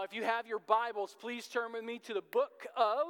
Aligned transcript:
Now, 0.00 0.04
if 0.04 0.14
you 0.14 0.22
have 0.22 0.46
your 0.46 0.60
Bibles, 0.60 1.14
please 1.20 1.46
turn 1.46 1.74
with 1.74 1.84
me 1.84 1.98
to 2.06 2.14
the 2.14 2.22
book 2.22 2.66
of. 2.74 3.04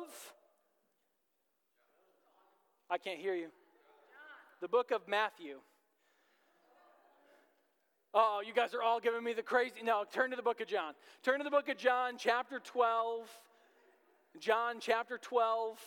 I 2.90 2.98
can't 2.98 3.20
hear 3.20 3.36
you. 3.36 3.46
The 4.60 4.66
book 4.66 4.90
of 4.90 5.06
Matthew. 5.06 5.58
Oh, 8.12 8.42
you 8.44 8.52
guys 8.52 8.74
are 8.74 8.82
all 8.82 8.98
giving 8.98 9.22
me 9.22 9.34
the 9.34 9.42
crazy. 9.42 9.82
No, 9.84 10.02
turn 10.10 10.30
to 10.30 10.36
the 10.36 10.42
book 10.42 10.60
of 10.60 10.66
John. 10.66 10.94
Turn 11.22 11.38
to 11.38 11.44
the 11.44 11.50
book 11.50 11.68
of 11.68 11.76
John, 11.76 12.14
chapter 12.18 12.58
12. 12.58 13.30
John, 14.40 14.78
chapter 14.80 15.16
12. 15.16 15.78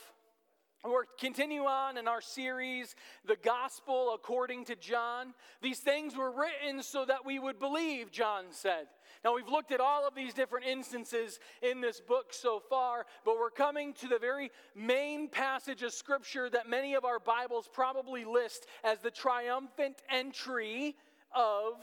We're 0.86 1.06
continue 1.18 1.64
on 1.64 1.98
in 1.98 2.10
our 2.10 2.20
series, 2.20 2.94
The 3.26 3.38
Gospel 3.38 4.12
According 4.14 4.66
to 4.66 4.76
John. 4.76 5.34
These 5.62 5.80
things 5.80 6.14
were 6.14 6.30
written 6.30 6.84
so 6.84 7.06
that 7.06 7.26
we 7.26 7.40
would 7.40 7.58
believe, 7.58 8.12
John 8.12 8.48
said. 8.50 8.88
Now, 9.24 9.34
we've 9.34 9.48
looked 9.48 9.72
at 9.72 9.80
all 9.80 10.06
of 10.06 10.14
these 10.14 10.34
different 10.34 10.66
instances 10.66 11.40
in 11.62 11.80
this 11.80 12.02
book 12.02 12.34
so 12.34 12.62
far, 12.70 13.06
but 13.24 13.38
we're 13.40 13.50
coming 13.50 13.94
to 13.94 14.10
the 14.10 14.20
very 14.20 14.52
main 14.76 15.30
passage 15.30 15.84
of 15.84 15.94
Scripture 15.94 16.50
that 16.50 16.70
many 16.70 16.96
of 16.96 17.06
our 17.06 17.20
Bibles 17.20 17.70
probably 17.72 18.26
list 18.26 18.66
as 18.84 19.00
the 19.00 19.12
triumphant 19.12 20.02
entry 20.10 20.98
of 21.34 21.76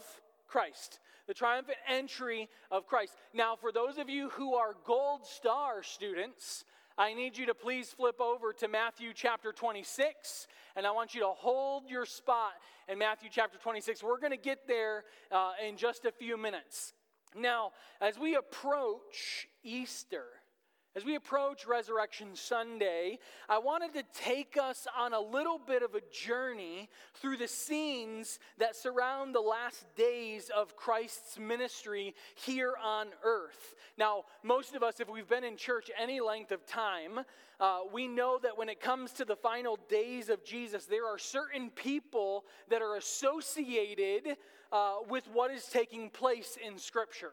Christ. 0.47 0.99
The 1.25 1.33
triumphant 1.33 1.79
entry 1.89 2.49
of 2.69 2.85
Christ. 2.85 3.15
Now, 3.33 3.55
for 3.55 3.71
those 3.71 3.97
of 3.97 4.09
you 4.09 4.29
who 4.29 4.53
are 4.53 4.75
Gold 4.85 5.25
Star 5.25 5.81
students, 5.81 6.65
I 6.97 7.13
need 7.13 7.37
you 7.37 7.45
to 7.47 7.53
please 7.53 7.89
flip 7.89 8.19
over 8.19 8.53
to 8.53 8.67
Matthew 8.67 9.11
chapter 9.13 9.51
26, 9.51 10.47
and 10.75 10.85
I 10.85 10.91
want 10.91 11.15
you 11.15 11.21
to 11.21 11.29
hold 11.29 11.89
your 11.89 12.05
spot 12.05 12.51
in 12.87 12.97
Matthew 12.97 13.29
chapter 13.31 13.57
26. 13.57 14.03
We're 14.03 14.19
going 14.19 14.31
to 14.31 14.37
get 14.37 14.67
there 14.67 15.05
uh, 15.31 15.51
in 15.65 15.77
just 15.77 16.05
a 16.05 16.11
few 16.11 16.37
minutes. 16.37 16.93
Now, 17.35 17.71
as 18.01 18.19
we 18.19 18.35
approach 18.35 19.47
Easter, 19.63 20.25
as 20.95 21.05
we 21.05 21.15
approach 21.15 21.65
Resurrection 21.65 22.29
Sunday, 22.33 23.17
I 23.47 23.59
wanted 23.59 23.93
to 23.93 24.03
take 24.13 24.57
us 24.61 24.87
on 24.97 25.13
a 25.13 25.21
little 25.21 25.57
bit 25.57 25.83
of 25.83 25.95
a 25.95 26.01
journey 26.11 26.89
through 27.13 27.37
the 27.37 27.47
scenes 27.47 28.39
that 28.57 28.75
surround 28.75 29.33
the 29.33 29.39
last 29.39 29.85
days 29.95 30.51
of 30.55 30.75
Christ's 30.75 31.39
ministry 31.39 32.13
here 32.35 32.73
on 32.83 33.07
earth. 33.23 33.75
Now, 33.97 34.25
most 34.43 34.75
of 34.75 34.83
us, 34.83 34.99
if 34.99 35.09
we've 35.09 35.29
been 35.29 35.45
in 35.45 35.55
church 35.55 35.89
any 35.97 36.19
length 36.19 36.51
of 36.51 36.65
time, 36.65 37.21
uh, 37.61 37.79
we 37.93 38.07
know 38.07 38.37
that 38.43 38.57
when 38.57 38.67
it 38.67 38.81
comes 38.81 39.13
to 39.13 39.23
the 39.23 39.35
final 39.35 39.79
days 39.87 40.27
of 40.27 40.43
Jesus, 40.43 40.87
there 40.87 41.07
are 41.07 41.17
certain 41.17 41.69
people 41.69 42.43
that 42.69 42.81
are 42.81 42.97
associated 42.97 44.35
uh, 44.73 44.95
with 45.07 45.25
what 45.31 45.51
is 45.51 45.65
taking 45.67 46.09
place 46.09 46.57
in 46.61 46.77
Scripture. 46.77 47.31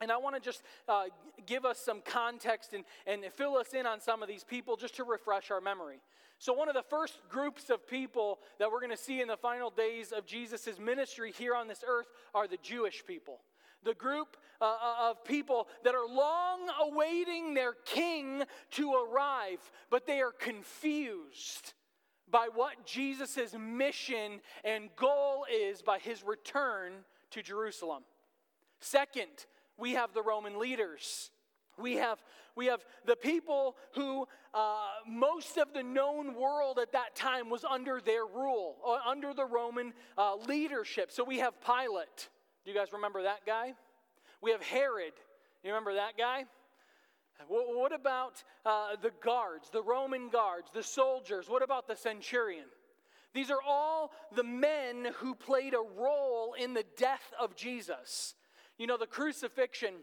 And 0.00 0.12
I 0.12 0.18
want 0.18 0.34
to 0.34 0.40
just 0.40 0.62
uh, 0.88 1.04
give 1.46 1.64
us 1.64 1.78
some 1.78 2.02
context 2.02 2.74
and, 2.74 2.84
and 3.06 3.24
fill 3.32 3.56
us 3.56 3.72
in 3.72 3.86
on 3.86 4.00
some 4.00 4.22
of 4.22 4.28
these 4.28 4.44
people 4.44 4.76
just 4.76 4.96
to 4.96 5.04
refresh 5.04 5.50
our 5.50 5.60
memory. 5.60 6.00
So, 6.38 6.52
one 6.52 6.68
of 6.68 6.74
the 6.74 6.82
first 6.82 7.18
groups 7.30 7.70
of 7.70 7.86
people 7.86 8.40
that 8.58 8.70
we're 8.70 8.80
going 8.80 8.90
to 8.90 8.96
see 8.96 9.22
in 9.22 9.28
the 9.28 9.38
final 9.38 9.70
days 9.70 10.12
of 10.12 10.26
Jesus' 10.26 10.78
ministry 10.78 11.32
here 11.32 11.54
on 11.54 11.66
this 11.66 11.82
earth 11.86 12.08
are 12.34 12.46
the 12.46 12.58
Jewish 12.62 13.04
people. 13.06 13.40
The 13.84 13.94
group 13.94 14.36
uh, 14.60 14.64
uh 14.64 15.10
of 15.10 15.24
people 15.24 15.68
that 15.84 15.94
are 15.94 16.06
long 16.06 16.68
awaiting 16.90 17.54
their 17.54 17.72
king 17.86 18.42
to 18.72 18.92
arrive, 18.92 19.70
but 19.90 20.06
they 20.06 20.20
are 20.20 20.32
confused 20.32 21.72
by 22.30 22.48
what 22.52 22.84
Jesus' 22.84 23.54
mission 23.58 24.40
and 24.64 24.90
goal 24.96 25.46
is 25.50 25.80
by 25.80 25.98
his 25.98 26.22
return 26.22 26.92
to 27.30 27.42
Jerusalem. 27.42 28.02
Second, 28.80 29.46
we 29.78 29.92
have 29.92 30.12
the 30.14 30.22
Roman 30.22 30.58
leaders. 30.58 31.30
We 31.78 31.94
have, 31.94 32.18
we 32.54 32.66
have 32.66 32.80
the 33.04 33.16
people 33.16 33.76
who 33.94 34.26
uh, 34.54 34.76
most 35.06 35.58
of 35.58 35.74
the 35.74 35.82
known 35.82 36.34
world 36.34 36.78
at 36.80 36.92
that 36.92 37.14
time 37.14 37.50
was 37.50 37.64
under 37.64 38.00
their 38.00 38.24
rule, 38.24 38.76
uh, 38.86 38.98
under 39.08 39.34
the 39.34 39.44
Roman 39.44 39.92
uh, 40.16 40.36
leadership. 40.36 41.12
So 41.12 41.22
we 41.22 41.38
have 41.38 41.54
Pilate. 41.60 42.30
Do 42.64 42.70
you 42.70 42.76
guys 42.76 42.92
remember 42.92 43.24
that 43.24 43.44
guy? 43.44 43.74
We 44.40 44.52
have 44.52 44.62
Herod. 44.62 45.12
You 45.62 45.70
remember 45.70 45.94
that 45.94 46.16
guy? 46.16 46.44
What 47.48 47.92
about 47.92 48.42
uh, 48.64 48.96
the 49.00 49.12
guards, 49.22 49.68
the 49.70 49.82
Roman 49.82 50.30
guards, 50.30 50.70
the 50.72 50.82
soldiers? 50.82 51.48
What 51.48 51.62
about 51.62 51.86
the 51.86 51.96
centurion? 51.96 52.64
These 53.34 53.50
are 53.50 53.60
all 53.66 54.12
the 54.34 54.44
men 54.44 55.08
who 55.16 55.34
played 55.34 55.74
a 55.74 56.00
role 56.00 56.54
in 56.58 56.72
the 56.72 56.84
death 56.96 57.34
of 57.38 57.54
Jesus. 57.54 58.34
You 58.78 58.86
know, 58.86 58.98
the 58.98 59.06
crucifixion, 59.06 59.94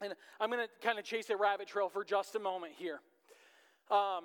and 0.00 0.14
I'm 0.40 0.50
going 0.50 0.64
to 0.64 0.86
kind 0.86 0.98
of 0.98 1.04
chase 1.04 1.30
a 1.30 1.36
rabbit 1.36 1.68
trail 1.68 1.88
for 1.88 2.04
just 2.04 2.34
a 2.34 2.40
moment 2.40 2.72
here. 2.76 3.00
Um, 3.90 4.24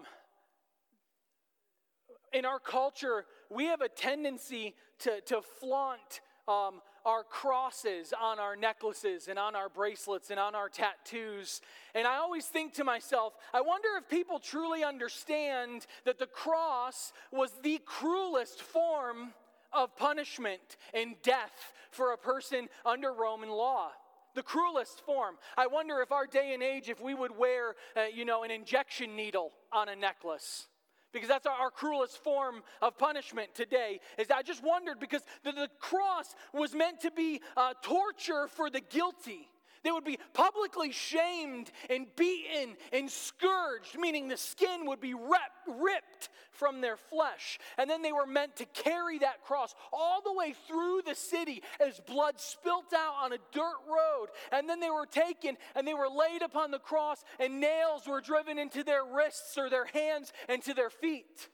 in 2.33 2.45
our 2.45 2.59
culture, 2.59 3.25
we 3.51 3.65
have 3.65 3.81
a 3.81 3.89
tendency 3.89 4.73
to, 4.99 5.21
to 5.21 5.41
flaunt 5.59 6.21
um, 6.47 6.81
our 7.05 7.23
crosses 7.23 8.13
on 8.19 8.39
our 8.39 8.55
necklaces 8.55 9.27
and 9.27 9.37
on 9.37 9.55
our 9.55 9.69
bracelets 9.69 10.31
and 10.31 10.39
on 10.39 10.55
our 10.55 10.69
tattoos. 10.69 11.61
And 11.93 12.07
I 12.07 12.15
always 12.17 12.45
think 12.45 12.73
to 12.75 12.83
myself, 12.83 13.33
I 13.53 13.61
wonder 13.61 13.89
if 13.97 14.09
people 14.09 14.39
truly 14.39 14.83
understand 14.83 15.85
that 16.05 16.17
the 16.17 16.25
cross 16.25 17.13
was 17.31 17.51
the 17.61 17.79
cruelest 17.85 18.61
form 18.61 19.33
of 19.73 19.95
punishment 19.95 20.78
and 20.94 21.16
death 21.23 21.73
for 21.91 22.13
a 22.13 22.17
person 22.17 22.67
under 22.85 23.13
Roman 23.13 23.50
law. 23.50 23.89
The 24.35 24.44
cruelest 24.44 25.06
form. 25.06 25.35
I 25.57 25.67
wonder 25.67 26.01
if 26.01 26.11
our 26.11 26.25
day 26.25 26.53
and 26.53 26.63
age, 26.63 26.89
if 26.89 27.00
we 27.00 27.13
would 27.13 27.38
wear, 27.38 27.75
uh, 27.95 28.06
you 28.13 28.25
know, 28.25 28.44
an 28.44 28.50
injection 28.50 29.16
needle 29.16 29.51
on 29.72 29.89
a 29.89 29.95
necklace 29.95 30.67
because 31.12 31.29
that's 31.29 31.45
our, 31.45 31.69
cruelest 31.69 32.23
form 32.23 32.63
of 32.81 32.97
punishment 32.97 33.53
today 33.53 34.00
is 34.17 34.28
i 34.31 34.41
just 34.41 34.63
wondered 34.63 35.00
because 35.00 35.22
the, 35.44 35.51
the 35.51 35.69
cross 35.79 36.33
was 36.53 36.73
meant 36.73 37.00
to 37.01 37.12
be 37.12 37.41
uh, 37.56 37.73
torture 37.81 38.47
for 38.47 38.69
the 38.69 38.81
guilty 38.81 39.47
they 39.83 39.91
would 39.91 40.05
be 40.05 40.19
publicly 40.33 40.91
shamed 40.91 41.71
and 41.89 42.07
beaten 42.16 42.75
and 42.91 43.09
scourged, 43.09 43.97
meaning 43.99 44.27
the 44.27 44.38
skin 44.38 44.85
would 44.85 45.01
be 45.01 45.13
ripped 45.13 46.29
from 46.51 46.81
their 46.81 46.95
flesh. 46.95 47.59
And 47.77 47.89
then 47.89 48.01
they 48.01 48.13
were 48.13 48.25
meant 48.25 48.55
to 48.57 48.66
carry 48.66 49.19
that 49.19 49.44
cross 49.44 49.75
all 49.91 50.21
the 50.21 50.33
way 50.33 50.53
through 50.67 51.01
the 51.05 51.16
city 51.16 51.61
as 51.85 51.99
blood 51.99 52.39
spilt 52.39 52.94
out 52.95 53.16
on 53.23 53.33
a 53.33 53.38
dirt 53.51 53.79
road. 53.88 54.27
And 54.51 54.69
then 54.69 54.79
they 54.79 54.89
were 54.89 55.05
taken 55.05 55.57
and 55.75 55.85
they 55.85 55.94
were 55.94 56.09
laid 56.09 56.41
upon 56.41 56.71
the 56.71 56.79
cross, 56.79 57.23
and 57.39 57.59
nails 57.59 58.07
were 58.07 58.21
driven 58.21 58.57
into 58.57 58.83
their 58.83 59.03
wrists 59.03 59.57
or 59.57 59.69
their 59.69 59.85
hands 59.85 60.31
and 60.47 60.61
to 60.63 60.73
their 60.73 60.89
feet. 60.89 61.50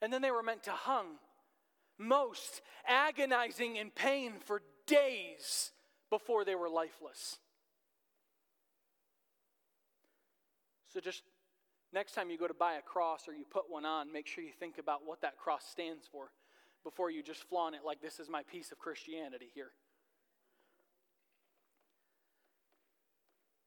And 0.00 0.12
then 0.12 0.22
they 0.22 0.30
were 0.30 0.42
meant 0.42 0.62
to 0.64 0.72
hung, 0.72 1.16
most 1.98 2.60
agonizing 2.86 3.76
in 3.76 3.90
pain 3.90 4.34
for 4.44 4.62
days 4.86 5.72
before 6.10 6.44
they 6.44 6.54
were 6.54 6.68
lifeless. 6.68 7.38
So 10.92 11.00
just 11.00 11.22
next 11.92 12.12
time 12.12 12.30
you 12.30 12.38
go 12.38 12.48
to 12.48 12.54
buy 12.54 12.74
a 12.74 12.82
cross 12.82 13.28
or 13.28 13.32
you 13.32 13.44
put 13.50 13.64
one 13.68 13.84
on, 13.84 14.12
make 14.12 14.26
sure 14.26 14.42
you 14.42 14.52
think 14.58 14.78
about 14.78 15.00
what 15.04 15.20
that 15.22 15.36
cross 15.36 15.64
stands 15.64 16.06
for 16.10 16.30
before 16.84 17.10
you 17.10 17.22
just 17.22 17.42
flaunt 17.48 17.74
it 17.74 17.80
like 17.84 18.00
this 18.00 18.20
is 18.20 18.28
my 18.28 18.42
piece 18.44 18.72
of 18.72 18.78
Christianity 18.78 19.48
here. 19.54 19.72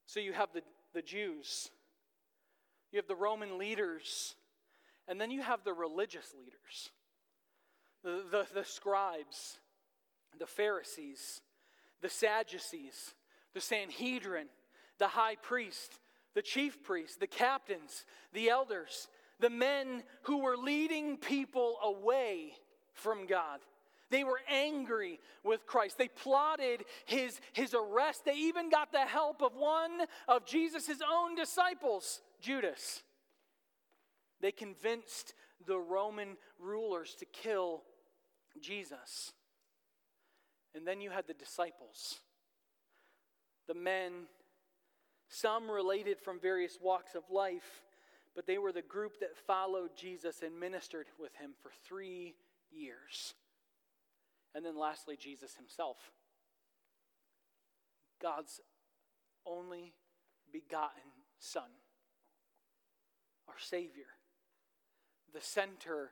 So 0.06 0.20
you 0.20 0.34
have 0.34 0.50
the, 0.54 0.64
the 0.94 1.04
Jews, 1.04 1.70
you 2.92 2.98
have 2.98 3.08
the 3.08 3.16
Roman 3.16 3.60
leaders, 3.60 4.36
and 5.08 5.22
then 5.22 5.30
you 5.30 5.42
have 5.42 5.64
the 5.64 5.74
religious 5.74 6.34
leaders, 6.34 6.90
the, 8.04 8.24
the, 8.32 8.48
the 8.56 8.66
scribes, 8.66 9.60
the 10.38 10.46
Pharisees, 10.46 11.42
the 12.02 12.10
Sadducees, 12.10 13.14
the 13.54 13.62
Sanhedrin, 13.62 14.48
the 14.98 15.08
high 15.08 15.36
priest, 15.36 16.00
the 16.36 16.42
chief 16.42 16.84
priests, 16.84 17.18
the 17.18 17.28
captains, 17.28 18.06
the 18.34 18.50
elders, 18.50 19.08
the 19.40 19.50
men 19.50 20.04
who 20.24 20.40
were 20.40 20.58
leading 20.58 21.18
people 21.18 21.78
away 21.84 22.54
from 22.94 23.26
God. 23.26 23.60
They 24.12 24.24
were 24.24 24.42
angry 24.50 25.20
with 25.44 25.66
Christ. 25.66 25.98
They 25.98 26.08
plotted 26.08 26.84
his, 27.06 27.40
his 27.54 27.76
arrest. 27.76 28.26
They 28.26 28.36
even 28.36 28.70
got 28.70 28.92
the 28.92 29.06
help 29.06 29.42
of 29.42 29.56
one 29.56 30.02
of 30.28 30.46
Jesus' 30.46 30.90
own 31.08 31.36
disciples, 31.36 32.22
Judas. 32.42 33.04
They 34.42 34.52
convinced 34.52 35.34
the 35.66 35.78
Roman 35.78 36.38
rulers 36.60 37.16
to 37.20 37.26
kill 37.26 37.84
Jesus. 38.62 39.34
And 40.76 40.86
then 40.86 41.02
you 41.02 41.10
had 41.10 41.28
the 41.28 41.34
disciples, 41.34 42.20
the 43.68 43.74
men, 43.74 44.28
some 45.28 45.70
related 45.70 46.20
from 46.20 46.40
various 46.40 46.78
walks 46.82 47.16
of 47.16 47.24
life, 47.32 47.84
but 48.36 48.46
they 48.46 48.58
were 48.58 48.72
the 48.72 48.82
group 48.82 49.20
that 49.20 49.36
followed 49.36 49.92
Jesus 49.96 50.42
and 50.44 50.60
ministered 50.60 51.08
with 51.20 51.36
him 51.36 51.52
for 51.62 51.72
three 51.88 52.36
years. 52.72 53.34
And 54.56 54.66
then 54.66 54.78
lastly, 54.78 55.18
Jesus 55.20 55.56
himself. 55.56 55.98
God's 58.22 58.60
only 59.46 59.94
begotten 60.52 61.02
Son, 61.40 61.70
our 63.48 63.60
Savior, 63.60 64.08
the 65.34 65.42
center 65.42 66.12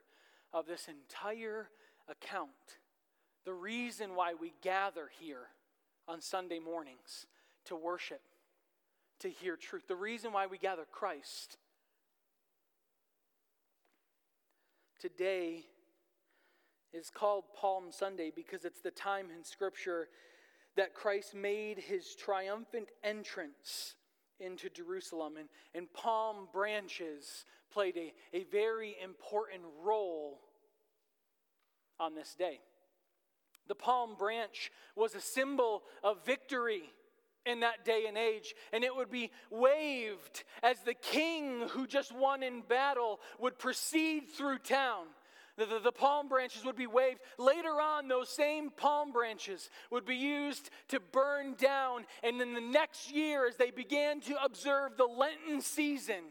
of 0.53 0.67
this 0.67 0.87
entire 0.87 1.69
account, 2.07 2.79
the 3.47 3.53
reason 3.53 4.13
why 4.13 4.33
we 4.33 4.51
gather 4.61 5.09
here 5.21 5.47
on 6.05 6.19
Sunday 6.19 6.59
mornings 6.59 7.27
to 7.63 7.77
worship, 7.77 8.19
to 9.21 9.29
hear 9.29 9.55
truth, 9.55 9.87
the 9.87 9.95
reason 9.95 10.33
why 10.33 10.47
we 10.47 10.57
gather 10.57 10.83
Christ. 10.91 11.55
Today 14.99 15.63
is 16.91 17.09
called 17.09 17.45
Palm 17.55 17.85
Sunday 17.89 18.33
because 18.35 18.65
it's 18.65 18.81
the 18.81 18.91
time 18.91 19.27
in 19.33 19.45
Scripture 19.45 20.09
that 20.75 20.93
Christ 20.93 21.33
made 21.33 21.79
his 21.79 22.15
triumphant 22.15 22.89
entrance 23.01 23.95
into 24.41 24.69
Jerusalem. 24.69 25.35
And, 25.39 25.47
and 25.73 25.87
palm 25.93 26.49
branches 26.51 27.45
played 27.71 27.95
a, 27.95 28.13
a 28.33 28.43
very 28.51 28.97
important 29.01 29.63
role 29.81 30.41
on 31.97 32.13
this 32.13 32.35
day. 32.37 32.59
The 33.67 33.75
palm 33.75 34.15
branch 34.17 34.71
was 34.95 35.15
a 35.15 35.21
symbol 35.21 35.83
of 36.03 36.25
victory 36.25 36.83
in 37.45 37.61
that 37.61 37.85
day 37.85 38.05
and 38.07 38.17
age, 38.17 38.53
and 38.73 38.83
it 38.83 38.95
would 38.95 39.09
be 39.09 39.31
waved 39.49 40.43
as 40.61 40.79
the 40.81 40.93
king 40.93 41.67
who 41.69 41.87
just 41.87 42.13
won 42.13 42.43
in 42.43 42.61
battle 42.61 43.19
would 43.39 43.57
proceed 43.57 44.29
through 44.29 44.59
town. 44.59 45.05
The, 45.57 45.65
the, 45.65 45.79
the, 45.79 45.91
palm 45.91 46.27
branches 46.27 46.63
would 46.65 46.75
be 46.75 46.85
waved. 46.85 47.19
Later 47.39 47.81
on, 47.81 48.07
those 48.07 48.29
same 48.29 48.69
palm 48.69 49.11
branches 49.11 49.71
would 49.89 50.05
be 50.05 50.15
used 50.15 50.69
to 50.89 50.99
burn 50.99 51.55
down. 51.55 52.05
And 52.21 52.39
in 52.39 52.53
the 52.53 52.61
next 52.61 53.11
year, 53.11 53.47
as 53.47 53.55
they 53.55 53.71
began 53.71 54.21
to 54.21 54.43
observe 54.43 54.97
the 54.97 55.05
Lenten 55.05 55.61
season, 55.61 56.21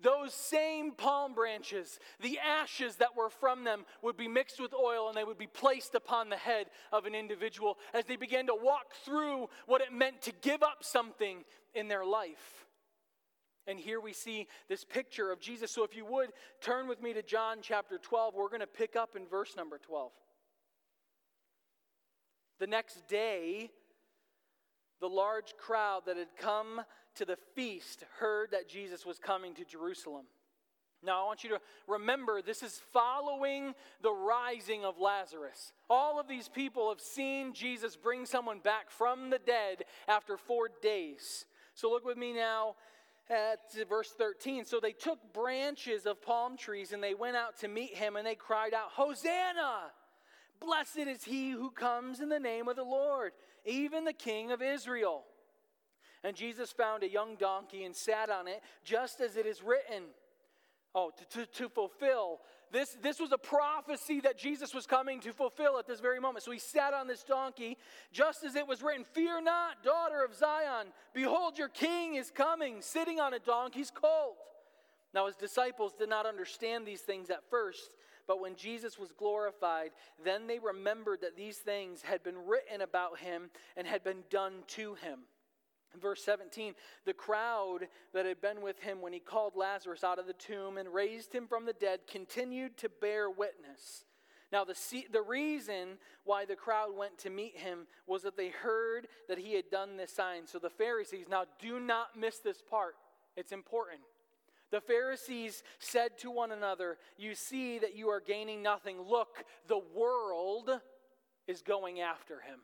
those 0.00 0.34
same 0.34 0.92
palm 0.92 1.34
branches, 1.34 1.98
the 2.20 2.38
ashes 2.38 2.96
that 2.96 3.16
were 3.16 3.30
from 3.30 3.64
them, 3.64 3.84
would 4.02 4.16
be 4.16 4.28
mixed 4.28 4.60
with 4.60 4.74
oil 4.74 5.08
and 5.08 5.16
they 5.16 5.24
would 5.24 5.38
be 5.38 5.46
placed 5.46 5.94
upon 5.94 6.28
the 6.28 6.36
head 6.36 6.66
of 6.92 7.06
an 7.06 7.14
individual 7.14 7.78
as 7.94 8.04
they 8.04 8.16
began 8.16 8.46
to 8.46 8.54
walk 8.54 8.94
through 9.04 9.48
what 9.66 9.80
it 9.80 9.92
meant 9.92 10.22
to 10.22 10.32
give 10.40 10.62
up 10.62 10.78
something 10.82 11.44
in 11.74 11.88
their 11.88 12.04
life. 12.04 12.66
And 13.66 13.78
here 13.78 14.00
we 14.00 14.12
see 14.12 14.48
this 14.68 14.84
picture 14.84 15.30
of 15.30 15.40
Jesus. 15.40 15.70
So 15.70 15.84
if 15.84 15.94
you 15.94 16.04
would 16.06 16.30
turn 16.60 16.88
with 16.88 17.00
me 17.00 17.12
to 17.12 17.22
John 17.22 17.58
chapter 17.62 17.96
12, 17.98 18.34
we're 18.34 18.48
going 18.48 18.60
to 18.60 18.66
pick 18.66 18.96
up 18.96 19.14
in 19.14 19.26
verse 19.26 19.54
number 19.56 19.78
12. 19.78 20.10
The 22.58 22.66
next 22.66 23.06
day, 23.06 23.70
the 25.00 25.08
large 25.08 25.56
crowd 25.56 26.02
that 26.06 26.16
had 26.16 26.36
come 26.36 26.80
to 27.16 27.24
the 27.24 27.36
feast 27.54 28.04
heard 28.18 28.50
that 28.52 28.68
Jesus 28.68 29.04
was 29.06 29.18
coming 29.18 29.54
to 29.54 29.64
Jerusalem. 29.64 30.26
Now, 31.04 31.24
I 31.24 31.26
want 31.26 31.42
you 31.42 31.50
to 31.50 31.60
remember 31.88 32.40
this 32.42 32.62
is 32.62 32.80
following 32.92 33.74
the 34.02 34.12
rising 34.12 34.84
of 34.84 34.98
Lazarus. 35.00 35.72
All 35.90 36.20
of 36.20 36.28
these 36.28 36.48
people 36.48 36.88
have 36.90 37.00
seen 37.00 37.54
Jesus 37.54 37.96
bring 37.96 38.24
someone 38.24 38.60
back 38.60 38.90
from 38.90 39.30
the 39.30 39.40
dead 39.40 39.84
after 40.06 40.36
four 40.36 40.68
days. 40.80 41.44
So, 41.74 41.90
look 41.90 42.04
with 42.04 42.16
me 42.16 42.32
now 42.32 42.76
at 43.32 43.60
verse 43.88 44.10
13. 44.16 44.64
So 44.64 44.80
they 44.80 44.92
took 44.92 45.18
branches 45.32 46.06
of 46.06 46.22
palm 46.22 46.56
trees 46.56 46.92
and 46.92 47.02
they 47.02 47.14
went 47.14 47.36
out 47.36 47.58
to 47.60 47.68
meet 47.68 47.94
him 47.94 48.16
and 48.16 48.26
they 48.26 48.34
cried 48.34 48.74
out, 48.74 48.90
Hosanna! 48.90 49.90
Blessed 50.60 51.08
is 51.08 51.24
he 51.24 51.50
who 51.50 51.70
comes 51.70 52.20
in 52.20 52.28
the 52.28 52.38
name 52.38 52.68
of 52.68 52.76
the 52.76 52.84
Lord, 52.84 53.32
even 53.64 54.04
the 54.04 54.12
King 54.12 54.52
of 54.52 54.62
Israel. 54.62 55.24
And 56.24 56.36
Jesus 56.36 56.70
found 56.70 57.02
a 57.02 57.08
young 57.08 57.36
donkey 57.36 57.84
and 57.84 57.94
sat 57.94 58.30
on 58.30 58.46
it, 58.46 58.62
just 58.84 59.20
as 59.20 59.36
it 59.36 59.46
is 59.46 59.62
written. 59.62 60.04
Oh, 60.94 61.10
to, 61.16 61.38
to, 61.38 61.46
to, 61.52 61.68
fulfill. 61.70 62.40
This, 62.70 62.98
this 63.02 63.18
was 63.18 63.32
a 63.32 63.38
prophecy 63.38 64.20
that 64.20 64.36
Jesus 64.36 64.74
was 64.74 64.86
coming 64.86 65.20
to 65.20 65.32
fulfill 65.32 65.78
at 65.78 65.86
this 65.86 66.00
very 66.00 66.20
moment. 66.20 66.44
So 66.44 66.50
he 66.50 66.58
sat 66.58 66.92
on 66.92 67.06
this 67.06 67.22
donkey, 67.22 67.78
just 68.12 68.44
as 68.44 68.56
it 68.56 68.66
was 68.66 68.82
written 68.82 69.04
Fear 69.12 69.40
not, 69.40 69.82
daughter 69.82 70.22
of 70.22 70.34
Zion. 70.34 70.88
Behold, 71.14 71.56
your 71.56 71.68
king 71.70 72.16
is 72.16 72.30
coming, 72.30 72.82
sitting 72.82 73.20
on 73.20 73.32
a 73.32 73.38
donkey's 73.38 73.90
colt. 73.90 74.36
Now, 75.14 75.26
his 75.26 75.36
disciples 75.36 75.92
did 75.98 76.08
not 76.08 76.26
understand 76.26 76.86
these 76.86 77.02
things 77.02 77.30
at 77.30 77.48
first, 77.50 77.94
but 78.26 78.40
when 78.40 78.54
Jesus 78.54 78.98
was 78.98 79.12
glorified, 79.12 79.90
then 80.22 80.46
they 80.46 80.58
remembered 80.58 81.22
that 81.22 81.36
these 81.36 81.58
things 81.58 82.02
had 82.02 82.22
been 82.22 82.46
written 82.46 82.80
about 82.80 83.18
him 83.18 83.50
and 83.76 83.86
had 83.86 84.04
been 84.04 84.24
done 84.30 84.62
to 84.68 84.94
him. 84.94 85.20
Verse 86.00 86.22
17 86.24 86.74
The 87.04 87.12
crowd 87.12 87.88
that 88.14 88.26
had 88.26 88.40
been 88.40 88.62
with 88.62 88.78
him 88.80 89.00
when 89.00 89.12
he 89.12 89.20
called 89.20 89.56
Lazarus 89.56 90.04
out 90.04 90.18
of 90.18 90.26
the 90.26 90.32
tomb 90.32 90.78
and 90.78 90.92
raised 90.92 91.34
him 91.34 91.46
from 91.46 91.66
the 91.66 91.72
dead 91.72 92.00
continued 92.06 92.76
to 92.78 92.88
bear 92.88 93.28
witness. 93.30 94.04
Now, 94.52 94.64
the, 94.64 94.76
the 95.10 95.22
reason 95.22 95.96
why 96.24 96.44
the 96.44 96.56
crowd 96.56 96.94
went 96.94 97.16
to 97.18 97.30
meet 97.30 97.56
him 97.56 97.86
was 98.06 98.22
that 98.22 98.36
they 98.36 98.50
heard 98.50 99.08
that 99.26 99.38
he 99.38 99.54
had 99.54 99.70
done 99.70 99.96
this 99.96 100.12
sign. 100.12 100.46
So 100.46 100.58
the 100.58 100.68
Pharisees, 100.68 101.24
now 101.30 101.46
do 101.58 101.80
not 101.80 102.18
miss 102.18 102.38
this 102.38 102.60
part, 102.60 102.94
it's 103.34 103.52
important. 103.52 104.00
The 104.70 104.80
Pharisees 104.80 105.62
said 105.78 106.18
to 106.18 106.30
one 106.30 106.52
another, 106.52 106.98
You 107.18 107.34
see 107.34 107.78
that 107.78 107.94
you 107.94 108.08
are 108.08 108.20
gaining 108.20 108.62
nothing. 108.62 109.00
Look, 109.00 109.44
the 109.68 109.80
world 109.94 110.70
is 111.46 111.62
going 111.62 112.00
after 112.00 112.40
him. 112.40 112.60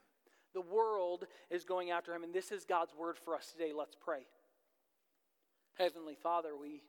The 0.54 0.60
world 0.60 1.26
is 1.50 1.64
going 1.64 1.90
after 1.90 2.14
him, 2.14 2.24
and 2.24 2.34
this 2.34 2.52
is 2.52 2.64
God's 2.64 2.94
word 2.94 3.16
for 3.24 3.34
us 3.34 3.52
today. 3.52 3.72
Let's 3.76 3.94
pray. 3.94 4.26
Heavenly 5.74 6.16
Father, 6.20 6.50
we, 6.60 6.82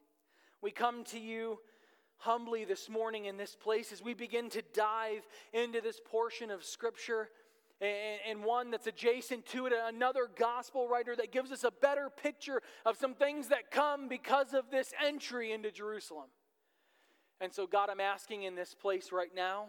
we 0.62 0.72
come 0.72 1.04
to 1.06 1.20
you 1.20 1.60
humbly 2.18 2.66
this 2.66 2.90
morning 2.90 3.26
in 3.26 3.38
this 3.38 3.56
place 3.56 3.92
as 3.92 4.02
we 4.02 4.14
begin 4.14 4.50
to 4.50 4.62
dive 4.74 5.28
into 5.54 5.82
this 5.82 6.00
portion 6.04 6.52
of 6.52 6.64
Scripture 6.64 7.30
and, 7.82 8.20
and 8.28 8.44
one 8.44 8.72
that's 8.72 8.88
adjacent 8.88 9.46
to 9.48 9.68
it, 9.68 9.74
another 9.88 10.30
gospel 10.38 10.88
writer 10.88 11.16
that 11.16 11.32
gives 11.32 11.52
us 11.52 11.64
a 11.64 11.72
better 11.72 12.10
picture 12.10 12.62
of 12.86 12.98
some 12.98 13.14
things 13.14 13.48
that 13.50 13.72
come 13.72 14.08
because 14.08 14.54
of 14.54 14.70
this 14.72 14.94
entry 15.06 15.52
into 15.52 15.72
Jerusalem. 15.72 16.28
And 17.42 17.54
so, 17.54 17.68
God, 17.68 17.90
I'm 17.90 18.02
asking 18.02 18.44
in 18.44 18.56
this 18.56 18.74
place 18.74 19.12
right 19.14 19.34
now 19.34 19.68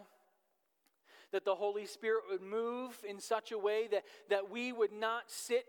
that 1.31 1.45
the 1.45 1.55
Holy 1.55 1.85
Spirit 1.85 2.23
would 2.29 2.41
move 2.41 2.97
in 3.07 3.19
such 3.19 3.51
a 3.51 3.57
way 3.57 3.87
that, 3.87 4.03
that 4.29 4.49
we 4.49 4.71
would 4.71 4.93
not 4.93 5.23
sit 5.31 5.65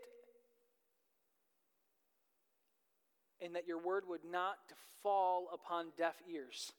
and 3.41 3.55
that 3.55 3.67
your 3.67 3.79
word 3.79 4.03
would 4.07 4.23
not 4.29 4.57
fall 5.01 5.47
upon 5.53 5.87
deaf 5.97 6.15
ears. 6.31 6.71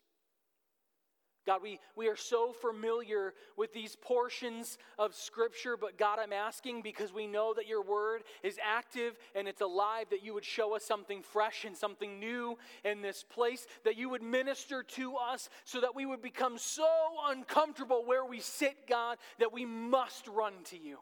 God, 1.47 1.63
we, 1.63 1.79
we 1.95 2.09
are 2.09 2.17
so 2.17 2.53
familiar 2.53 3.35
with 3.57 3.73
these 3.73 3.97
portions 3.97 4.79
of 4.99 5.15
Scripture, 5.15 5.77
but 5.77 5.99
God, 5.99 6.19
I'm 6.19 6.33
asking 6.33 6.83
because 6.83 7.13
we 7.13 7.27
know 7.27 7.53
that 7.55 7.67
your 7.67 7.83
word 7.83 8.23
is 8.43 8.59
active 8.65 9.19
and 9.35 9.47
it's 9.47 9.61
alive, 9.61 10.07
that 10.11 10.25
you 10.25 10.35
would 10.35 10.45
show 10.45 10.75
us 10.75 10.85
something 10.85 11.23
fresh 11.23 11.65
and 11.65 11.77
something 11.77 12.19
new 12.19 12.57
in 12.85 13.03
this 13.03 13.23
place, 13.23 13.67
that 13.85 13.97
you 13.97 14.09
would 14.09 14.23
minister 14.23 14.83
to 14.83 15.17
us 15.17 15.51
so 15.65 15.81
that 15.81 15.95
we 15.95 16.07
would 16.07 16.23
become 16.23 16.57
so 16.57 16.89
uncomfortable 17.27 18.05
where 18.07 18.25
we 18.25 18.41
sit, 18.41 18.87
God, 18.89 19.19
that 19.39 19.53
we 19.53 19.65
must 19.65 20.27
run 20.29 20.55
to 20.65 20.79
you 20.79 20.99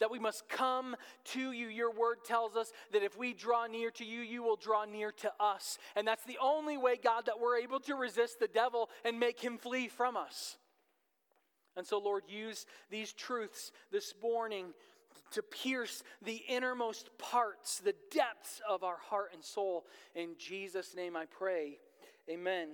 that 0.00 0.10
we 0.10 0.18
must 0.18 0.48
come 0.48 0.96
to 1.24 1.52
you. 1.52 1.68
Your 1.68 1.92
word 1.92 2.18
tells 2.24 2.56
us 2.56 2.72
that 2.92 3.02
if 3.02 3.16
we 3.16 3.32
draw 3.34 3.66
near 3.66 3.90
to 3.92 4.04
you, 4.04 4.20
you 4.20 4.42
will 4.42 4.56
draw 4.56 4.84
near 4.84 5.12
to 5.12 5.32
us. 5.40 5.78
And 5.96 6.06
that's 6.06 6.24
the 6.24 6.38
only 6.40 6.76
way, 6.76 6.96
God, 7.02 7.26
that 7.26 7.40
we're 7.40 7.58
able 7.58 7.80
to 7.80 7.94
resist 7.94 8.40
the 8.40 8.48
devil 8.48 8.90
and 9.04 9.18
make 9.18 9.40
him 9.40 9.58
flee 9.58 9.88
from 9.88 10.16
us. 10.16 10.56
And 11.76 11.86
so, 11.86 11.98
Lord, 11.98 12.24
use 12.28 12.66
these 12.90 13.12
truths 13.12 13.70
this 13.92 14.14
morning 14.20 14.66
to 15.30 15.42
pierce 15.42 16.02
the 16.22 16.42
innermost 16.48 17.10
parts, 17.18 17.80
the 17.80 17.94
depths 18.10 18.60
of 18.68 18.82
our 18.82 18.96
heart 18.96 19.30
and 19.34 19.44
soul. 19.44 19.86
In 20.14 20.30
Jesus' 20.38 20.94
name 20.96 21.16
I 21.16 21.26
pray. 21.26 21.78
Amen. 22.28 22.68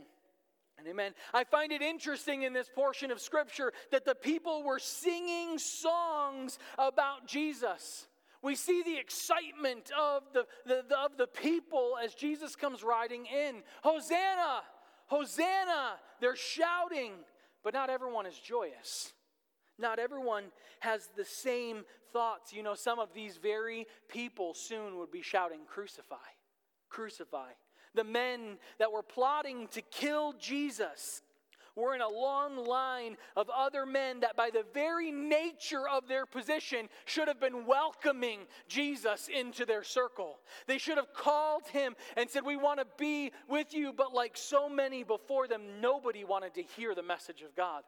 And 0.79 0.89
amen. 0.89 1.13
I 1.33 1.45
find 1.45 1.73
it 1.73 1.83
interesting 1.83 2.43
in 2.43 2.53
this 2.53 2.69
portion 2.69 3.11
of 3.11 3.21
scripture 3.21 3.73
that 3.93 4.05
the 4.05 4.15
people 4.15 4.65
were 4.65 4.79
singing 4.79 5.59
songs 5.59 6.59
about 6.79 7.27
Jesus. 7.27 8.09
We 8.43 8.57
see 8.57 8.83
the 8.83 8.99
excitement 8.99 9.91
of 9.99 10.25
the, 10.35 10.47
the, 10.67 10.85
the, 10.87 10.99
of 10.99 11.17
the 11.17 11.27
people 11.27 11.97
as 12.03 12.15
Jesus 12.15 12.57
comes 12.57 12.83
riding 12.83 13.25
in. 13.27 13.63
Hosanna! 13.83 14.63
Hosanna! 15.07 15.95
They're 16.21 16.37
shouting, 16.37 17.13
but 17.63 17.73
not 17.73 17.89
everyone 17.89 18.27
is 18.27 18.39
joyous. 18.39 19.15
Not 19.79 19.99
everyone 19.99 20.45
has 20.81 21.09
the 21.17 21.25
same 21.25 21.85
thoughts. 22.13 22.53
You 22.53 22.63
know, 22.63 22.75
some 22.75 22.99
of 22.99 23.15
these 23.15 23.39
very 23.39 23.87
people 24.09 24.55
soon 24.55 24.99
would 24.99 25.11
be 25.11 25.23
shouting, 25.23 25.61
Crucify! 25.67 26.17
Crucify! 26.91 27.53
The 27.95 28.05
men 28.05 28.59
that 28.79 28.93
were 28.93 29.03
plotting 29.03 29.69
to 29.69 29.83
kill 29.83 30.33
Jesus 30.35 31.23
We're 31.77 31.97
in 31.97 32.01
a 32.01 32.09
long 32.09 32.57
line 32.57 33.17
of 33.35 33.51
other 33.51 33.85
men 33.85 34.21
that, 34.21 34.37
by 34.37 34.51
the 34.51 34.65
very 34.73 35.11
nature 35.11 35.89
of 35.89 36.07
their 36.07 36.25
position, 36.25 36.89
should 37.05 37.27
have 37.27 37.41
been 37.41 37.67
welcoming 37.67 38.41
Jesus 38.69 39.29
into 39.29 39.67
their 39.67 39.83
circle. 39.83 40.39
They 40.69 40.79
should 40.79 40.99
have 40.99 41.13
called 41.13 41.67
him 41.67 41.97
and 42.17 42.31
said, 42.31 42.45
We 42.45 42.57
want 42.57 42.79
to 42.79 42.87
be 42.97 43.33
with 43.49 43.75
you. 43.75 43.93
But 43.93 44.15
like 44.15 44.37
so 44.37 44.69
many 44.69 45.03
before 45.03 45.49
them, 45.49 45.81
nobody 45.81 46.23
wanted 46.25 46.55
to 46.55 46.63
hear 46.63 46.95
the 46.95 47.03
message 47.03 47.43
of 47.43 47.57
God. 47.57 47.83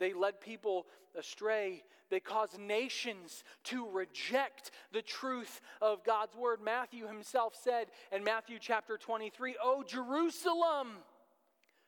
They 0.00 0.12
led 0.12 0.40
people 0.40 0.86
astray. 1.16 1.84
They 2.10 2.18
caused 2.18 2.58
nations 2.58 3.44
to 3.64 3.88
reject 3.88 4.72
the 4.92 5.02
truth 5.02 5.60
of 5.80 6.02
God's 6.02 6.34
word. 6.34 6.60
Matthew 6.60 7.06
himself 7.06 7.54
said 7.62 7.86
in 8.10 8.24
Matthew 8.24 8.58
chapter 8.60 8.98
23, 8.98 9.56
Oh, 9.62 9.84
Jerusalem! 9.86 10.88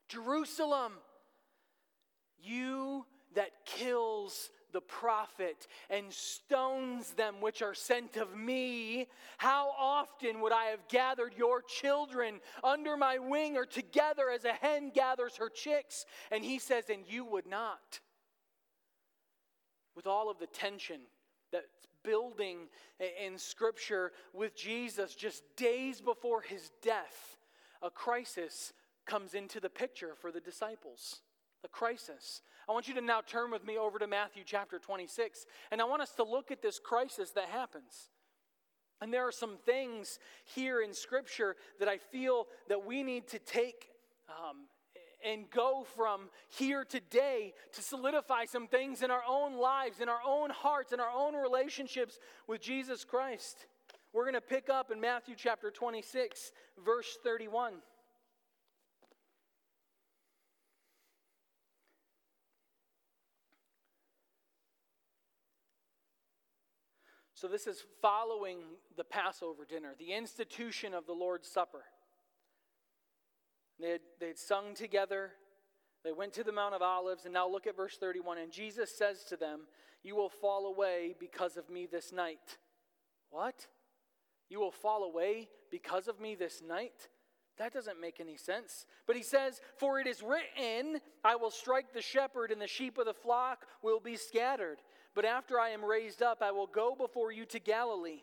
Jerusalem, 0.09 0.92
you 2.38 3.07
that 3.35 3.50
kills 3.64 4.50
the 4.73 4.81
prophet 4.81 5.67
and 5.91 6.12
stones 6.12 7.12
them 7.12 7.37
which 7.41 7.62
are 7.62 7.75
sent 7.75 8.17
of 8.17 8.37
me, 8.37 9.07
how 9.38 9.71
often 9.79 10.41
would 10.41 10.52
I 10.52 10.67
have 10.67 10.87
gathered 10.88 11.35
your 11.37 11.62
children 11.62 12.41
under 12.64 12.97
my 12.97 13.19
wing 13.19 13.57
or 13.57 13.64
together 13.64 14.31
as 14.31 14.45
a 14.45 14.52
hen 14.52 14.91
gathers 14.95 15.37
her 15.37 15.49
chicks? 15.49 16.07
And 16.31 16.45
he 16.45 16.59
says, 16.59 16.85
And 16.91 17.02
you 17.09 17.25
would 17.25 17.47
not. 17.47 18.00
With 19.95 20.07
all 20.07 20.31
of 20.31 20.38
the 20.38 20.47
tension 20.47 21.00
that's 21.52 21.87
building 22.02 22.69
in 23.23 23.38
Scripture 23.38 24.12
with 24.33 24.57
Jesus 24.57 25.14
just 25.14 25.43
days 25.57 26.00
before 26.00 26.41
his 26.41 26.71
death, 26.83 27.37
a 27.83 27.91
crisis 27.91 28.73
comes 29.05 29.35
into 29.35 29.61
the 29.61 29.69
picture 29.69 30.14
for 30.21 30.33
the 30.33 30.41
disciples 30.41 31.21
the 31.62 31.69
crisis. 31.69 32.43
I 32.69 32.73
want 32.73 32.88
you 32.88 32.95
to 32.95 33.00
now 33.00 33.21
turn 33.26 33.50
with 33.50 33.64
me 33.64 33.76
over 33.76 33.99
to 33.99 34.07
Matthew 34.07 34.42
chapter 34.47 34.78
26, 34.78 35.47
and 35.71 35.81
I 35.81 35.85
want 35.85 36.02
us 36.02 36.12
to 36.12 36.25
look 36.25 36.50
at 36.50 36.62
this 36.62 36.78
crisis 36.78 37.31
that 37.31 37.47
happens. 37.47 38.09
And 39.00 39.12
there 39.12 39.26
are 39.26 39.33
some 39.33 39.57
things 39.66 40.21
here 40.45 40.81
in 40.81 40.95
Scripture 40.95 41.57
that 41.81 41.88
I 41.88 41.99
feel 41.99 42.47
that 42.69 42.87
we 42.87 43.02
need 43.02 43.26
to 43.28 43.40
take 43.40 43.88
um, 44.28 44.69
and 45.25 45.50
go 45.50 45.85
from 45.97 46.31
here 46.49 46.85
today 46.85 47.52
to 47.73 47.83
solidify 47.83 48.45
some 48.45 48.69
things 48.69 49.02
in 49.02 49.11
our 49.11 49.23
own 49.28 49.54
lives, 49.54 50.00
in 50.00 50.09
our 50.09 50.21
own 50.25 50.50
hearts, 50.50 50.92
in 50.92 51.00
our 51.00 51.11
own 51.11 51.35
relationships 51.35 52.19
with 52.47 52.61
Jesus 52.61 53.04
Christ. 53.04 53.66
We're 54.12 54.25
going 54.25 54.35
to 54.35 54.40
pick 54.40 54.69
up 54.69 54.90
in 54.90 55.00
Matthew 55.00 55.35
chapter 55.37 55.71
26, 55.71 56.52
verse 56.85 57.19
31. 57.25 57.75
So, 67.42 67.49
this 67.49 67.66
is 67.66 67.82
following 68.00 68.58
the 68.96 69.02
Passover 69.02 69.64
dinner, 69.68 69.96
the 69.99 70.12
institution 70.12 70.94
of 70.94 71.06
the 71.06 71.12
Lord's 71.12 71.49
Supper. 71.49 71.82
They 73.80 73.90
had, 73.90 74.00
they 74.20 74.28
had 74.28 74.38
sung 74.38 74.76
together, 74.76 75.32
they 76.04 76.12
went 76.12 76.34
to 76.34 76.44
the 76.44 76.52
Mount 76.52 76.76
of 76.76 76.82
Olives, 76.82 77.25
and 77.25 77.34
now 77.34 77.49
look 77.49 77.66
at 77.66 77.76
verse 77.76 77.96
31. 77.99 78.38
And 78.38 78.52
Jesus 78.52 78.96
says 78.96 79.25
to 79.25 79.37
them, 79.37 79.62
You 80.04 80.14
will 80.14 80.28
fall 80.28 80.66
away 80.66 81.16
because 81.18 81.56
of 81.56 81.68
me 81.68 81.87
this 81.90 82.12
night. 82.12 82.58
What? 83.30 83.66
You 84.49 84.61
will 84.61 84.70
fall 84.70 85.02
away 85.02 85.49
because 85.68 86.06
of 86.06 86.20
me 86.20 86.37
this 86.37 86.62
night? 86.64 87.08
That 87.58 87.72
doesn't 87.72 88.00
make 88.00 88.20
any 88.20 88.37
sense. 88.37 88.87
But 89.06 89.16
he 89.16 89.22
says, 89.22 89.61
For 89.78 89.99
it 89.99 90.06
is 90.06 90.22
written, 90.22 91.00
I 91.25 91.34
will 91.34 91.50
strike 91.50 91.92
the 91.92 92.02
shepherd, 92.02 92.52
and 92.52 92.61
the 92.61 92.68
sheep 92.68 92.99
of 92.99 93.06
the 93.06 93.14
flock 93.14 93.66
will 93.82 93.99
be 93.99 94.16
scattered. 94.16 94.78
But 95.14 95.25
after 95.25 95.61
I 95.61 95.71
am 95.71 95.85
raised 95.85 96.23
up, 96.23 96.42
I 96.42 96.52
will 96.52 96.66
go 96.66 96.95
before 96.95 97.33
you 97.33 97.45
to 97.47 97.59
Galilee. 97.59 98.23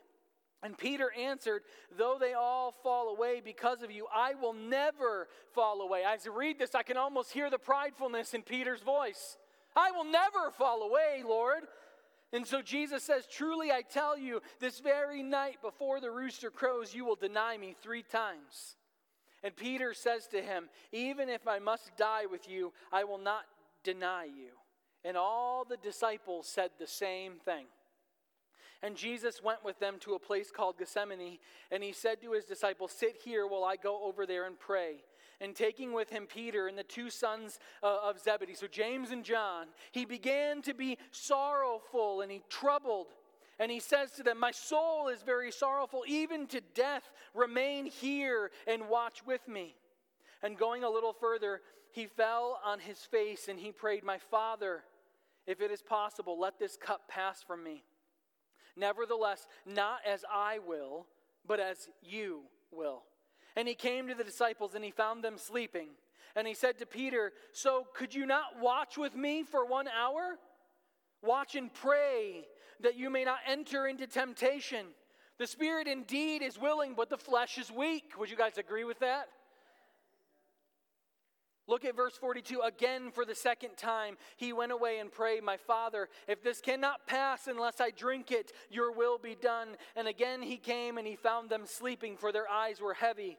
And 0.62 0.78
Peter 0.78 1.12
answered, 1.18 1.64
Though 1.98 2.18
they 2.20 2.34
all 2.34 2.74
fall 2.84 3.10
away 3.10 3.42
because 3.44 3.82
of 3.82 3.92
you, 3.92 4.08
I 4.14 4.34
will 4.34 4.54
never 4.54 5.28
fall 5.54 5.82
away. 5.82 6.04
As 6.06 6.28
I 6.28 6.32
read 6.32 6.60
this, 6.60 6.76
I 6.76 6.84
can 6.84 6.98
almost 6.98 7.32
hear 7.32 7.50
the 7.50 7.58
pridefulness 7.58 8.34
in 8.34 8.42
Peter's 8.42 8.82
voice. 8.82 9.38
I 9.76 9.92
will 9.92 10.04
never 10.04 10.52
fall 10.52 10.82
away, 10.82 11.24
Lord. 11.26 11.62
And 12.34 12.46
so 12.46 12.62
Jesus 12.62 13.04
says, 13.04 13.26
Truly 13.26 13.72
I 13.72 13.82
tell 13.82 14.18
you, 14.18 14.42
this 14.60 14.80
very 14.80 15.24
night 15.24 15.62
before 15.62 16.02
the 16.02 16.12
rooster 16.12 16.52
crows, 16.52 16.94
you 16.94 17.06
will 17.06 17.16
deny 17.16 17.58
me 17.58 17.76
three 17.82 18.04
times. 18.04 18.76
And 19.44 19.56
Peter 19.56 19.94
says 19.94 20.28
to 20.28 20.42
him, 20.42 20.70
Even 20.92 21.30
if 21.30 21.48
I 21.48 21.60
must 21.60 21.96
die 21.98 22.26
with 22.30 22.50
you, 22.50 22.74
I 22.92 23.06
will 23.06 23.18
not 23.18 23.44
deny 23.84 24.26
you. 24.26 24.50
And 25.06 25.16
all 25.16 25.66
the 25.66 25.78
disciples 25.78 26.48
said 26.48 26.72
the 26.78 26.88
same 26.88 27.36
thing. 27.44 27.66
And 28.82 28.96
Jesus 28.96 29.44
went 29.44 29.64
with 29.64 29.80
them 29.80 29.98
to 30.02 30.14
a 30.14 30.20
place 30.20 30.52
called 30.52 30.78
Gethsemane, 30.78 31.40
and 31.70 31.84
he 31.84 31.92
said 31.92 32.22
to 32.22 32.32
his 32.32 32.46
disciples, 32.46 32.92
Sit 32.92 33.18
here 33.24 33.46
while 33.46 33.66
I 33.66 33.76
go 33.76 34.04
over 34.04 34.26
there 34.26 34.46
and 34.46 34.58
pray. 34.58 35.04
And 35.42 35.56
taking 35.56 35.94
with 35.94 36.10
him 36.10 36.28
Peter 36.28 36.68
and 36.68 36.78
the 36.78 36.84
two 36.84 37.10
sons 37.10 37.60
uh, 37.82 37.98
of 38.04 38.20
Zebedee, 38.20 38.56
so 38.56 38.68
James 38.68 39.12
and 39.12 39.24
John, 39.24 39.68
he 39.92 40.06
began 40.06 40.62
to 40.64 40.74
be 40.74 40.98
sorrowful 41.12 42.22
and 42.22 42.32
he 42.32 42.42
troubled. 42.50 43.08
And 43.58 43.70
he 43.70 43.80
says 43.80 44.12
to 44.12 44.24
them, 44.24 44.40
My 44.40 44.52
soul 44.52 45.10
is 45.10 45.22
very 45.22 45.52
sorrowful, 45.52 46.04
even 46.08 46.48
to 46.48 46.62
death. 46.74 47.10
Remain 47.34 47.86
here 47.86 48.52
and 48.68 48.88
watch 48.90 49.26
with 49.26 49.46
me. 49.48 49.76
And 50.42 50.58
going 50.58 50.84
a 50.84 50.90
little 50.90 51.14
further, 51.14 51.62
he 51.92 52.06
fell 52.06 52.60
on 52.66 52.80
his 52.80 53.00
face 53.00 53.48
and 53.48 53.60
he 53.60 53.72
prayed, 53.72 54.04
My 54.04 54.18
Father, 54.18 54.84
if 55.48 55.62
it 55.62 55.72
is 55.72 55.82
possible, 55.82 56.40
let 56.40 56.60
this 56.60 56.78
cup 56.78 57.08
pass 57.08 57.42
from 57.42 57.64
me. 57.64 57.84
Nevertheless, 58.76 59.48
not 59.66 60.00
as 60.08 60.24
I 60.32 60.60
will, 60.60 61.08
but 61.46 61.60
as 61.60 61.90
you 62.02 62.42
will. 62.72 63.04
And 63.56 63.68
he 63.68 63.76
came 63.76 64.08
to 64.08 64.16
the 64.16 64.24
disciples 64.24 64.76
and 64.76 64.86
he 64.86 64.92
found 64.92 65.24
them 65.24 65.38
sleeping. 65.38 65.90
And 66.36 66.48
he 66.48 66.54
said 66.54 66.78
to 66.78 66.86
Peter, 66.86 67.34
So 67.52 67.88
could 67.94 68.14
you 68.14 68.26
not 68.26 68.62
watch 68.62 68.98
with 68.98 69.16
me 69.16 69.44
for 69.44 69.66
one 69.66 69.88
hour? 69.88 70.38
Watch 71.22 71.56
and 71.56 71.74
pray 71.74 72.46
that 72.82 72.96
you 72.96 73.10
may 73.10 73.26
not 73.26 73.40
enter 73.46 73.88
into 73.88 74.08
temptation. 74.08 74.86
The 75.38 75.48
spirit 75.48 75.88
indeed 75.88 76.42
is 76.42 76.58
willing, 76.60 76.94
but 76.96 77.10
the 77.10 77.18
flesh 77.18 77.58
is 77.58 77.72
weak. 77.72 78.14
Would 78.18 78.30
you 78.30 78.38
guys 78.38 78.58
agree 78.58 78.84
with 78.84 79.00
that? 79.00 79.28
Look 81.70 81.86
at 81.86 81.96
verse 81.96 82.18
42 82.18 82.62
again 82.62 83.12
for 83.12 83.26
the 83.26 83.36
second 83.36 83.78
time. 83.78 84.18
He 84.38 84.54
went 84.54 84.72
away 84.72 84.98
and 84.98 85.12
prayed, 85.12 85.44
My 85.44 85.58
father, 85.58 86.10
if 86.28 86.42
this 86.42 86.62
cannot 86.62 87.06
pass 87.06 87.46
unless 87.46 87.80
I 87.80 87.92
drink 87.92 88.32
it, 88.32 88.52
your 88.72 88.92
will 88.92 89.20
be 89.20 89.36
done. 89.36 89.70
And 89.96 90.08
again 90.08 90.42
he 90.42 90.58
came 90.58 90.98
and 90.98 91.06
he 91.06 91.16
found 91.16 91.52
them 91.52 91.68
sleeping, 91.68 92.18
for 92.18 92.32
their 92.32 92.50
eyes 92.50 92.82
were 92.82 92.96
heavy. 92.96 93.38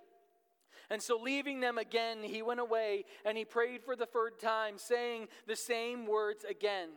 And 0.91 1.03
so, 1.03 1.19
leaving 1.21 1.61
them 1.61 1.77
again, 1.77 2.19
he 2.23 2.41
went 2.41 2.61
away 2.61 3.05
and 3.25 3.37
he 3.37 3.45
prayed 3.45 3.83
for 3.83 3.97
the 3.97 4.07
third 4.07 4.39
time, 4.41 4.79
saying 4.79 5.27
the 5.49 5.57
same 5.57 6.07
words 6.07 6.45
again. 6.49 6.91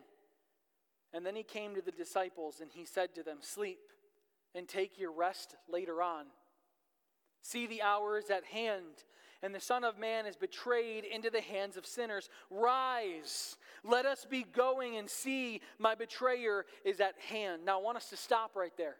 And 1.14 1.26
then 1.26 1.36
he 1.36 1.44
came 1.44 1.74
to 1.74 1.82
the 1.82 1.92
disciples 1.92 2.60
and 2.60 2.70
he 2.72 2.86
said 2.86 3.16
to 3.16 3.24
them, 3.24 3.38
Sleep 3.42 3.80
and 4.54 4.68
take 4.68 5.00
your 5.00 5.12
rest 5.12 5.56
later 5.68 6.04
on. 6.04 6.26
See, 7.42 7.66
the 7.66 7.82
hour 7.82 8.20
is 8.20 8.30
at 8.30 8.46
hand 8.46 9.04
and 9.44 9.54
the 9.54 9.60
Son 9.60 9.84
of 9.84 10.00
Man 10.00 10.26
is 10.26 10.38
betrayed 10.38 11.04
into 11.04 11.30
the 11.30 11.42
hands 11.42 11.76
of 11.76 11.86
sinners. 11.86 12.30
Rise, 12.50 13.58
let 13.84 14.06
us 14.06 14.26
be 14.28 14.44
going 14.44 14.96
and 14.96 15.10
see 15.10 15.60
my 15.78 15.96
betrayer 15.96 16.66
is 16.86 17.02
at 17.02 17.16
hand. 17.30 17.66
Now, 17.66 17.80
I 17.80 17.84
want 17.84 17.98
us 17.98 18.10
to 18.10 18.18
stop 18.18 18.56
right 18.56 18.72
there. 18.78 18.96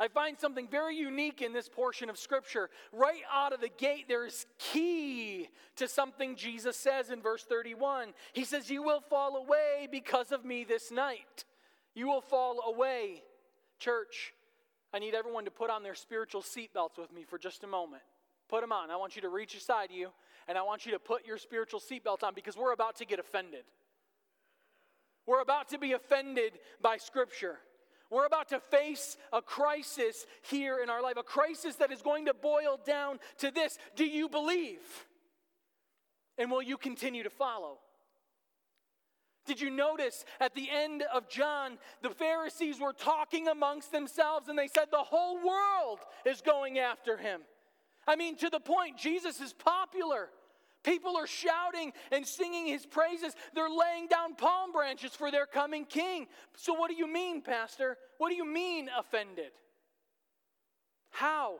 I 0.00 0.08
find 0.08 0.38
something 0.38 0.68
very 0.68 0.96
unique 0.96 1.40
in 1.40 1.52
this 1.52 1.68
portion 1.68 2.10
of 2.10 2.18
Scripture. 2.18 2.68
Right 2.92 3.22
out 3.32 3.52
of 3.52 3.60
the 3.60 3.70
gate, 3.78 4.06
there 4.08 4.26
is 4.26 4.46
key 4.58 5.48
to 5.76 5.88
something 5.88 6.36
Jesus 6.36 6.76
says 6.76 7.10
in 7.10 7.22
verse 7.22 7.44
31. 7.44 8.14
He 8.32 8.44
says, 8.44 8.70
You 8.70 8.82
will 8.82 9.00
fall 9.00 9.36
away 9.36 9.88
because 9.90 10.32
of 10.32 10.44
me 10.44 10.64
this 10.64 10.90
night. 10.90 11.44
You 11.94 12.08
will 12.08 12.20
fall 12.20 12.60
away. 12.66 13.22
Church, 13.78 14.34
I 14.92 14.98
need 14.98 15.14
everyone 15.14 15.44
to 15.44 15.50
put 15.50 15.70
on 15.70 15.82
their 15.82 15.96
spiritual 15.96 16.42
seatbelts 16.42 16.98
with 16.98 17.12
me 17.12 17.24
for 17.28 17.38
just 17.38 17.64
a 17.64 17.68
moment. 17.68 18.02
Put 18.48 18.62
them 18.62 18.72
on. 18.72 18.90
I 18.90 18.96
want 18.96 19.14
you 19.14 19.22
to 19.22 19.28
reach 19.28 19.54
aside 19.54 19.90
you, 19.90 20.08
and 20.46 20.56
I 20.56 20.62
want 20.62 20.86
you 20.86 20.92
to 20.92 20.98
put 20.98 21.26
your 21.26 21.38
spiritual 21.38 21.80
seatbelt 21.80 22.22
on 22.22 22.34
because 22.34 22.56
we're 22.56 22.72
about 22.72 22.96
to 22.96 23.04
get 23.04 23.18
offended. 23.18 23.64
We're 25.26 25.42
about 25.42 25.68
to 25.70 25.78
be 25.78 25.92
offended 25.92 26.52
by 26.80 26.96
Scripture. 26.96 27.58
We're 28.10 28.24
about 28.24 28.48
to 28.48 28.60
face 28.60 29.18
a 29.32 29.42
crisis 29.42 30.24
here 30.42 30.78
in 30.82 30.88
our 30.88 31.02
life, 31.02 31.18
a 31.18 31.22
crisis 31.22 31.76
that 31.76 31.92
is 31.92 32.00
going 32.00 32.26
to 32.26 32.34
boil 32.34 32.80
down 32.84 33.18
to 33.38 33.50
this 33.50 33.76
Do 33.96 34.06
you 34.06 34.28
believe? 34.30 34.80
And 36.38 36.50
will 36.50 36.62
you 36.62 36.78
continue 36.78 37.24
to 37.24 37.30
follow? 37.30 37.78
Did 39.44 39.60
you 39.60 39.70
notice 39.70 40.24
at 40.40 40.54
the 40.54 40.68
end 40.70 41.02
of 41.12 41.28
John, 41.28 41.78
the 42.02 42.10
Pharisees 42.10 42.80
were 42.80 42.92
talking 42.92 43.48
amongst 43.48 43.92
themselves 43.92 44.48
and 44.48 44.58
they 44.58 44.68
said, 44.68 44.86
The 44.90 44.98
whole 44.98 45.36
world 45.36 45.98
is 46.24 46.40
going 46.40 46.78
after 46.78 47.16
him. 47.16 47.40
I 48.08 48.16
mean, 48.16 48.36
to 48.36 48.48
the 48.48 48.58
point, 48.58 48.96
Jesus 48.96 49.38
is 49.38 49.52
popular. 49.52 50.30
People 50.82 51.18
are 51.18 51.26
shouting 51.26 51.92
and 52.10 52.26
singing 52.26 52.66
his 52.66 52.86
praises. 52.86 53.34
They're 53.54 53.68
laying 53.68 54.06
down 54.08 54.34
palm 54.34 54.72
branches 54.72 55.12
for 55.12 55.30
their 55.30 55.44
coming 55.44 55.84
king. 55.84 56.26
So, 56.56 56.72
what 56.72 56.88
do 56.88 56.96
you 56.96 57.06
mean, 57.06 57.42
Pastor? 57.42 57.98
What 58.16 58.30
do 58.30 58.34
you 58.34 58.46
mean 58.46 58.88
offended? 58.98 59.52
How? 61.10 61.56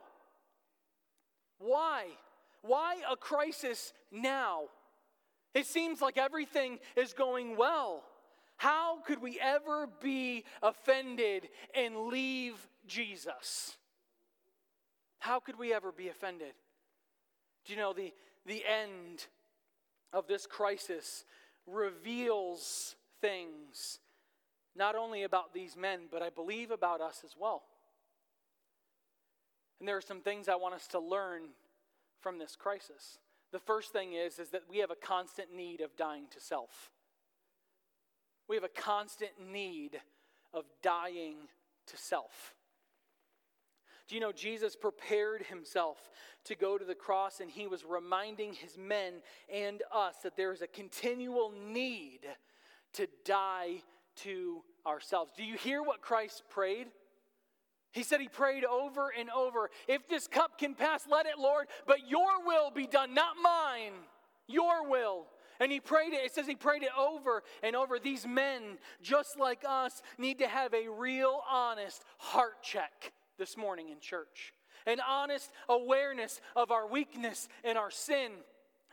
Why? 1.59 2.05
Why 2.63 2.95
a 3.09 3.15
crisis 3.15 3.93
now? 4.11 4.63
It 5.53 5.67
seems 5.67 6.01
like 6.01 6.17
everything 6.17 6.79
is 6.95 7.13
going 7.13 7.57
well. 7.57 8.03
How 8.57 9.01
could 9.01 9.21
we 9.21 9.39
ever 9.39 9.87
be 10.01 10.45
offended 10.63 11.47
and 11.75 12.07
leave 12.07 12.55
Jesus? 12.87 13.77
How 15.19 15.39
could 15.39 15.59
we 15.59 15.73
ever 15.73 15.91
be 15.91 16.09
offended? 16.09 16.53
Do 17.65 17.73
you 17.73 17.79
know 17.79 17.93
the, 17.93 18.13
the 18.45 18.63
end 18.65 19.27
of 20.13 20.27
this 20.27 20.45
crisis 20.45 21.25
reveals 21.67 22.95
things 23.21 23.99
not 24.75 24.95
only 24.95 25.23
about 25.23 25.53
these 25.53 25.75
men, 25.75 26.01
but 26.11 26.21
I 26.21 26.29
believe 26.29 26.71
about 26.71 27.01
us 27.01 27.21
as 27.25 27.35
well. 27.37 27.63
And 29.79 29.87
there 29.87 29.97
are 29.97 30.01
some 30.01 30.21
things 30.21 30.47
I 30.47 30.55
want 30.55 30.75
us 30.75 30.87
to 30.87 30.99
learn 30.99 31.41
from 32.21 32.37
this 32.37 32.55
crisis. 32.55 33.19
The 33.51 33.59
first 33.59 33.91
thing 33.91 34.13
is, 34.13 34.39
is 34.39 34.49
that 34.49 34.63
we 34.69 34.77
have 34.79 34.91
a 34.91 34.95
constant 34.95 35.53
need 35.55 35.81
of 35.81 35.95
dying 35.95 36.25
to 36.31 36.39
self. 36.39 36.91
We 38.47 38.55
have 38.55 38.63
a 38.63 38.69
constant 38.69 39.31
need 39.51 39.99
of 40.53 40.65
dying 40.81 41.35
to 41.87 41.97
self. 41.97 42.55
Do 44.09 44.15
you 44.15 44.21
know 44.21 44.31
Jesus 44.31 44.75
prepared 44.75 45.43
himself 45.43 46.09
to 46.45 46.55
go 46.55 46.79
to 46.79 46.83
the 46.83 46.95
cross 46.95 47.41
and 47.41 47.49
he 47.49 47.67
was 47.67 47.85
reminding 47.85 48.53
his 48.53 48.75
men 48.75 49.21
and 49.53 49.83
us 49.93 50.15
that 50.23 50.35
there 50.35 50.51
is 50.51 50.63
a 50.63 50.67
continual 50.67 51.53
need 51.71 52.21
to 52.93 53.07
die 53.23 53.83
to 54.23 54.63
ourselves? 54.85 55.31
Do 55.37 55.43
you 55.43 55.55
hear 55.55 55.83
what 55.83 56.01
Christ 56.01 56.41
prayed? 56.49 56.87
He 57.91 58.01
said 58.01 58.19
he 58.19 58.27
prayed 58.27 58.65
over 58.65 59.13
and 59.15 59.29
over, 59.29 59.69
If 59.87 60.07
this 60.09 60.27
cup 60.27 60.57
can 60.57 60.73
pass, 60.73 61.05
let 61.07 61.27
it, 61.27 61.37
Lord, 61.37 61.67
but 61.85 62.09
your 62.09 62.43
will 62.43 62.71
be 62.71 62.87
done, 62.87 63.13
not 63.13 63.35
mine, 63.39 63.93
your 64.47 64.89
will. 64.89 65.27
And 65.59 65.71
he 65.71 65.79
prayed 65.79 66.13
it, 66.13 66.25
it 66.25 66.33
says 66.33 66.47
he 66.47 66.55
prayed 66.55 66.81
it 66.81 66.97
over 66.97 67.43
and 67.61 67.75
over. 67.75 67.99
These 67.99 68.25
men, 68.25 68.79
just 69.03 69.37
like 69.37 69.63
us, 69.67 70.01
need 70.17 70.39
to 70.39 70.47
have 70.47 70.73
a 70.73 70.87
real, 70.87 71.41
honest 71.47 72.03
heart 72.17 72.63
check 72.63 73.13
this 73.39 73.57
morning 73.57 73.89
in 73.89 73.99
church. 73.99 74.53
An 74.85 74.99
honest 75.07 75.49
awareness 75.67 76.39
of 76.55 76.69
our 76.69 76.87
weakness 76.87 77.49
and 77.63 77.77
our 77.77 77.89
sin. 77.89 78.31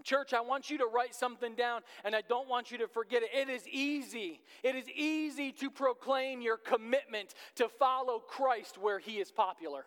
Church, 0.05 0.33
I 0.33 0.41
want 0.41 0.71
you 0.71 0.79
to 0.79 0.87
write 0.87 1.15
something 1.15 1.55
down 1.55 1.83
and 2.05 2.15
I 2.15 2.23
don't 2.27 2.49
want 2.49 2.71
you 2.71 2.79
to 2.79 2.89
forget 2.89 3.23
it. 3.23 3.31
It 3.35 3.51
is 3.51 3.67
easy. 3.69 4.41
It 4.63 4.75
is 4.75 4.89
easy 4.89 5.53
to 5.53 5.71
proclaim 5.71 6.41
your 6.41 6.57
commitment 6.57 7.35
to 7.57 7.69
follow 7.69 8.19
Christ 8.19 8.79
where 8.79 8.99
he 8.99 9.19
is 9.19 9.31
popular. 9.31 9.85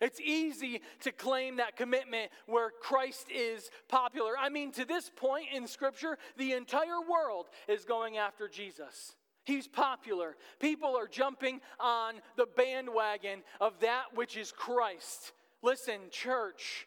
It's 0.00 0.20
easy 0.20 0.80
to 1.00 1.10
claim 1.10 1.56
that 1.56 1.76
commitment 1.76 2.30
where 2.46 2.70
Christ 2.70 3.26
is 3.34 3.68
popular. 3.88 4.34
I 4.38 4.48
mean, 4.48 4.70
to 4.72 4.84
this 4.84 5.10
point 5.14 5.46
in 5.52 5.66
Scripture, 5.66 6.18
the 6.36 6.52
entire 6.52 7.00
world 7.00 7.46
is 7.66 7.84
going 7.84 8.16
after 8.16 8.48
Jesus. 8.48 9.16
He's 9.48 9.66
popular. 9.66 10.36
People 10.60 10.94
are 10.94 11.08
jumping 11.08 11.62
on 11.80 12.16
the 12.36 12.44
bandwagon 12.44 13.40
of 13.62 13.80
that 13.80 14.14
which 14.14 14.36
is 14.36 14.52
Christ. 14.52 15.32
Listen, 15.62 16.00
church, 16.10 16.86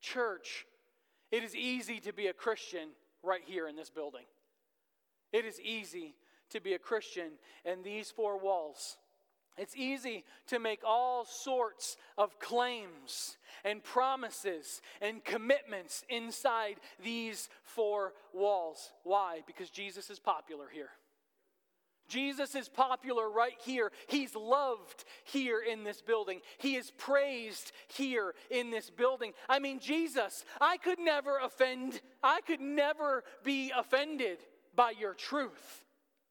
church, 0.00 0.66
it 1.32 1.42
is 1.42 1.56
easy 1.56 1.98
to 1.98 2.12
be 2.12 2.28
a 2.28 2.32
Christian 2.32 2.90
right 3.24 3.40
here 3.44 3.66
in 3.66 3.74
this 3.74 3.90
building. 3.90 4.22
It 5.32 5.44
is 5.44 5.60
easy 5.60 6.14
to 6.50 6.60
be 6.60 6.74
a 6.74 6.78
Christian 6.78 7.32
in 7.64 7.82
these 7.82 8.12
four 8.12 8.38
walls. 8.38 8.98
It's 9.58 9.74
easy 9.74 10.24
to 10.46 10.60
make 10.60 10.82
all 10.86 11.24
sorts 11.24 11.96
of 12.16 12.38
claims 12.38 13.36
and 13.64 13.82
promises 13.82 14.80
and 15.02 15.24
commitments 15.24 16.04
inside 16.08 16.76
these 17.02 17.48
four 17.64 18.12
walls. 18.32 18.92
Why? 19.02 19.40
Because 19.44 19.70
Jesus 19.70 20.08
is 20.08 20.20
popular 20.20 20.66
here. 20.72 20.90
Jesus 22.08 22.54
is 22.54 22.68
popular 22.68 23.28
right 23.30 23.56
here. 23.64 23.90
He's 24.06 24.34
loved 24.34 25.04
here 25.24 25.60
in 25.60 25.84
this 25.84 26.00
building. 26.00 26.40
He 26.58 26.76
is 26.76 26.92
praised 26.92 27.72
here 27.88 28.34
in 28.50 28.70
this 28.70 28.90
building. 28.90 29.32
I 29.48 29.58
mean, 29.58 29.80
Jesus, 29.80 30.44
I 30.60 30.76
could 30.76 30.98
never 30.98 31.38
offend, 31.38 32.00
I 32.22 32.40
could 32.46 32.60
never 32.60 33.24
be 33.44 33.72
offended 33.76 34.38
by 34.74 34.92
your 34.98 35.14
truth. 35.14 35.84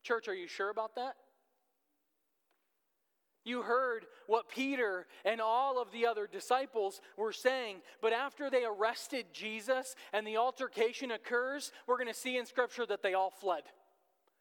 Church, 0.04 0.28
are 0.28 0.36
you 0.36 0.48
sure 0.48 0.70
about 0.70 0.96
that? 0.96 1.16
You 3.44 3.62
heard 3.62 4.08
what 4.26 4.50
Peter 4.50 5.06
and 5.24 5.40
all 5.40 5.80
of 5.80 5.92
the 5.92 6.08
other 6.08 6.26
disciples 6.26 7.00
were 7.16 7.32
saying, 7.32 7.78
but 8.02 8.12
after 8.12 8.50
they 8.50 8.66
arrested 8.66 9.28
Jesus 9.34 9.96
and 10.14 10.26
the 10.26 10.38
altercation 10.38 11.12
occurs, 11.12 11.72
we're 11.86 11.98
going 11.98 12.08
to 12.08 12.14
see 12.14 12.38
in 12.38 12.48
Scripture 12.48 12.88
that 12.88 13.04
they 13.04 13.14
all 13.14 13.30
fled. 13.30 13.64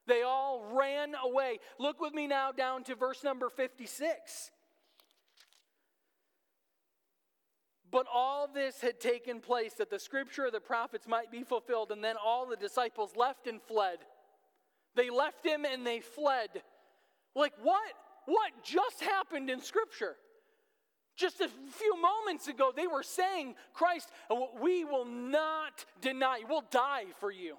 They 0.06 0.22
all 0.22 0.64
ran 0.72 1.14
away. 1.22 1.58
Look 1.78 2.00
with 2.00 2.12
me 2.12 2.26
now 2.26 2.52
down 2.52 2.84
to 2.84 2.94
verse 2.94 3.24
number 3.24 3.48
56. 3.48 4.50
But 7.90 8.06
all 8.12 8.48
this 8.52 8.80
had 8.80 9.00
taken 9.00 9.40
place 9.40 9.74
that 9.74 9.88
the 9.88 9.98
scripture 9.98 10.46
of 10.46 10.52
the 10.52 10.60
prophets 10.60 11.06
might 11.06 11.30
be 11.30 11.44
fulfilled, 11.44 11.92
and 11.92 12.02
then 12.02 12.16
all 12.22 12.46
the 12.46 12.56
disciples 12.56 13.12
left 13.16 13.46
and 13.46 13.62
fled. 13.62 13.98
They 14.96 15.10
left 15.10 15.46
him 15.46 15.64
and 15.64 15.86
they 15.86 16.00
fled. 16.00 16.50
Like, 17.34 17.52
what? 17.62 17.92
What 18.26 18.52
just 18.64 19.00
happened 19.00 19.48
in 19.48 19.60
scripture? 19.60 20.16
Just 21.16 21.40
a 21.40 21.48
few 21.48 22.00
moments 22.00 22.48
ago, 22.48 22.72
they 22.74 22.88
were 22.88 23.02
saying, 23.04 23.54
Christ, 23.72 24.08
we 24.60 24.84
will 24.84 25.04
not 25.04 25.84
deny 26.00 26.38
you. 26.38 26.46
We'll 26.48 26.64
die 26.70 27.04
for 27.20 27.30
you 27.30 27.56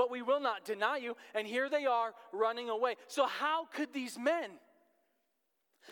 but 0.00 0.10
we 0.10 0.22
will 0.22 0.40
not 0.40 0.64
deny 0.64 0.96
you. 0.96 1.14
And 1.34 1.46
here 1.46 1.68
they 1.68 1.84
are 1.84 2.14
running 2.32 2.70
away. 2.70 2.94
So, 3.06 3.26
how 3.26 3.66
could 3.66 3.92
these 3.92 4.18
men? 4.18 4.52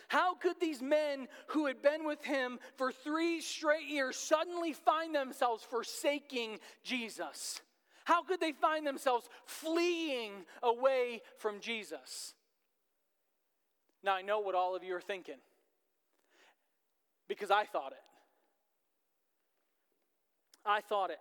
How 0.07 0.33
could 0.33 0.59
these 0.59 0.81
men 0.81 1.27
who 1.49 1.67
had 1.67 1.83
been 1.83 2.07
with 2.07 2.23
him 2.23 2.57
for 2.75 2.91
three 2.91 3.39
straight 3.39 3.85
years 3.85 4.17
suddenly 4.17 4.73
find 4.73 5.13
themselves 5.13 5.63
forsaking 5.63 6.57
Jesus? 6.83 7.61
How 8.03 8.23
could 8.23 8.39
they 8.39 8.51
find 8.51 8.87
themselves 8.87 9.29
fleeing 9.45 10.31
away 10.63 11.21
from 11.37 11.59
Jesus? 11.59 12.33
Now, 14.03 14.15
I 14.15 14.23
know 14.23 14.39
what 14.39 14.55
all 14.55 14.75
of 14.75 14.83
you 14.83 14.95
are 14.95 15.01
thinking 15.01 15.37
because 17.27 17.51
I 17.51 17.65
thought 17.65 17.91
it. 17.91 18.03
I 20.65 20.81
thought 20.81 21.11
it. 21.11 21.19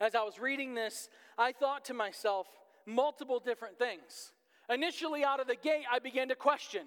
As 0.00 0.14
I 0.14 0.22
was 0.22 0.38
reading 0.38 0.74
this, 0.74 1.10
I 1.36 1.52
thought 1.52 1.84
to 1.86 1.94
myself 1.94 2.46
multiple 2.86 3.38
different 3.38 3.78
things. 3.78 4.32
Initially, 4.70 5.24
out 5.24 5.40
of 5.40 5.46
the 5.46 5.56
gate, 5.56 5.84
I 5.90 5.98
began 5.98 6.28
to 6.28 6.34
question 6.34 6.82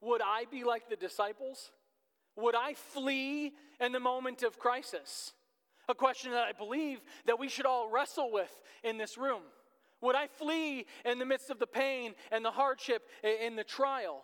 would 0.00 0.22
I 0.22 0.44
be 0.50 0.62
like 0.62 0.88
the 0.88 0.96
disciples? 0.96 1.72
Would 2.36 2.54
I 2.54 2.74
flee 2.74 3.52
in 3.80 3.92
the 3.92 4.00
moment 4.00 4.44
of 4.44 4.58
crisis? 4.58 5.32
A 5.88 5.94
question 5.94 6.30
that 6.32 6.46
I 6.46 6.52
believe 6.52 7.00
that 7.26 7.38
we 7.38 7.48
should 7.48 7.66
all 7.66 7.90
wrestle 7.90 8.30
with 8.30 8.62
in 8.84 8.96
this 8.96 9.18
room. 9.18 9.42
Would 10.00 10.14
I 10.14 10.28
flee 10.28 10.86
in 11.04 11.18
the 11.18 11.26
midst 11.26 11.50
of 11.50 11.58
the 11.58 11.66
pain 11.66 12.14
and 12.30 12.44
the 12.44 12.50
hardship 12.52 13.08
in 13.24 13.56
the 13.56 13.64
trial? 13.64 14.22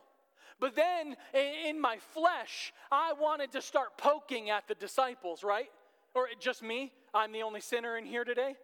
But 0.61 0.77
then 0.77 1.17
in 1.35 1.81
my 1.81 1.99
flesh, 2.13 2.73
I 2.93 3.15
wanted 3.15 3.51
to 3.53 3.63
start 3.63 3.99
poking 3.99 4.51
at 4.51 4.69
the 4.69 4.77
disciples, 4.77 5.43
right? 5.43 5.71
Or 6.15 6.29
just 6.39 6.63
me? 6.63 6.93
I'm 7.13 7.33
the 7.33 7.43
only 7.43 7.61
sinner 7.61 7.97
in 7.97 8.05
here 8.07 8.25
today? 8.25 8.55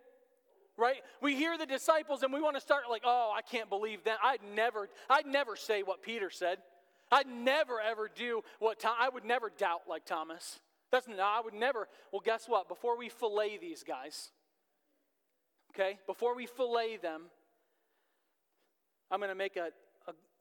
Right? 0.76 1.02
We 1.20 1.36
hear 1.36 1.58
the 1.58 1.66
disciples 1.66 2.22
and 2.22 2.32
we 2.32 2.40
want 2.40 2.56
to 2.56 2.60
start 2.60 2.84
like, 2.88 3.02
oh, 3.04 3.32
I 3.36 3.42
can't 3.42 3.68
believe 3.68 4.04
that. 4.04 4.18
I'd 4.22 4.40
never, 4.54 4.88
I'd 5.08 5.26
never 5.26 5.56
say 5.56 5.82
what 5.82 6.02
Peter 6.02 6.30
said. 6.30 6.58
I'd 7.12 7.26
never 7.26 7.80
ever 7.80 8.08
do 8.14 8.42
what 8.60 8.78
Tom, 8.78 8.94
I 8.98 9.08
would 9.08 9.24
never 9.24 9.50
doubt 9.50 9.82
like 9.88 10.04
Thomas. 10.04 10.60
That's 10.92 11.06
no, 11.08 11.18
I 11.18 11.40
would 11.44 11.54
never. 11.54 11.88
Well, 12.12 12.22
guess 12.24 12.48
what? 12.48 12.68
Before 12.68 12.96
we 12.96 13.08
fillet 13.08 13.58
these 13.60 13.82
guys, 13.82 14.30
okay, 15.74 15.98
before 16.06 16.34
we 16.34 16.46
fillet 16.46 16.98
them, 16.98 17.22
I'm 19.10 19.18
going 19.18 19.30
to 19.30 19.36
make 19.36 19.56
a, 19.56 19.66
a 19.66 19.70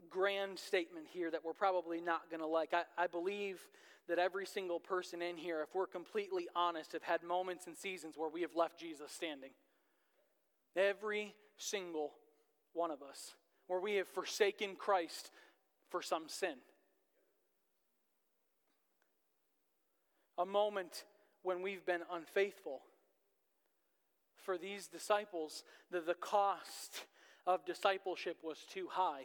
grand 0.10 0.60
statement 0.60 1.06
here 1.10 1.32
that 1.32 1.44
we're 1.44 1.54
probably 1.54 2.02
not 2.02 2.30
going 2.30 2.42
to 2.42 2.48
like. 2.48 2.74
I, 2.74 2.84
I 2.98 3.08
believe 3.08 3.60
that 4.08 4.20
every 4.20 4.46
single 4.46 4.80
person 4.80 5.22
in 5.22 5.38
here, 5.38 5.62
if 5.62 5.74
we're 5.76 5.88
completely 5.88 6.48
honest, 6.56 6.94
have 6.94 7.04
had 7.04 7.24
moments 7.24 7.68
and 7.68 7.78
seasons 7.78 8.16
where 8.18 8.30
we 8.30 8.42
have 8.42 8.56
left 8.56 8.80
Jesus 8.80 9.12
standing. 9.12 9.52
Every 10.76 11.36
single 11.58 12.14
one 12.74 12.92
of 12.92 13.02
us, 13.02 13.36
where 13.68 13.80
we 13.80 13.96
have 13.96 14.08
forsaken 14.08 14.76
Christ 14.78 15.32
for 15.90 16.02
some 16.02 16.28
sin. 16.28 16.56
A 20.38 20.46
moment 20.46 21.04
when 21.44 21.62
we've 21.62 21.86
been 21.86 22.02
unfaithful 22.12 22.82
for 24.38 24.58
these 24.58 24.88
disciples 24.88 25.64
that 25.92 26.06
the 26.06 26.14
cost 26.14 27.06
of 27.46 27.66
discipleship 27.66 28.38
was 28.42 28.66
too 28.72 28.88
high, 28.90 29.24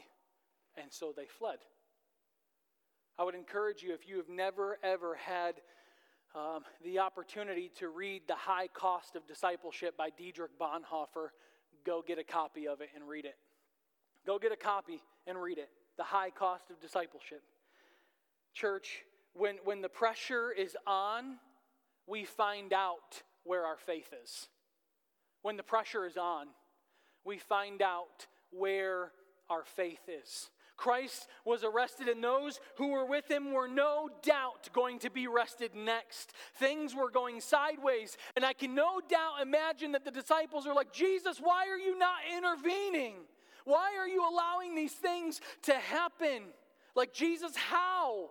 and 0.77 0.93
so 0.93 1.13
they 1.17 1.27
fled. 1.27 1.59
I 3.19 3.25
would 3.25 3.35
encourage 3.35 3.83
you, 3.83 3.95
if 3.95 4.09
you 4.09 4.17
have 4.17 4.29
never 4.29 4.79
ever 4.83 5.15
had 5.15 5.55
um, 6.35 6.65
the 6.83 6.99
opportunity 6.99 7.71
to 7.79 7.89
read 7.89 8.23
The 8.27 8.35
High 8.35 8.67
Cost 8.69 9.15
of 9.15 9.27
Discipleship 9.27 9.97
by 9.97 10.11
Dietrich 10.11 10.59
Bonhoeffer, 10.61 11.29
go 11.87 12.03
get 12.05 12.19
a 12.19 12.25
copy 12.25 12.67
of 12.67 12.81
it 12.81 12.89
and 12.95 13.09
read 13.09 13.25
it. 13.25 13.37
Go 14.27 14.39
get 14.39 14.51
a 14.51 14.57
copy 14.57 15.01
and 15.27 15.41
read 15.41 15.59
it. 15.59 15.69
The 15.97 16.03
High 16.03 16.31
Cost 16.31 16.71
of 16.71 16.81
Discipleship. 16.81 17.43
Church, 18.53 19.05
when, 19.33 19.57
when 19.65 19.81
the 19.81 19.89
pressure 19.89 20.51
is 20.51 20.77
on, 20.87 21.37
we 22.07 22.25
find 22.25 22.73
out 22.73 23.23
where 23.45 23.65
our 23.65 23.77
faith 23.77 24.13
is. 24.25 24.49
When 25.43 25.57
the 25.57 25.63
pressure 25.63 26.05
is 26.05 26.17
on, 26.17 26.49
we 27.25 27.39
find 27.39 27.81
out 27.81 28.27
where 28.51 29.13
our 29.49 29.65
faith 29.65 30.09
is. 30.09 30.51
Christ 30.77 31.29
was 31.45 31.63
arrested, 31.63 32.09
and 32.09 32.23
those 32.23 32.61
who 32.77 32.89
were 32.89 33.07
with 33.07 33.31
him 33.31 33.53
were 33.53 33.69
no 33.69 34.09
doubt 34.23 34.69
going 34.73 34.99
to 35.01 35.11
be 35.11 35.27
arrested 35.27 35.75
next. 35.75 36.33
Things 36.57 36.95
were 36.95 37.11
going 37.11 37.41
sideways, 37.41 38.17
and 38.35 38.45
I 38.45 38.53
can 38.53 38.75
no 38.75 39.01
doubt 39.09 39.41
imagine 39.43 39.93
that 39.93 40.05
the 40.05 40.11
disciples 40.11 40.67
are 40.67 40.75
like, 40.75 40.93
Jesus, 40.93 41.39
why 41.39 41.69
are 41.69 41.79
you 41.79 41.99
not 41.99 42.19
intervening? 42.37 43.15
Why 43.65 43.97
are 43.99 44.09
you 44.09 44.29
allowing 44.29 44.75
these 44.75 44.93
things 44.93 45.41
to 45.63 45.75
happen? 45.75 46.43
Like, 46.95 47.15
Jesus, 47.15 47.57
how? 47.57 48.31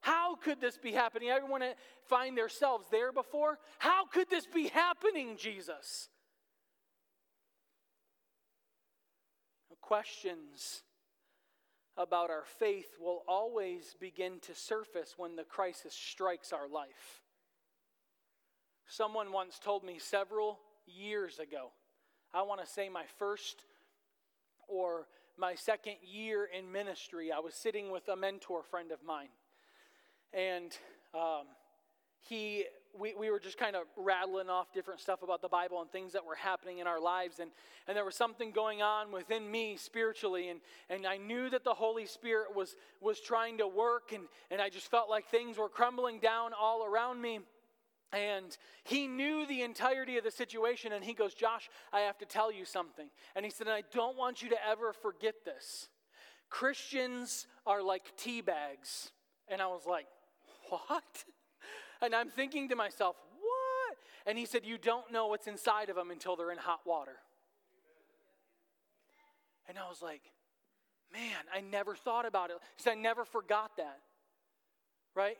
How 0.00 0.36
could 0.36 0.60
this 0.60 0.78
be 0.78 0.92
happening? 0.92 1.28
Everyone 1.28 1.62
find 2.08 2.38
themselves 2.38 2.86
there 2.90 3.12
before? 3.12 3.58
How 3.78 4.06
could 4.06 4.30
this 4.30 4.46
be 4.46 4.68
happening, 4.68 5.36
Jesus? 5.36 6.08
Questions 9.80 10.82
about 11.96 12.30
our 12.30 12.44
faith 12.58 12.96
will 13.00 13.22
always 13.26 13.96
begin 13.98 14.38
to 14.40 14.54
surface 14.54 15.14
when 15.16 15.36
the 15.36 15.44
crisis 15.44 15.94
strikes 15.94 16.52
our 16.52 16.68
life. 16.68 17.22
Someone 18.86 19.32
once 19.32 19.58
told 19.58 19.82
me 19.82 19.98
several 19.98 20.58
years 20.86 21.38
ago, 21.38 21.70
I 22.34 22.42
want 22.42 22.60
to 22.60 22.66
say 22.66 22.88
my 22.88 23.04
first 23.18 23.64
or 24.68 25.06
my 25.38 25.54
second 25.54 25.96
year 26.02 26.48
in 26.56 26.70
ministry, 26.70 27.32
I 27.32 27.40
was 27.40 27.54
sitting 27.54 27.90
with 27.90 28.08
a 28.08 28.16
mentor 28.16 28.62
friend 28.62 28.92
of 28.92 29.02
mine. 29.02 29.28
And 30.32 30.76
um, 31.14 31.46
he 32.20 32.64
we, 32.98 33.14
we 33.14 33.30
were 33.30 33.38
just 33.38 33.58
kind 33.58 33.76
of 33.76 33.82
rattling 33.96 34.48
off 34.48 34.72
different 34.72 35.00
stuff 35.00 35.22
about 35.22 35.42
the 35.42 35.48
Bible 35.48 35.80
and 35.80 35.90
things 35.90 36.12
that 36.12 36.24
were 36.24 36.34
happening 36.34 36.78
in 36.78 36.86
our 36.86 37.00
lives. 37.00 37.38
And, 37.40 37.50
and 37.86 37.96
there 37.96 38.04
was 38.04 38.16
something 38.16 38.50
going 38.50 38.82
on 38.82 39.12
within 39.12 39.50
me 39.50 39.76
spiritually. 39.76 40.48
And, 40.48 40.60
and 40.90 41.06
I 41.06 41.16
knew 41.16 41.50
that 41.50 41.64
the 41.64 41.74
Holy 41.74 42.06
Spirit 42.06 42.54
was, 42.54 42.76
was 43.00 43.20
trying 43.20 43.58
to 43.58 43.68
work. 43.68 44.12
And, 44.12 44.24
and 44.50 44.60
I 44.60 44.68
just 44.68 44.90
felt 44.90 45.08
like 45.08 45.26
things 45.26 45.58
were 45.58 45.68
crumbling 45.68 46.18
down 46.18 46.52
all 46.58 46.84
around 46.84 47.20
me. 47.20 47.40
And 48.12 48.56
he 48.84 49.06
knew 49.06 49.46
the 49.46 49.62
entirety 49.62 50.16
of 50.16 50.24
the 50.24 50.30
situation. 50.30 50.92
And 50.92 51.04
he 51.04 51.12
goes, 51.12 51.34
Josh, 51.34 51.68
I 51.92 52.00
have 52.00 52.18
to 52.18 52.26
tell 52.26 52.52
you 52.52 52.64
something. 52.64 53.08
And 53.34 53.44
he 53.44 53.50
said, 53.50 53.68
I 53.68 53.82
don't 53.92 54.16
want 54.16 54.42
you 54.42 54.50
to 54.50 54.68
ever 54.68 54.92
forget 54.92 55.34
this. 55.44 55.88
Christians 56.48 57.46
are 57.66 57.82
like 57.82 58.16
tea 58.16 58.40
bags. 58.40 59.10
And 59.48 59.60
I 59.60 59.66
was 59.66 59.82
like, 59.88 60.06
what? 60.70 61.24
And 62.06 62.14
I'm 62.14 62.30
thinking 62.30 62.68
to 62.68 62.76
myself, 62.76 63.16
what? 63.40 63.98
And 64.26 64.38
he 64.38 64.46
said, 64.46 64.64
You 64.64 64.78
don't 64.78 65.12
know 65.12 65.26
what's 65.26 65.48
inside 65.48 65.90
of 65.90 65.96
them 65.96 66.12
until 66.12 66.36
they're 66.36 66.52
in 66.52 66.58
hot 66.58 66.80
water. 66.86 67.16
And 69.68 69.76
I 69.76 69.88
was 69.88 70.00
like, 70.00 70.22
Man, 71.12 71.36
I 71.52 71.60
never 71.60 71.96
thought 71.96 72.24
about 72.24 72.50
it. 72.50 72.58
He 72.76 72.82
said, 72.84 72.92
I 72.92 72.94
never 72.94 73.24
forgot 73.24 73.72
that. 73.78 73.98
Right? 75.16 75.36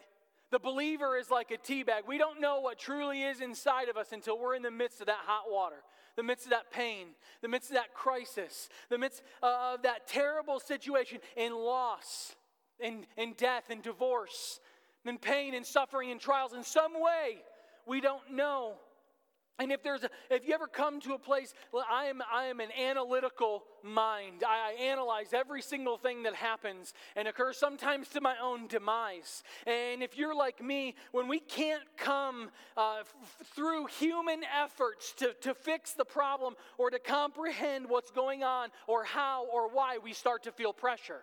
The 0.51 0.59
believer 0.59 1.17
is 1.17 1.31
like 1.31 1.53
a 1.53 1.57
tea 1.57 1.85
bag. 1.85 2.03
We 2.09 2.19
don't 2.19 2.41
know 2.41 2.59
what 2.59 2.81
truly 2.81 3.23
is 3.23 3.41
inside 3.41 3.89
of 3.89 3.97
us 3.97 4.09
until 4.11 4.37
we're 4.37 4.57
in 4.57 4.63
the 4.63 4.71
midst 4.71 5.01
of 5.01 5.07
that 5.07 5.21
hot 5.25 5.45
water, 5.49 5.85
the 6.17 6.23
midst 6.25 6.47
of 6.47 6.51
that 6.51 6.73
pain, 6.73 7.09
the 7.43 7.49
midst 7.49 7.71
of 7.71 7.77
that 7.77 7.95
crisis, 7.95 8.69
the 8.89 8.99
midst 8.99 9.23
of 9.41 9.83
that 9.83 10.09
terrible 10.09 10.59
situation 10.59 11.19
in 11.37 11.53
loss, 11.53 12.35
in, 12.81 13.07
in 13.17 13.35
death, 13.35 13.71
in 13.71 13.81
divorce, 13.81 14.61
and 15.09 15.21
pain 15.21 15.55
and 15.55 15.65
suffering 15.65 16.11
and 16.11 16.21
trials. 16.21 16.53
In 16.53 16.63
some 16.63 16.93
way 16.95 17.39
we 17.87 18.01
don't 18.01 18.33
know. 18.33 18.75
And 19.59 19.73
if 19.73 19.83
there's 19.83 20.05
a, 20.05 20.11
if 20.31 20.47
you 20.47 20.53
ever 20.53 20.67
come 20.67 21.01
to 21.01 21.15
a 21.15 21.19
place 21.19 21.55
i 21.91 22.05
am 22.05 22.21
i 22.31 22.45
am 22.45 22.61
an 22.61 22.69
analytical 22.73 23.65
mind. 23.83 24.43
I, 24.47 24.73
I, 24.73 24.83
analyze 24.83 25.33
every 25.33 25.63
single 25.63 25.97
thing 25.97 26.25
that 26.25 26.35
happens 26.35 26.93
and 27.15 27.27
occurs 27.27 27.57
sometimes 27.57 28.09
to 28.09 28.21
my 28.21 28.35
own 28.43 28.67
demise. 28.67 29.45
And 29.67 30.03
if 30.03 30.19
you're 30.19 30.35
like 30.35 30.63
me 30.63 30.95
when 31.13 31.29
we 31.29 31.39
can't 31.39 31.85
come 31.97 32.51
uh, 32.77 32.97
f- 33.01 33.15
through 33.55 33.87
human 33.87 34.41
efforts 34.45 35.15
to, 35.19 35.33
to 35.41 35.55
fix 35.55 35.93
the 35.93 36.05
problem 36.05 36.55
or 36.77 36.91
to 36.91 36.99
comprehend 36.99 37.89
what's 37.89 38.11
going 38.11 38.43
on 38.43 38.69
or 38.87 39.05
how 39.05 39.47
or 39.47 39.71
why 39.71 39.99
we 40.03 40.13
start 40.13 40.43
to 40.43 40.53
feel 40.53 40.73
pressure 40.73 41.23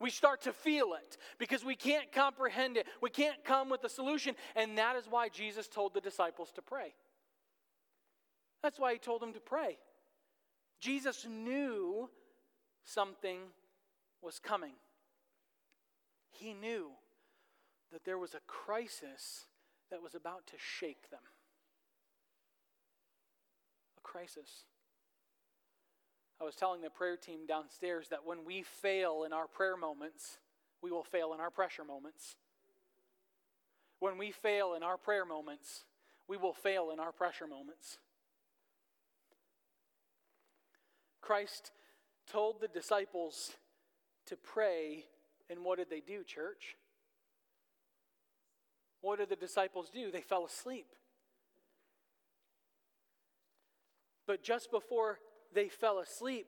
we 0.00 0.10
start 0.10 0.42
to 0.42 0.52
feel 0.52 0.94
it 0.94 1.16
because 1.38 1.64
we 1.64 1.74
can't 1.74 2.12
comprehend 2.12 2.76
it. 2.76 2.86
We 3.00 3.10
can't 3.10 3.42
come 3.44 3.68
with 3.68 3.82
a 3.84 3.88
solution. 3.88 4.34
And 4.54 4.78
that 4.78 4.96
is 4.96 5.06
why 5.08 5.28
Jesus 5.28 5.66
told 5.66 5.94
the 5.94 6.00
disciples 6.00 6.52
to 6.52 6.62
pray. 6.62 6.94
That's 8.62 8.78
why 8.78 8.92
he 8.92 8.98
told 8.98 9.22
them 9.22 9.32
to 9.32 9.40
pray. 9.40 9.78
Jesus 10.80 11.26
knew 11.28 12.08
something 12.84 13.38
was 14.22 14.38
coming. 14.38 14.74
He 16.30 16.54
knew 16.54 16.90
that 17.92 18.04
there 18.04 18.18
was 18.18 18.34
a 18.34 18.40
crisis 18.46 19.46
that 19.90 20.02
was 20.02 20.14
about 20.14 20.46
to 20.48 20.54
shake 20.58 21.10
them. 21.10 21.20
A 23.96 24.00
crisis. 24.02 24.64
I 26.40 26.44
was 26.44 26.54
telling 26.54 26.82
the 26.82 26.90
prayer 26.90 27.16
team 27.16 27.46
downstairs 27.46 28.08
that 28.10 28.24
when 28.24 28.44
we 28.44 28.62
fail 28.62 29.24
in 29.24 29.32
our 29.32 29.46
prayer 29.46 29.76
moments, 29.76 30.38
we 30.80 30.90
will 30.90 31.02
fail 31.02 31.32
in 31.34 31.40
our 31.40 31.50
pressure 31.50 31.84
moments. 31.84 32.36
When 33.98 34.18
we 34.18 34.30
fail 34.30 34.74
in 34.74 34.84
our 34.84 34.96
prayer 34.96 35.24
moments, 35.24 35.84
we 36.28 36.36
will 36.36 36.52
fail 36.52 36.90
in 36.92 37.00
our 37.00 37.10
pressure 37.10 37.48
moments. 37.48 37.98
Christ 41.20 41.72
told 42.30 42.60
the 42.60 42.68
disciples 42.68 43.52
to 44.26 44.36
pray, 44.36 45.06
and 45.50 45.64
what 45.64 45.78
did 45.78 45.90
they 45.90 46.00
do, 46.00 46.22
church? 46.22 46.76
What 49.00 49.18
did 49.18 49.28
the 49.28 49.36
disciples 49.36 49.90
do? 49.92 50.12
They 50.12 50.20
fell 50.20 50.44
asleep. 50.44 50.86
But 54.26 54.42
just 54.42 54.70
before 54.70 55.18
they 55.54 55.68
fell 55.68 55.98
asleep, 55.98 56.46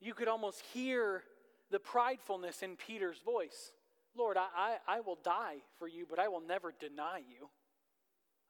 you 0.00 0.14
could 0.14 0.28
almost 0.28 0.62
hear 0.72 1.22
the 1.70 1.78
pridefulness 1.78 2.62
in 2.62 2.76
Peter's 2.76 3.18
voice. 3.24 3.72
Lord, 4.16 4.36
I, 4.36 4.46
I, 4.56 4.96
I 4.96 5.00
will 5.00 5.18
die 5.22 5.56
for 5.78 5.86
you, 5.86 6.06
but 6.08 6.18
I 6.18 6.28
will 6.28 6.40
never 6.40 6.72
deny 6.78 7.18
you. 7.18 7.48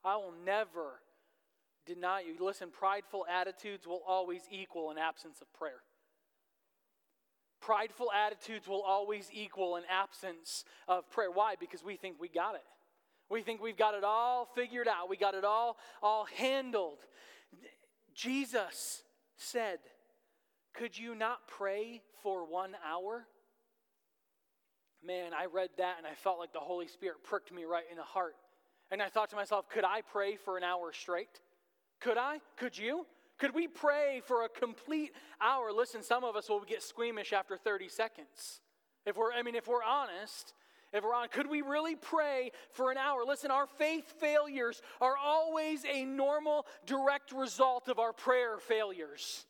I 0.05 0.17
will 0.17 0.35
never 0.45 1.01
deny 1.87 2.21
you. 2.21 2.37
Listen, 2.45 2.69
prideful 2.71 3.27
attitudes 3.27 3.87
will 3.87 4.03
always 4.07 4.43
equal 4.51 4.91
an 4.91 4.99
absence 4.99 5.41
of 5.41 5.53
prayer. 5.53 5.83
Prideful 7.61 8.11
attitudes 8.13 8.69
will 8.69 8.83
always 8.83 9.29
equal 9.33 9.77
an 9.77 9.83
absence 9.91 10.65
of 10.87 11.11
prayer. 11.11 11.31
Why? 11.31 11.55
Because 11.59 11.83
we 11.83 11.97
think 11.97 12.17
we 12.21 12.29
got 12.29 12.55
it. 12.55 12.65
We 13.31 13.43
think 13.43 13.61
we've 13.61 13.77
got 13.77 13.95
it 13.95 14.05
all 14.05 14.49
figured 14.55 14.89
out. 14.89 15.11
We 15.11 15.17
got 15.17 15.35
it 15.35 15.45
all 15.45 15.77
all 16.03 16.27
handled. 16.37 16.99
Jesus 18.15 19.03
said, 19.39 19.79
Could 20.75 20.99
you 20.99 21.15
not 21.15 21.49
pray 21.49 22.03
for 22.23 22.45
one 22.45 22.73
hour? 22.87 23.27
Man, 25.05 25.33
I 25.33 25.47
read 25.47 25.71
that 25.79 25.97
and 25.99 26.07
I 26.07 26.15
felt 26.15 26.39
like 26.39 26.53
the 26.53 26.59
Holy 26.59 26.89
Spirit 26.89 27.23
pricked 27.23 27.53
me 27.53 27.65
right 27.65 27.85
in 27.91 27.97
the 27.97 28.03
heart. 28.03 28.35
And 28.91 29.01
I 29.01 29.09
thought 29.09 29.31
to 29.31 29.37
myself, 29.37 29.69
could 29.69 29.85
I 29.85 30.01
pray 30.01 30.37
for 30.37 30.57
an 30.57 30.65
hour 30.65 30.93
straight? 30.93 31.41
Could 32.01 32.19
I? 32.19 32.41
Could 32.57 32.77
you? 32.77 33.07
Could 33.39 33.55
we 33.55 33.69
pray 33.69 34.23
for 34.27 34.45
a 34.45 34.49
complete 34.49 35.13
hour? 35.41 35.71
Listen, 35.73 36.03
some 36.03 36.25
of 36.25 36.35
us 36.35 36.49
will 36.49 36.61
get 36.61 36.83
squeamish 36.83 37.33
after 37.33 37.57
30 37.57 37.89
seconds. 37.89 38.61
If 39.07 39.17
we're, 39.17 39.33
I 39.33 39.43
mean, 39.43 39.55
if 39.55 39.69
we're 39.69 39.85
honest, 39.85 40.55
if 40.93 41.05
we're 41.05 41.15
on, 41.15 41.29
could 41.29 41.49
we 41.49 41.63
really 41.63 41.97
pray 41.97 42.51
for 42.73 42.91
an 42.91 42.97
hour? 42.97 43.25
Listen, 43.27 43.51
our 43.51 43.67
faith 43.67 44.15
failures 44.21 44.81
are 45.01 45.17
always 45.17 45.85
a 45.85 46.05
normal, 46.05 46.67
direct 46.87 47.33
result 47.33 47.89
of 47.89 47.99
our 47.99 48.13
prayer 48.13 48.59
failures. 48.59 49.47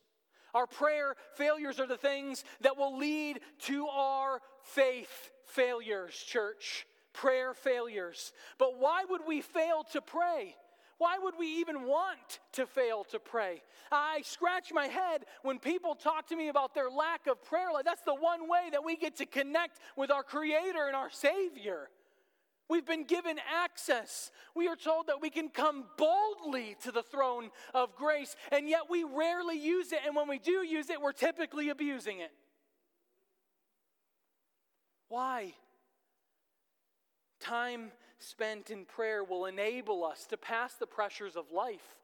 Our 0.55 0.67
prayer 0.67 1.15
failures 1.35 1.79
are 1.79 1.87
the 1.87 1.97
things 1.97 2.45
that 2.63 2.77
will 2.77 2.97
lead 2.99 3.41
to 3.61 3.87
our 3.87 4.41
faith 4.63 5.31
failures, 5.47 6.15
church. 6.15 6.87
Prayer 7.13 7.55
failures. 7.55 8.33
But 8.59 8.79
why 8.79 9.05
would 9.09 9.23
we 9.27 9.41
fail 9.41 9.85
to 9.93 10.01
pray? 10.01 10.55
Why 10.99 11.17
would 11.23 11.35
we 11.39 11.47
even 11.61 11.85
want 11.85 12.41
to 12.53 12.67
fail 12.67 13.05
to 13.05 13.21
pray? 13.21 13.63
I 13.91 14.23
scratch 14.25 14.73
my 14.73 14.87
head 14.87 15.25
when 15.43 15.61
people 15.61 15.95
talk 15.95 16.27
to 16.29 16.37
me 16.37 16.49
about 16.49 16.75
their 16.75 16.91
lack 16.91 17.29
of 17.29 17.43
prayer 17.45 17.73
life. 17.73 17.85
That's 17.85 18.03
the 18.03 18.15
one 18.15 18.49
way 18.49 18.69
that 18.73 18.85
we 18.85 18.97
get 18.97 19.17
to 19.17 19.27
connect 19.27 19.79
with 19.97 20.11
our 20.11 20.25
Creator 20.25 20.87
and 20.87 20.97
our 20.97 21.11
Savior. 21.11 21.89
We've 22.69 22.85
been 22.85 23.05
given 23.05 23.39
access. 23.65 24.31
We 24.55 24.69
are 24.69 24.77
told 24.77 25.07
that 25.07 25.23
we 25.23 25.31
can 25.31 25.49
come 25.49 25.85
boldly 25.97 26.77
to 26.83 26.93
the 26.93 27.03
throne 27.03 27.51
of 27.73 27.95
grace, 27.97 28.37
and 28.53 28.69
yet 28.69 28.83
we 28.91 29.05
rarely 29.05 29.59
use 29.59 29.93
it. 29.93 30.01
And 30.05 30.15
when 30.15 30.29
we 30.29 30.39
do 30.39 30.65
use 30.65 30.91
it, 30.91 31.01
we're 31.01 31.13
typically 31.13 31.71
abusing 31.71 32.19
it. 32.19 32.33
Why? 35.09 35.55
Time 37.41 37.93
spent 38.19 38.71
in 38.71 38.85
prayer 38.85 39.23
will 39.25 39.47
enable 39.47 40.05
us 40.05 40.27
to 40.27 40.37
pass 40.37 40.75
the 40.75 40.87
pressures 40.87 41.37
of 41.37 41.53
life. 41.53 41.99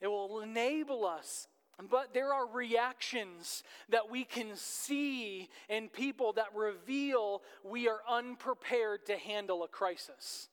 It 0.00 0.08
will 0.08 0.40
enable 0.40 1.04
us. 1.04 1.48
But 1.88 2.12
there 2.12 2.32
are 2.34 2.46
reactions 2.46 3.62
that 3.88 4.10
we 4.10 4.24
can 4.24 4.54
see 4.54 5.48
in 5.68 5.88
people 5.88 6.34
that 6.34 6.54
reveal 6.54 7.42
we 7.64 7.88
are 7.88 8.00
unprepared 8.08 9.06
to 9.06 9.16
handle 9.16 9.62
a 9.64 9.68
crisis. 9.68 10.48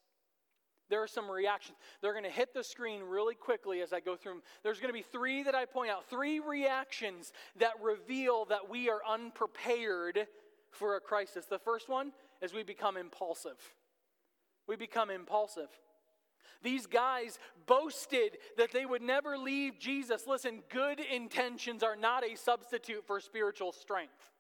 There 0.90 1.04
are 1.04 1.08
some 1.08 1.30
reactions. 1.30 1.78
They're 2.02 2.14
going 2.14 2.24
to 2.24 2.30
hit 2.30 2.54
the 2.54 2.64
screen 2.64 3.02
really 3.04 3.36
quickly 3.36 3.82
as 3.82 3.92
I 3.92 4.00
go 4.00 4.16
through 4.16 4.34
them. 4.34 4.42
There's 4.64 4.80
going 4.80 4.90
to 4.90 4.94
be 4.94 5.02
three 5.02 5.44
that 5.44 5.54
I 5.54 5.66
point 5.66 5.92
out, 5.92 6.10
three 6.10 6.40
reactions 6.40 7.34
that 7.58 7.74
reveal 7.84 8.46
that 8.46 8.70
we 8.70 8.90
are 8.90 9.02
unprepared 9.08 10.28
for 10.72 10.96
a 10.96 11.02
crisis. 11.02 11.46
The 11.46 11.60
first 11.60 11.90
one 11.90 12.14
is 12.42 12.54
we 12.54 12.64
become 12.64 12.96
impulsive. 12.96 13.58
We 14.68 14.76
become 14.76 15.10
impulsive. 15.10 15.70
These 16.64 16.88
guys 16.88 17.40
boasted 17.66 18.38
that 18.58 18.72
they 18.72 18.86
would 18.86 19.02
never 19.02 19.38
leave 19.38 19.80
Jesus. 19.80 20.26
Listen, 20.28 20.64
good 20.70 21.00
intentions 21.00 21.84
are 21.84 21.96
not 21.96 22.26
a 22.26 22.36
substitute 22.36 23.06
for 23.06 23.20
spiritual 23.20 23.72
strength. 23.72 24.32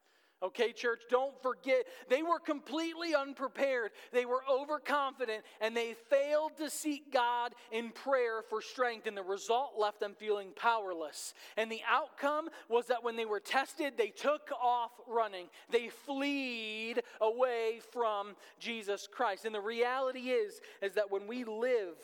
Okay, 0.44 0.72
church, 0.72 1.02
don't 1.10 1.34
forget, 1.42 1.86
they 2.10 2.22
were 2.22 2.40
completely 2.40 3.16
unprepared. 3.16 3.92
They 4.12 4.26
were 4.26 4.44
overconfident 4.48 5.44
and 5.62 5.76
they 5.76 5.96
failed 6.12 6.58
to 6.58 6.70
seek 6.70 7.12
God 7.12 7.56
in 7.72 7.90
prayer 7.90 8.44
for 8.48 8.62
strength, 8.62 9.08
and 9.08 9.18
the 9.18 9.24
result 9.24 9.74
left 9.80 10.00
them 10.00 10.14
feeling 10.18 10.50
powerless. 10.56 11.34
And 11.58 11.72
the 11.72 11.82
outcome 11.90 12.50
was 12.70 12.86
that 12.86 13.04
when 13.04 13.16
they 13.16 13.26
were 13.26 13.40
tested, 13.40 13.94
they 13.98 14.10
took 14.10 14.52
off 14.62 14.92
running. 15.08 15.48
They 15.72 15.90
fled 15.90 17.04
away 17.20 17.82
from 17.92 18.36
Jesus 18.60 19.08
Christ. 19.12 19.46
And 19.46 19.56
the 19.56 19.62
reality 19.62 20.30
is, 20.30 20.62
is 20.84 20.94
that 20.94 21.12
when 21.12 21.26
we 21.26 21.46
live, 21.46 21.98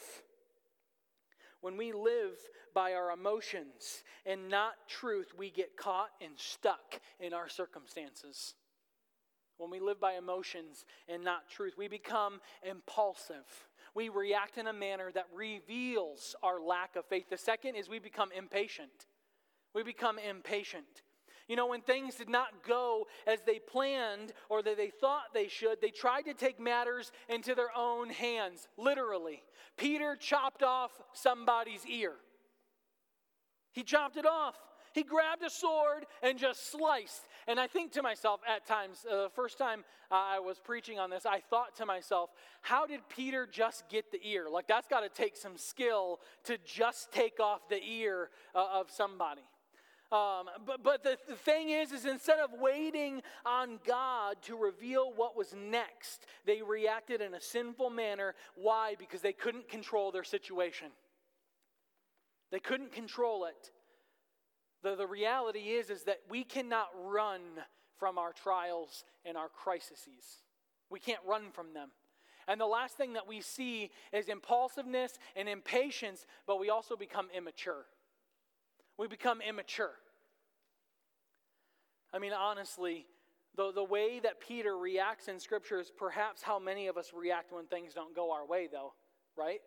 when 1.64 1.78
we 1.78 1.94
live 1.94 2.38
by 2.76 2.94
our 2.94 3.12
emotions 3.12 4.04
and 4.26 4.50
not 4.50 4.74
truth, 4.90 5.32
we 5.38 5.50
get 5.50 5.78
caught 5.78 6.10
and 6.20 6.34
stuck 6.36 7.00
in 7.22 7.34
our 7.34 7.48
circumstances. 7.48 8.56
When 9.58 9.72
we 9.72 9.80
live 9.80 9.98
by 9.98 10.16
emotions 10.16 10.84
and 11.08 11.24
not 11.24 11.50
truth, 11.50 11.76
we 11.78 11.88
become 11.88 12.42
impulsive. 12.70 13.46
We 13.96 14.10
react 14.10 14.58
in 14.58 14.68
a 14.68 14.74
manner 14.74 15.10
that 15.14 15.28
reveals 15.34 16.36
our 16.44 16.60
lack 16.60 16.98
of 16.98 17.06
faith. 17.06 17.30
The 17.30 17.38
second 17.38 17.76
is 17.76 17.88
we 17.88 18.00
become 18.00 18.30
impatient. 18.38 19.08
We 19.74 19.84
become 19.84 20.20
impatient. 20.20 21.03
You 21.48 21.56
know, 21.56 21.68
when 21.68 21.82
things 21.82 22.16
did 22.16 22.30
not 22.30 22.64
go 22.68 23.08
as 23.28 23.40
they 23.46 23.60
planned 23.60 24.34
or 24.50 24.62
that 24.64 24.78
they 24.78 24.90
thought 24.90 25.34
they 25.34 25.48
should, 25.48 25.82
they 25.82 25.90
tried 25.90 26.24
to 26.24 26.34
take 26.34 26.60
matters 26.60 27.12
into 27.28 27.54
their 27.56 27.76
own 27.76 28.10
hands, 28.10 28.68
literally. 28.78 29.44
Peter 29.78 30.16
chopped 30.16 30.64
off 30.64 30.92
somebody's 31.14 31.86
ear. 31.86 32.14
He 33.74 33.84
chopped 33.84 34.18
it 34.18 34.26
off. 34.26 34.56
He 34.94 35.02
grabbed 35.04 35.44
a 35.44 35.50
sword 35.50 36.06
and 36.22 36.38
just 36.38 36.72
sliced. 36.72 37.28
And 37.48 37.60
I 37.60 37.68
think 37.68 37.92
to 37.94 38.04
myself 38.04 38.42
at 38.48 38.66
times, 38.66 39.06
uh, 39.10 39.24
the 39.24 39.30
first 39.30 39.58
time 39.58 39.84
I 40.12 40.40
was 40.40 40.60
preaching 40.60 41.00
on 41.00 41.10
this, 41.10 41.26
I 41.26 41.40
thought 41.40 41.76
to 41.78 41.86
myself, 41.86 42.30
how 42.62 42.86
did 42.86 43.02
Peter 43.10 43.48
just 43.52 43.90
get 43.90 44.12
the 44.12 44.20
ear? 44.24 44.46
Like, 44.52 44.68
that's 44.68 44.88
got 44.88 45.02
to 45.02 45.10
take 45.10 45.36
some 45.36 45.58
skill 45.58 46.20
to 46.44 46.58
just 46.64 47.12
take 47.12 47.40
off 47.40 47.68
the 47.70 47.84
ear 47.84 48.30
uh, 48.54 48.68
of 48.74 48.92
somebody. 48.92 49.42
Um, 50.14 50.46
but 50.64 50.84
but 50.84 51.04
the, 51.04 51.18
the 51.28 51.36
thing 51.36 51.70
is, 51.70 51.92
is 51.92 52.06
instead 52.06 52.38
of 52.38 52.52
waiting 52.60 53.24
on 53.48 53.80
God 53.86 54.36
to 54.44 54.56
reveal 54.56 55.12
what 55.16 55.36
was 55.36 55.56
next, 55.56 56.28
they 56.46 56.62
reacted 56.62 57.20
in 57.20 57.34
a 57.34 57.42
sinful 57.42 57.90
manner. 57.90 58.36
Why? 58.56 58.94
Because 59.00 59.22
they 59.22 59.34
couldn't 59.34 59.68
control 59.68 60.12
their 60.12 60.24
situation. 60.24 60.90
They 62.52 62.60
couldn't 62.60 62.92
control 62.92 63.46
it. 63.46 63.72
The, 64.84 64.96
the 64.96 65.08
reality 65.08 65.72
is, 65.72 65.90
is 65.90 66.04
that 66.04 66.20
we 66.30 66.44
cannot 66.44 66.90
run 67.04 67.42
from 67.98 68.20
our 68.20 68.34
trials 68.34 69.06
and 69.26 69.36
our 69.36 69.50
crises. 69.50 70.44
We 70.92 71.00
can't 71.00 71.22
run 71.28 71.46
from 71.54 71.74
them. 71.74 71.90
And 72.48 72.62
the 72.62 72.68
last 72.68 72.98
thing 72.98 73.14
that 73.14 73.28
we 73.28 73.42
see 73.42 73.90
is 74.12 74.28
impulsiveness 74.28 75.18
and 75.36 75.50
impatience, 75.50 76.28
but 76.46 76.60
we 76.60 76.70
also 76.70 76.96
become 76.96 77.30
immature. 77.36 77.86
We 78.98 79.08
become 79.08 79.42
immature. 79.42 79.94
I 82.14 82.20
mean, 82.20 82.34
honestly, 82.34 83.08
the, 83.56 83.72
the 83.72 83.84
way 83.84 84.20
that 84.20 84.40
Peter 84.40 84.78
reacts 84.78 85.28
in 85.28 85.40
Scripture 85.40 85.80
is 85.80 85.92
perhaps 85.96 86.42
how 86.42 86.60
many 86.60 86.88
of 86.88 86.98
us 86.98 87.12
react 87.14 87.52
when 87.52 87.66
things 87.66 87.94
don't 87.94 88.16
go 88.16 88.32
our 88.32 88.46
way, 88.46 88.68
though, 88.72 88.94
right? 89.38 89.62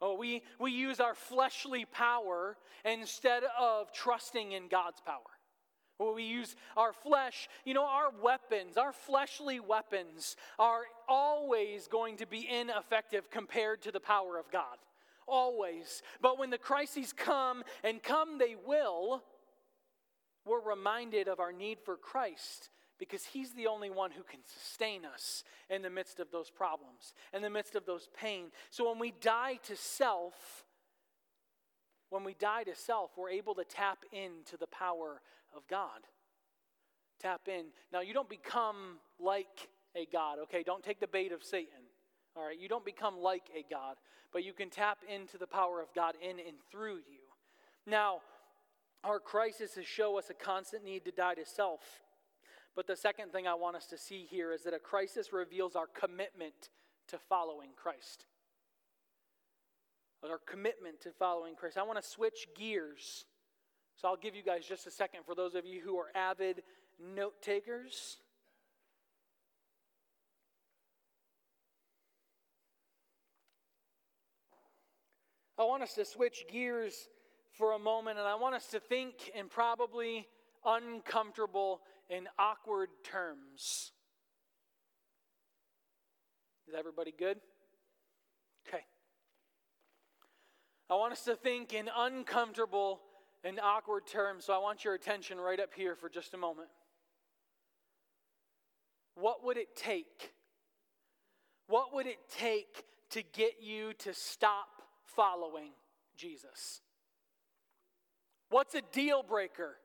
Oh, 0.00 0.14
we, 0.14 0.42
we 0.60 0.72
use 0.72 1.00
our 1.00 1.14
fleshly 1.14 1.86
power 1.86 2.56
instead 2.84 3.44
of 3.58 3.92
trusting 3.92 4.52
in 4.52 4.68
God's 4.68 5.00
power. 5.00 5.20
Well, 5.98 6.14
we 6.14 6.24
use 6.24 6.54
our 6.76 6.92
flesh, 6.92 7.48
you 7.64 7.72
know, 7.72 7.86
our 7.86 8.10
weapons, 8.22 8.76
our 8.76 8.92
fleshly 8.92 9.60
weapons 9.60 10.36
are 10.58 10.82
always 11.08 11.88
going 11.88 12.18
to 12.18 12.26
be 12.26 12.46
ineffective 12.46 13.30
compared 13.30 13.80
to 13.82 13.92
the 13.92 14.00
power 14.00 14.38
of 14.38 14.50
God. 14.50 14.76
Always. 15.26 16.02
But 16.20 16.38
when 16.38 16.50
the 16.50 16.58
crises 16.58 17.12
come, 17.12 17.64
and 17.82 18.02
come 18.02 18.38
they 18.38 18.54
will, 18.54 19.22
we're 20.44 20.60
reminded 20.60 21.28
of 21.28 21.40
our 21.40 21.52
need 21.52 21.78
for 21.84 21.96
Christ 21.96 22.70
because 22.98 23.24
He's 23.24 23.52
the 23.52 23.66
only 23.66 23.90
one 23.90 24.10
who 24.10 24.22
can 24.22 24.40
sustain 24.44 25.04
us 25.04 25.44
in 25.68 25.82
the 25.82 25.90
midst 25.90 26.20
of 26.20 26.30
those 26.30 26.50
problems, 26.50 27.14
in 27.34 27.42
the 27.42 27.50
midst 27.50 27.74
of 27.74 27.84
those 27.84 28.08
pain. 28.18 28.46
So 28.70 28.88
when 28.88 28.98
we 28.98 29.12
die 29.20 29.58
to 29.64 29.76
self, 29.76 30.64
when 32.10 32.24
we 32.24 32.34
die 32.34 32.62
to 32.64 32.74
self, 32.74 33.10
we're 33.16 33.30
able 33.30 33.54
to 33.56 33.64
tap 33.64 33.98
into 34.12 34.56
the 34.56 34.68
power 34.68 35.20
of 35.54 35.66
God. 35.68 36.00
Tap 37.20 37.48
in. 37.48 37.66
Now, 37.92 38.00
you 38.00 38.14
don't 38.14 38.28
become 38.28 38.98
like 39.18 39.68
a 39.96 40.06
God, 40.12 40.38
okay? 40.44 40.62
Don't 40.62 40.84
take 40.84 41.00
the 41.00 41.06
bait 41.06 41.32
of 41.32 41.42
Satan. 41.42 41.85
All 42.36 42.44
right, 42.44 42.60
you 42.60 42.68
don't 42.68 42.84
become 42.84 43.18
like 43.18 43.44
a 43.56 43.64
God, 43.70 43.96
but 44.32 44.44
you 44.44 44.52
can 44.52 44.68
tap 44.68 44.98
into 45.08 45.38
the 45.38 45.46
power 45.46 45.80
of 45.80 45.92
God 45.94 46.14
in 46.20 46.38
and 46.38 46.58
through 46.70 46.96
you. 46.96 47.24
Now, 47.86 48.18
our 49.02 49.18
crises 49.18 49.78
show 49.84 50.18
us 50.18 50.28
a 50.28 50.34
constant 50.34 50.84
need 50.84 51.04
to 51.06 51.12
die 51.12 51.34
to 51.34 51.46
self. 51.46 51.80
But 52.74 52.86
the 52.86 52.96
second 52.96 53.32
thing 53.32 53.46
I 53.46 53.54
want 53.54 53.76
us 53.76 53.86
to 53.86 53.96
see 53.96 54.26
here 54.28 54.52
is 54.52 54.62
that 54.64 54.74
a 54.74 54.78
crisis 54.78 55.32
reveals 55.32 55.76
our 55.76 55.86
commitment 55.86 56.68
to 57.08 57.18
following 57.18 57.70
Christ. 57.74 58.26
Our 60.28 60.38
commitment 60.38 61.00
to 61.02 61.12
following 61.12 61.54
Christ. 61.54 61.78
I 61.78 61.84
want 61.84 62.02
to 62.02 62.06
switch 62.06 62.48
gears. 62.56 63.26
So 63.94 64.08
I'll 64.08 64.16
give 64.16 64.34
you 64.34 64.42
guys 64.42 64.66
just 64.66 64.86
a 64.86 64.90
second 64.90 65.20
for 65.24 65.36
those 65.36 65.54
of 65.54 65.64
you 65.64 65.80
who 65.80 65.96
are 65.98 66.10
avid 66.16 66.64
note 67.14 67.40
takers. 67.40 68.18
I 75.58 75.64
want 75.64 75.82
us 75.82 75.94
to 75.94 76.04
switch 76.04 76.44
gears 76.50 77.08
for 77.52 77.72
a 77.72 77.78
moment, 77.78 78.18
and 78.18 78.28
I 78.28 78.34
want 78.34 78.54
us 78.54 78.66
to 78.68 78.80
think 78.80 79.30
in 79.34 79.48
probably 79.48 80.26
uncomfortable 80.64 81.80
and 82.10 82.28
awkward 82.38 82.90
terms. 83.02 83.92
Is 86.68 86.74
everybody 86.76 87.14
good? 87.16 87.38
Okay. 88.68 88.84
I 90.90 90.94
want 90.94 91.12
us 91.12 91.24
to 91.24 91.36
think 91.36 91.72
in 91.72 91.88
uncomfortable 91.96 93.00
and 93.42 93.58
awkward 93.60 94.06
terms, 94.06 94.44
so 94.44 94.52
I 94.52 94.58
want 94.58 94.84
your 94.84 94.94
attention 94.94 95.38
right 95.38 95.60
up 95.60 95.72
here 95.74 95.94
for 95.94 96.08
just 96.08 96.34
a 96.34 96.36
moment. 96.36 96.68
What 99.14 99.44
would 99.44 99.56
it 99.56 99.74
take? 99.74 100.34
What 101.68 101.94
would 101.94 102.06
it 102.06 102.18
take 102.36 102.84
to 103.10 103.22
get 103.22 103.62
you 103.62 103.94
to 104.00 104.12
stop 104.12 104.75
following 105.14 105.70
Jesus? 106.16 106.80
What's 108.50 108.74
a 108.74 108.82
deal 108.92 109.22
breaker 109.22 109.76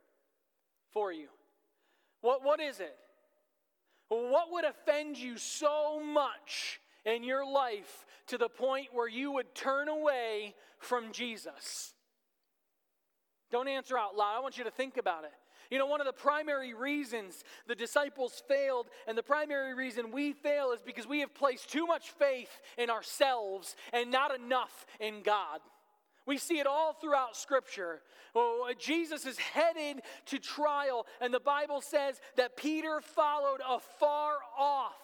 for 0.92 1.12
you? 1.12 1.28
What, 2.22 2.44
what 2.44 2.60
is 2.60 2.80
it? 2.80 2.96
What 4.10 4.52
would 4.52 4.66
offend 4.66 5.18
you 5.18 5.38
so 5.38 6.02
much 6.04 6.82
in 7.06 7.24
your 7.24 7.46
life 7.46 8.06
to 8.28 8.38
the 8.38 8.50
point 8.50 8.88
where 8.92 9.08
you 9.08 9.32
would 9.32 9.56
turn 9.56 9.88
away 9.88 10.54
from 10.80 11.12
Jesus? 11.12 11.94
Don't 13.52 13.68
answer 13.68 13.98
out 13.98 14.16
loud. 14.16 14.38
I 14.38 14.40
want 14.42 14.58
you 14.58 14.64
to 14.66 14.72
think 14.72 14.98
about 14.98 15.24
it. 15.24 15.34
You 15.72 15.78
know, 15.78 15.86
one 15.88 16.02
of 16.02 16.06
the 16.06 16.14
primary 16.14 16.74
reasons 16.74 17.44
the 17.66 17.76
disciples 17.76 18.44
failed, 18.48 18.88
and 19.08 19.18
the 19.18 19.24
primary 19.24 19.74
reason 19.74 20.12
we 20.12 20.34
fail, 20.34 20.74
is 20.74 20.82
because 20.82 21.08
we 21.08 21.22
have 21.22 21.34
placed 21.34 21.72
too 21.72 21.88
much 21.88 22.12
faith 22.12 22.52
in 22.78 22.90
ourselves 22.90 23.76
and 23.94 24.12
not 24.12 24.36
enough 24.36 24.86
in 25.00 25.24
God. 25.24 25.62
We 26.28 26.38
see 26.38 26.60
it 26.60 26.68
all 26.68 26.94
throughout 26.94 27.36
Scripture. 27.36 28.02
Well, 28.36 28.68
Jesus 28.78 29.26
is 29.26 29.38
headed 29.40 30.02
to 30.28 30.40
trial, 30.40 31.08
and 31.20 31.34
the 31.34 31.40
Bible 31.40 31.82
says 31.82 32.22
that 32.36 32.58
Peter 32.58 33.02
followed 33.02 33.62
afar 33.68 34.36
off. 34.58 35.01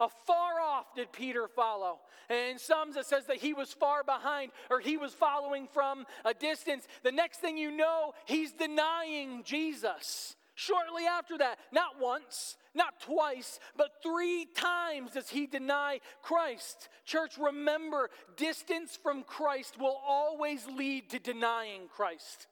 Afar 0.00 0.60
off 0.60 0.94
did 0.94 1.12
Peter 1.12 1.48
follow. 1.48 1.98
And 2.28 2.60
some 2.60 2.92
says 2.92 3.26
that 3.26 3.36
he 3.36 3.52
was 3.52 3.72
far 3.72 4.02
behind 4.02 4.52
or 4.70 4.80
he 4.80 4.96
was 4.96 5.12
following 5.12 5.68
from 5.72 6.04
a 6.24 6.34
distance. 6.34 6.86
The 7.02 7.12
next 7.12 7.40
thing 7.40 7.56
you 7.56 7.70
know, 7.70 8.12
he's 8.24 8.52
denying 8.52 9.42
Jesus. 9.44 10.36
Shortly 10.56 11.04
after 11.04 11.38
that, 11.38 11.58
not 11.72 12.00
once, 12.00 12.56
not 12.74 13.00
twice, 13.00 13.58
but 13.76 13.90
three 14.02 14.46
times 14.54 15.12
does 15.12 15.28
he 15.28 15.46
deny 15.46 16.00
Christ. 16.22 16.88
Church, 17.04 17.36
remember, 17.38 18.08
distance 18.36 18.98
from 19.00 19.24
Christ 19.24 19.78
will 19.78 20.00
always 20.06 20.64
lead 20.66 21.10
to 21.10 21.18
denying 21.18 21.88
Christ. 21.88 22.46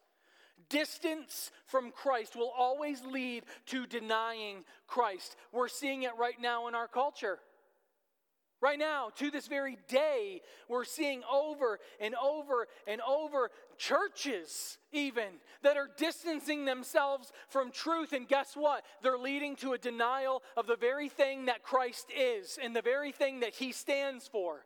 Distance 0.68 1.50
from 1.66 1.90
Christ 1.90 2.36
will 2.36 2.52
always 2.56 3.04
lead 3.04 3.44
to 3.66 3.86
denying 3.86 4.64
Christ. 4.86 5.36
We're 5.52 5.68
seeing 5.68 6.02
it 6.02 6.12
right 6.18 6.40
now 6.40 6.68
in 6.68 6.74
our 6.74 6.88
culture. 6.88 7.38
Right 8.62 8.78
now, 8.78 9.08
to 9.16 9.32
this 9.32 9.48
very 9.48 9.76
day, 9.88 10.40
we're 10.68 10.84
seeing 10.84 11.22
over 11.30 11.80
and 11.98 12.14
over 12.14 12.68
and 12.86 13.00
over 13.00 13.50
churches, 13.76 14.78
even, 14.92 15.40
that 15.62 15.76
are 15.76 15.88
distancing 15.96 16.64
themselves 16.64 17.32
from 17.48 17.72
truth. 17.72 18.12
And 18.12 18.28
guess 18.28 18.52
what? 18.54 18.84
They're 19.02 19.18
leading 19.18 19.56
to 19.56 19.72
a 19.72 19.78
denial 19.78 20.44
of 20.56 20.68
the 20.68 20.76
very 20.76 21.08
thing 21.08 21.46
that 21.46 21.64
Christ 21.64 22.06
is 22.16 22.56
and 22.62 22.74
the 22.74 22.82
very 22.82 23.10
thing 23.10 23.40
that 23.40 23.54
he 23.54 23.72
stands 23.72 24.28
for. 24.28 24.64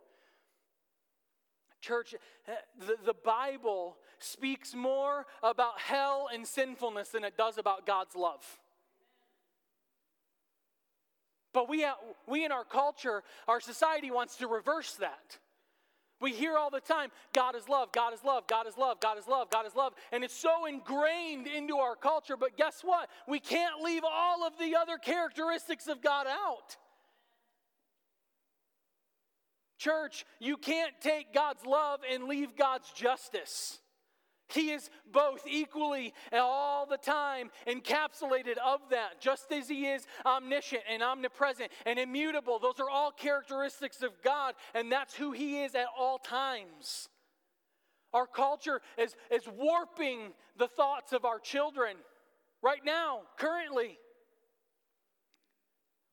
Church, 1.81 2.15
eh, 2.49 2.53
the, 2.87 2.97
the 3.03 3.15
Bible 3.15 3.97
speaks 4.19 4.75
more 4.75 5.27
about 5.43 5.81
hell 5.81 6.29
and 6.33 6.47
sinfulness 6.47 7.11
than 7.11 7.25
it 7.25 7.37
does 7.37 7.59
about 7.59 7.87
God's 7.87 8.15
love. 8.15 8.45
But 11.53 11.69
we, 11.71 11.87
we 12.27 12.45
in 12.45 12.53
our 12.53 12.65
culture, 12.65 13.23
our 13.49 13.61
society 13.61 14.11
wants 14.11 14.37
to 14.37 14.47
reverse 14.47 14.93
that. 14.97 15.39
We 16.21 16.33
hear 16.33 16.57
all 16.57 16.71
the 16.71 16.81
time, 16.81 17.11
God 17.35 17.55
is 17.57 17.69
love, 17.69 17.93
God 17.93 18.15
is 18.15 18.25
love, 18.25 18.47
God 18.47 18.67
is 18.67 18.77
love, 18.79 19.01
God 19.01 19.19
is 19.19 19.27
love, 19.27 19.51
God 19.51 19.67
is 19.67 19.75
love. 19.75 19.93
And 20.13 20.25
it's 20.25 20.35
so 20.35 20.65
ingrained 20.67 21.47
into 21.47 21.77
our 21.77 21.95
culture, 21.95 22.37
but 22.39 22.57
guess 22.57 22.81
what? 22.83 23.11
We 23.29 23.39
can't 23.39 23.83
leave 23.83 24.03
all 24.05 24.47
of 24.47 24.55
the 24.59 24.77
other 24.77 24.97
characteristics 24.97 25.89
of 25.89 26.03
God 26.03 26.27
out. 26.27 26.77
Church, 29.79 30.25
you 30.41 30.57
can't 30.57 30.93
take 31.01 31.35
God's 31.35 31.65
love 31.67 32.01
and 32.11 32.25
leave 32.25 32.57
God's 32.57 32.91
justice. 32.93 33.79
He 34.49 34.71
is 34.71 34.91
both 35.11 35.47
equally 35.47 36.15
all 36.33 36.87
the 36.87 36.99
time 36.99 37.51
encapsulated 37.67 38.59
of 38.59 38.81
that, 38.91 39.21
just 39.21 39.51
as 39.51 39.69
He 39.69 39.87
is 39.87 40.07
omniscient 40.25 40.83
and 40.89 41.03
omnipresent 41.03 41.73
and 41.85 41.99
immutable. 41.99 42.59
Those 42.59 42.79
are 42.79 42.89
all 42.89 43.11
characteristics 43.11 44.03
of 44.03 44.13
God, 44.23 44.55
and 44.75 44.91
that's 44.91 45.15
who 45.15 45.33
He 45.33 45.63
is 45.63 45.75
at 45.75 45.87
all 45.99 46.19
times. 46.19 47.09
Our 48.15 48.27
culture 48.27 48.81
is, 48.97 49.17
is 49.31 49.43
warping 49.49 50.33
the 50.57 50.69
thoughts 50.69 51.13
of 51.13 51.25
our 51.25 51.41
children 51.41 51.97
right 52.63 52.85
now, 52.85 53.23
currently. 53.37 53.99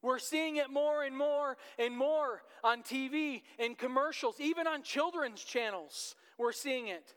We're 0.01 0.19
seeing 0.19 0.57
it 0.57 0.69
more 0.69 1.03
and 1.03 1.15
more 1.15 1.55
and 1.79 1.95
more 1.95 2.41
on 2.63 2.81
TV, 2.83 3.43
in 3.57 3.75
commercials, 3.75 4.39
even 4.39 4.67
on 4.67 4.83
children's 4.83 5.43
channels. 5.43 6.15
We're 6.37 6.51
seeing 6.51 6.87
it. 6.87 7.13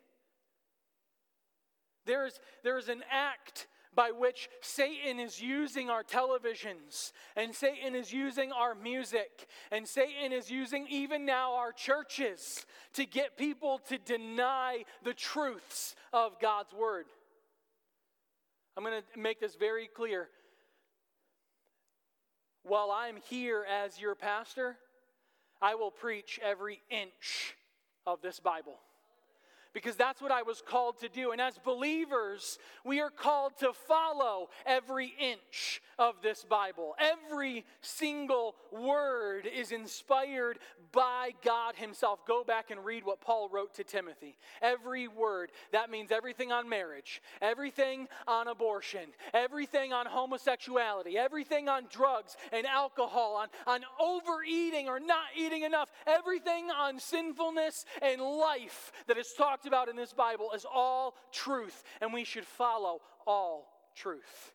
There's, 2.07 2.41
there's 2.63 2.89
an 2.89 3.03
act 3.11 3.67
by 3.95 4.11
which 4.11 4.49
Satan 4.61 5.19
is 5.19 5.41
using 5.41 5.89
our 5.89 6.05
televisions, 6.05 7.13
and 7.35 7.55
Satan 7.55 7.95
is 7.95 8.13
using 8.13 8.53
our 8.53 8.75
music, 8.75 9.49
and 9.73 9.89
Satan 9.89 10.33
is 10.33 10.51
using 10.51 10.87
even 10.89 11.25
now 11.25 11.55
our 11.55 11.73
churches 11.73 12.67
to 12.93 13.07
get 13.07 13.39
people 13.39 13.81
to 13.89 13.97
deny 13.99 14.85
the 15.03 15.15
truths 15.15 15.97
of 16.13 16.39
God's 16.41 16.75
Word. 16.75 17.07
I'm 18.77 18.85
going 18.85 19.01
to 19.01 19.19
make 19.19 19.41
this 19.41 19.57
very 19.57 19.89
clear. 19.89 20.29
While 22.63 22.91
I'm 22.91 23.17
here 23.31 23.65
as 23.65 23.99
your 23.99 24.15
pastor, 24.15 24.77
I 25.63 25.75
will 25.77 25.91
preach 25.91 26.39
every 26.45 26.83
inch 26.91 27.57
of 28.07 28.21
this 28.21 28.41
Bible 28.41 28.79
because 29.77 29.95
that's 29.95 30.23
what 30.23 30.33
I 30.33 30.41
was 30.41 30.63
called 30.63 31.01
to 31.01 31.09
do. 31.11 31.33
And 31.33 31.41
as 31.41 31.59
believers, 31.59 32.59
we 32.83 32.99
are 33.01 33.11
called 33.11 33.59
to 33.59 33.75
follow 33.75 34.49
every 34.65 35.13
inch 35.21 35.83
of 35.99 36.15
this 36.23 36.45
Bible. 36.45 36.95
Every 36.99 37.67
single 37.83 38.55
word 38.73 39.47
is 39.47 39.73
inspired 39.73 40.61
by 40.93 41.33
God 41.45 41.75
Himself. 41.77 42.27
Go 42.27 42.43
back 42.43 42.71
and 42.71 42.87
read 42.87 43.05
what 43.05 43.21
Paul 43.21 43.51
wrote 43.51 43.75
to 43.75 43.85
Timothy. 43.85 44.39
Every 44.63 45.09
word, 45.09 45.53
that 45.73 45.91
means 45.91 46.11
everything 46.11 46.53
on 46.53 46.71
marriage, 46.71 47.21
everything 47.43 48.09
on 48.27 48.49
abortion, 48.49 49.11
everything 49.35 49.93
on 49.93 50.07
homosexuality, 50.07 51.19
everything 51.19 51.69
on 51.69 51.85
drugs 51.91 52.39
and 52.51 52.67
alcohol, 52.67 53.37
on, 53.37 53.49
on 53.67 53.85
overeating 54.01 54.89
or 54.89 55.01
not 55.01 55.27
eating 55.37 55.65
enough, 55.65 55.91
everything 56.07 56.71
on 56.71 56.99
sinfulness 56.99 57.85
and 58.01 58.23
life 58.23 58.91
that 59.07 59.19
is 59.19 59.35
talked 59.37 59.66
about 59.67 59.89
in 59.89 59.97
this 59.97 60.13
Bible 60.13 60.53
is 60.55 60.65
all 60.65 61.15
truth, 61.33 61.83
and 62.01 62.13
we 62.13 62.25
should 62.25 62.47
follow 62.47 63.01
all 63.27 63.69
truth. 63.95 64.53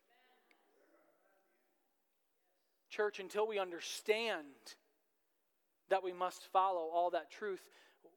Church, 2.89 3.19
until 3.19 3.47
we 3.47 3.59
understand 3.59 4.45
that 5.89 6.03
we 6.03 6.13
must 6.13 6.45
follow 6.51 6.89
all 6.93 7.09
that 7.11 7.31
truth, 7.31 7.69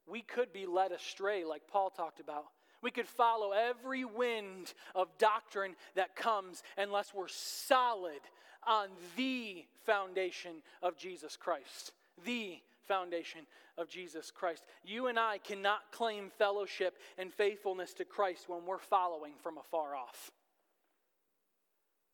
we 0.07 0.21
could 0.21 0.51
be 0.53 0.65
led 0.65 0.91
astray, 0.91 1.43
like 1.43 1.67
Paul 1.67 1.89
talked 1.89 2.19
about. 2.19 2.45
We 2.81 2.91
could 2.91 3.07
follow 3.07 3.51
every 3.51 4.05
wind 4.05 4.73
of 4.93 5.17
doctrine 5.17 5.75
that 5.95 6.15
comes 6.15 6.61
unless 6.77 7.13
we're 7.13 7.27
solid 7.27 8.19
on 8.67 8.89
the 9.15 9.65
foundation 9.85 10.61
of 10.81 10.97
Jesus 10.97 11.37
Christ. 11.37 11.93
The 12.25 12.59
foundation 12.87 13.41
of 13.77 13.89
Jesus 13.89 14.31
Christ. 14.31 14.63
You 14.83 15.07
and 15.07 15.19
I 15.19 15.37
cannot 15.37 15.91
claim 15.91 16.29
fellowship 16.37 16.97
and 17.17 17.33
faithfulness 17.33 17.93
to 17.95 18.05
Christ 18.05 18.47
when 18.47 18.65
we're 18.65 18.77
following 18.77 19.33
from 19.41 19.57
afar 19.57 19.95
off. 19.95 20.31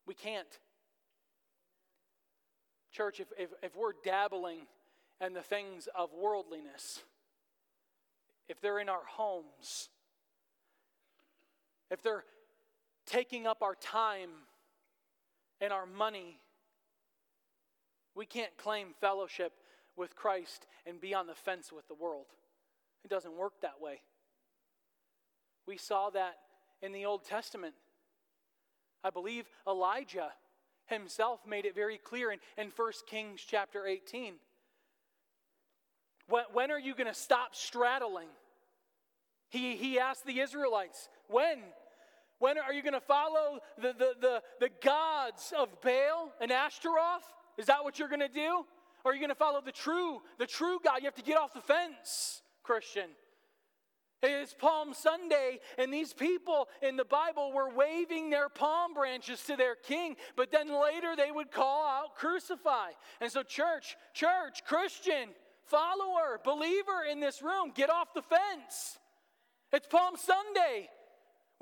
We 0.05 0.15
can't. 0.15 0.59
Church, 2.91 3.19
if, 3.19 3.27
if, 3.37 3.49
if 3.61 3.75
we're 3.75 3.93
dabbling 4.03 4.59
in 5.25 5.33
the 5.33 5.41
things 5.41 5.87
of 5.95 6.09
worldliness, 6.13 7.03
if 8.49 8.59
they're 8.59 8.79
in 8.79 8.89
our 8.89 9.05
homes, 9.07 9.89
if 11.89 12.01
they're 12.01 12.25
taking 13.05 13.47
up 13.47 13.61
our 13.61 13.75
time 13.75 14.29
and 15.61 15.71
our 15.71 15.85
money, 15.85 16.39
we 18.15 18.25
can't 18.25 18.55
claim 18.57 18.87
fellowship 18.99 19.53
with 19.97 20.15
Christ 20.15 20.67
and 20.85 20.99
be 20.99 21.13
on 21.13 21.27
the 21.27 21.35
fence 21.35 21.71
with 21.71 21.87
the 21.87 21.93
world. 21.93 22.27
It 23.03 23.09
doesn't 23.09 23.35
work 23.35 23.53
that 23.61 23.81
way. 23.81 24.01
We 25.67 25.77
saw 25.77 26.09
that 26.11 26.35
in 26.81 26.91
the 26.91 27.05
Old 27.05 27.23
Testament. 27.25 27.75
I 29.03 29.09
believe 29.09 29.45
Elijah 29.67 30.31
himself 30.87 31.39
made 31.47 31.65
it 31.65 31.75
very 31.75 31.97
clear 31.97 32.31
in, 32.31 32.39
in 32.57 32.71
1 32.75 32.91
Kings 33.07 33.41
chapter 33.45 33.85
18. 33.85 34.35
When, 36.27 36.43
when 36.53 36.71
are 36.71 36.79
you 36.79 36.95
going 36.95 37.07
to 37.07 37.13
stop 37.13 37.55
straddling? 37.55 38.29
He, 39.49 39.75
he 39.75 39.99
asked 39.99 40.25
the 40.25 40.39
Israelites, 40.39 41.09
when? 41.27 41.59
When 42.39 42.57
are 42.57 42.73
you 42.73 42.81
going 42.81 42.93
to 42.93 43.01
follow 43.01 43.59
the, 43.77 43.93
the, 43.93 44.13
the, 44.19 44.41
the 44.59 44.69
gods 44.83 45.53
of 45.57 45.69
Baal 45.81 46.31
and 46.39 46.51
Ashtaroth? 46.51 47.23
Is 47.57 47.67
that 47.67 47.83
what 47.83 47.99
you're 47.99 48.07
going 48.07 48.21
to 48.21 48.27
do? 48.27 48.65
Or 49.03 49.11
are 49.11 49.13
you 49.13 49.19
going 49.19 49.29
to 49.29 49.35
follow 49.35 49.61
the 49.61 49.71
true, 49.71 50.21
the 50.37 50.47
true 50.47 50.79
God? 50.83 50.99
You 50.99 51.05
have 51.05 51.15
to 51.15 51.23
get 51.23 51.37
off 51.37 51.53
the 51.53 51.61
fence, 51.61 52.41
Christian. 52.63 53.09
It's 54.23 54.53
Palm 54.53 54.93
Sunday, 54.93 55.59
and 55.79 55.91
these 55.91 56.13
people 56.13 56.67
in 56.83 56.95
the 56.95 57.05
Bible 57.05 57.51
were 57.53 57.73
waving 57.73 58.29
their 58.29 58.49
palm 58.49 58.93
branches 58.93 59.41
to 59.45 59.55
their 59.55 59.73
king, 59.75 60.15
but 60.35 60.51
then 60.51 60.67
later 60.67 61.15
they 61.17 61.31
would 61.31 61.51
call 61.51 61.87
out, 61.87 62.15
crucify. 62.15 62.89
And 63.19 63.31
so, 63.31 63.41
church, 63.41 63.97
church, 64.13 64.63
Christian, 64.65 65.29
follower, 65.65 66.39
believer 66.43 67.03
in 67.09 67.19
this 67.19 67.41
room, 67.41 67.71
get 67.73 67.89
off 67.89 68.13
the 68.13 68.21
fence. 68.21 68.99
It's 69.73 69.87
Palm 69.87 70.15
Sunday. 70.15 70.89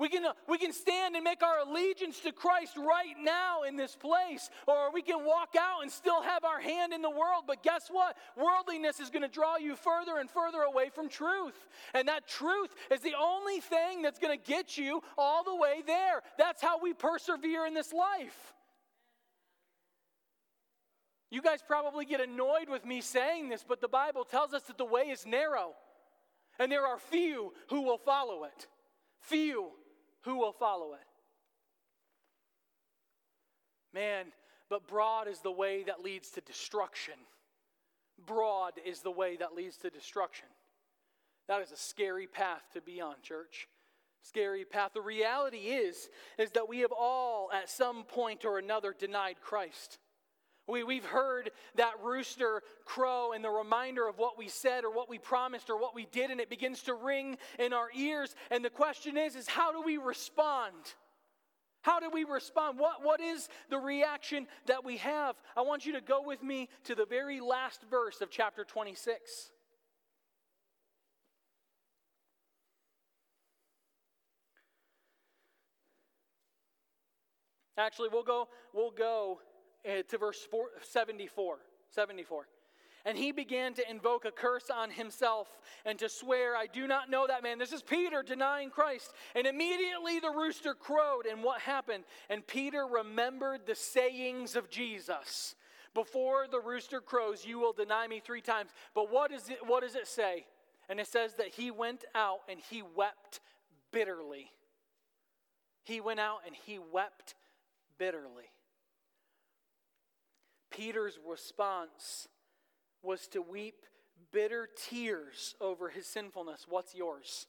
We 0.00 0.08
can, 0.08 0.24
uh, 0.24 0.32
we 0.48 0.56
can 0.56 0.72
stand 0.72 1.14
and 1.14 1.22
make 1.22 1.42
our 1.42 1.58
allegiance 1.58 2.20
to 2.20 2.32
Christ 2.32 2.78
right 2.78 3.14
now 3.20 3.64
in 3.64 3.76
this 3.76 3.94
place, 3.94 4.48
or 4.66 4.90
we 4.90 5.02
can 5.02 5.26
walk 5.26 5.50
out 5.60 5.82
and 5.82 5.92
still 5.92 6.22
have 6.22 6.42
our 6.42 6.58
hand 6.58 6.94
in 6.94 7.02
the 7.02 7.10
world. 7.10 7.44
But 7.46 7.62
guess 7.62 7.88
what? 7.90 8.16
Worldliness 8.34 8.98
is 8.98 9.10
going 9.10 9.22
to 9.22 9.28
draw 9.28 9.58
you 9.58 9.76
further 9.76 10.16
and 10.16 10.30
further 10.30 10.62
away 10.62 10.88
from 10.88 11.10
truth. 11.10 11.66
And 11.92 12.08
that 12.08 12.26
truth 12.26 12.74
is 12.90 13.00
the 13.02 13.12
only 13.20 13.60
thing 13.60 14.00
that's 14.00 14.18
going 14.18 14.36
to 14.36 14.42
get 14.42 14.78
you 14.78 15.02
all 15.18 15.44
the 15.44 15.54
way 15.54 15.82
there. 15.86 16.22
That's 16.38 16.62
how 16.62 16.80
we 16.82 16.94
persevere 16.94 17.66
in 17.66 17.74
this 17.74 17.92
life. 17.92 18.54
You 21.30 21.42
guys 21.42 21.60
probably 21.64 22.06
get 22.06 22.22
annoyed 22.22 22.70
with 22.70 22.86
me 22.86 23.02
saying 23.02 23.50
this, 23.50 23.66
but 23.68 23.82
the 23.82 23.88
Bible 23.88 24.24
tells 24.24 24.54
us 24.54 24.62
that 24.62 24.78
the 24.78 24.84
way 24.86 25.10
is 25.10 25.26
narrow, 25.26 25.74
and 26.58 26.72
there 26.72 26.86
are 26.86 26.98
few 26.98 27.52
who 27.68 27.82
will 27.82 27.98
follow 27.98 28.44
it. 28.44 28.66
Few 29.20 29.72
who 30.22 30.36
will 30.36 30.52
follow 30.52 30.94
it? 30.94 31.06
Man, 33.92 34.26
but 34.68 34.86
broad 34.86 35.26
is 35.28 35.40
the 35.40 35.50
way 35.50 35.82
that 35.84 36.02
leads 36.02 36.30
to 36.30 36.40
destruction. 36.40 37.14
Broad 38.26 38.74
is 38.84 39.00
the 39.00 39.10
way 39.10 39.36
that 39.36 39.54
leads 39.54 39.76
to 39.78 39.90
destruction. 39.90 40.46
That 41.48 41.62
is 41.62 41.72
a 41.72 41.76
scary 41.76 42.26
path 42.26 42.62
to 42.74 42.80
be 42.80 43.00
on, 43.00 43.16
church. 43.22 43.66
Scary 44.22 44.64
path. 44.64 44.92
The 44.94 45.00
reality 45.00 45.58
is, 45.58 46.08
is 46.38 46.50
that 46.52 46.68
we 46.68 46.80
have 46.80 46.92
all 46.92 47.50
at 47.52 47.70
some 47.70 48.04
point 48.04 48.44
or 48.44 48.58
another 48.58 48.94
denied 48.96 49.36
Christ. 49.40 49.98
We, 50.70 50.84
we've 50.84 51.04
heard 51.04 51.50
that 51.74 51.94
rooster 52.02 52.62
crow 52.84 53.32
and 53.32 53.44
the 53.44 53.50
reminder 53.50 54.08
of 54.08 54.18
what 54.18 54.38
we 54.38 54.48
said 54.48 54.84
or 54.84 54.92
what 54.92 55.08
we 55.08 55.18
promised 55.18 55.68
or 55.68 55.78
what 55.78 55.94
we 55.94 56.06
did, 56.12 56.30
and 56.30 56.40
it 56.40 56.48
begins 56.48 56.82
to 56.84 56.94
ring 56.94 57.36
in 57.58 57.72
our 57.72 57.88
ears. 57.94 58.34
And 58.50 58.64
the 58.64 58.70
question 58.70 59.16
is, 59.16 59.36
is 59.36 59.48
how 59.48 59.72
do 59.72 59.82
we 59.82 59.96
respond? 59.98 60.74
How 61.82 61.98
do 61.98 62.10
we 62.10 62.24
respond? 62.24 62.78
What, 62.78 63.02
what 63.02 63.20
is 63.20 63.48
the 63.70 63.78
reaction 63.78 64.46
that 64.66 64.84
we 64.84 64.98
have? 64.98 65.36
I 65.56 65.62
want 65.62 65.86
you 65.86 65.94
to 65.94 66.00
go 66.00 66.22
with 66.22 66.42
me 66.42 66.68
to 66.84 66.94
the 66.94 67.06
very 67.06 67.40
last 67.40 67.80
verse 67.90 68.20
of 68.20 68.30
chapter 68.30 68.64
26. 68.64 69.50
Actually, 77.78 78.10
we'll 78.12 78.22
go, 78.22 78.46
we'll 78.74 78.90
go 78.90 79.40
uh, 79.86 80.02
to 80.08 80.18
verse 80.18 80.46
74. 80.82 81.58
74. 81.90 82.46
And 83.04 83.16
he 83.16 83.32
began 83.32 83.72
to 83.74 83.90
invoke 83.90 84.26
a 84.26 84.30
curse 84.30 84.68
on 84.68 84.90
himself 84.90 85.48
and 85.86 85.98
to 86.00 86.08
swear, 86.08 86.54
I 86.54 86.66
do 86.66 86.86
not 86.86 87.08
know 87.08 87.26
that 87.26 87.42
man. 87.42 87.58
This 87.58 87.72
is 87.72 87.82
Peter 87.82 88.22
denying 88.22 88.70
Christ. 88.70 89.12
And 89.34 89.46
immediately 89.46 90.20
the 90.20 90.30
rooster 90.30 90.74
crowed. 90.74 91.24
And 91.24 91.42
what 91.42 91.62
happened? 91.62 92.04
And 92.28 92.46
Peter 92.46 92.86
remembered 92.86 93.60
the 93.66 93.74
sayings 93.74 94.54
of 94.54 94.68
Jesus. 94.68 95.54
Before 95.94 96.46
the 96.50 96.60
rooster 96.60 97.00
crows, 97.00 97.44
you 97.44 97.58
will 97.58 97.72
deny 97.72 98.06
me 98.06 98.20
three 98.20 98.42
times. 98.42 98.70
But 98.94 99.10
what, 99.10 99.32
is 99.32 99.48
it, 99.48 99.58
what 99.66 99.82
does 99.82 99.94
it 99.94 100.06
say? 100.06 100.46
And 100.88 101.00
it 101.00 101.06
says 101.06 101.34
that 101.34 101.48
he 101.48 101.70
went 101.70 102.04
out 102.14 102.40
and 102.48 102.60
he 102.60 102.82
wept 102.82 103.40
bitterly. 103.92 104.50
He 105.84 106.00
went 106.00 106.20
out 106.20 106.40
and 106.46 106.54
he 106.54 106.78
wept 106.78 107.34
bitterly. 107.98 108.50
Peter's 110.70 111.18
response 111.26 112.28
was 113.02 113.26
to 113.28 113.42
weep 113.42 113.84
bitter 114.32 114.68
tears 114.88 115.54
over 115.60 115.88
his 115.88 116.06
sinfulness. 116.06 116.66
What's 116.68 116.94
yours? 116.94 117.46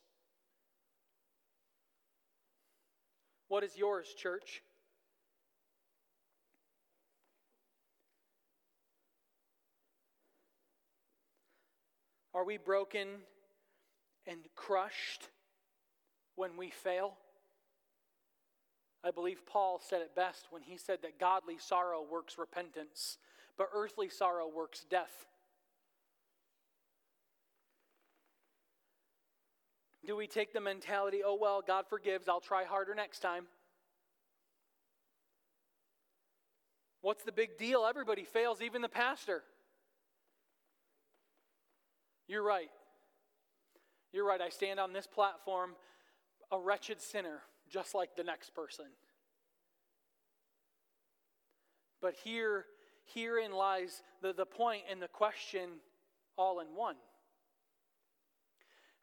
What 3.47 3.63
is 3.63 3.77
yours, 3.77 4.13
church? 4.17 4.63
Are 12.33 12.45
we 12.45 12.57
broken 12.57 13.07
and 14.25 14.39
crushed 14.55 15.29
when 16.35 16.55
we 16.55 16.69
fail? 16.69 17.17
I 19.03 19.11
believe 19.11 19.45
Paul 19.45 19.81
said 19.83 20.01
it 20.01 20.15
best 20.15 20.47
when 20.51 20.61
he 20.61 20.77
said 20.77 20.99
that 21.01 21.19
godly 21.19 21.57
sorrow 21.57 22.03
works 22.09 22.37
repentance, 22.37 23.17
but 23.57 23.69
earthly 23.73 24.09
sorrow 24.09 24.47
works 24.47 24.85
death. 24.89 25.25
Do 30.05 30.15
we 30.15 30.27
take 30.27 30.53
the 30.53 30.61
mentality, 30.61 31.21
oh, 31.25 31.37
well, 31.39 31.63
God 31.65 31.85
forgives, 31.87 32.27
I'll 32.27 32.39
try 32.39 32.63
harder 32.63 32.95
next 32.95 33.19
time? 33.19 33.45
What's 37.01 37.23
the 37.23 37.31
big 37.31 37.57
deal? 37.57 37.85
Everybody 37.87 38.23
fails, 38.23 38.61
even 38.61 38.81
the 38.81 38.89
pastor. 38.89 39.43
You're 42.27 42.43
right. 42.43 42.69
You're 44.13 44.25
right. 44.25 44.41
I 44.41 44.49
stand 44.49 44.79
on 44.79 44.93
this 44.93 45.07
platform 45.07 45.71
a 46.51 46.59
wretched 46.59 47.01
sinner 47.01 47.41
just 47.71 47.95
like 47.95 48.15
the 48.15 48.23
next 48.23 48.53
person. 48.53 48.85
But 52.01 52.15
here, 52.23 52.65
herein 53.13 53.51
lies 53.51 54.01
the, 54.21 54.33
the 54.33 54.45
point 54.45 54.83
and 54.89 55.01
the 55.01 55.07
question 55.07 55.69
all 56.37 56.59
in 56.59 56.67
one. 56.75 56.95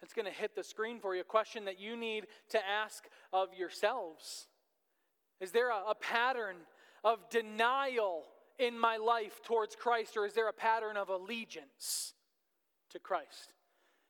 It's 0.02 0.12
going 0.12 0.26
to 0.26 0.32
hit 0.32 0.54
the 0.54 0.62
screen 0.62 1.00
for 1.00 1.14
you. 1.14 1.22
A 1.22 1.24
question 1.24 1.64
that 1.64 1.80
you 1.80 1.96
need 1.96 2.26
to 2.50 2.60
ask 2.68 3.04
of 3.32 3.48
yourselves 3.54 4.46
Is 5.40 5.52
there 5.52 5.70
a, 5.70 5.90
a 5.90 5.94
pattern 5.94 6.56
of 7.04 7.28
denial 7.30 8.24
in 8.58 8.78
my 8.78 8.96
life 8.96 9.40
towards 9.44 9.76
Christ, 9.76 10.16
or 10.16 10.26
is 10.26 10.34
there 10.34 10.48
a 10.48 10.52
pattern 10.52 10.96
of 10.96 11.08
allegiance 11.08 12.14
to 12.90 12.98
Christ? 12.98 13.54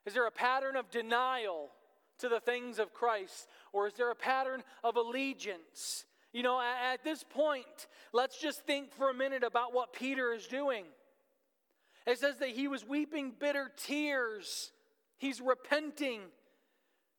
Is 0.07 0.15
there 0.15 0.27
a 0.27 0.31
pattern 0.31 0.77
of 0.77 0.91
denial 0.91 1.71
to 2.19 2.29
the 2.29 2.41
things 2.41 2.79
of 2.79 2.95
Christ? 2.95 3.49
Or 3.73 3.87
is 3.87 3.95
there 3.95 4.11
a 4.11 4.15
pattern 4.15 4.63
of 4.85 4.97
allegiance? 4.97 6.05
You 6.33 6.43
know, 6.43 6.61
at, 6.61 7.03
this 7.05 7.25
point, 7.25 7.87
let's 8.13 8.41
just 8.41 8.67
think 8.67 8.93
for 8.93 9.11
a 9.11 9.15
minute 9.15 9.43
about 9.43 9.73
what 9.73 9.93
Peter 9.93 10.33
is 10.33 10.47
doing. 10.47 10.85
It 12.07 12.19
says 12.19 12.37
that 12.39 12.51
he 12.51 12.69
was 12.69 12.87
weeping 12.87 13.33
bitter 13.39 13.71
tears, 13.77 14.73
he's 15.19 15.41
repenting. 15.41 16.21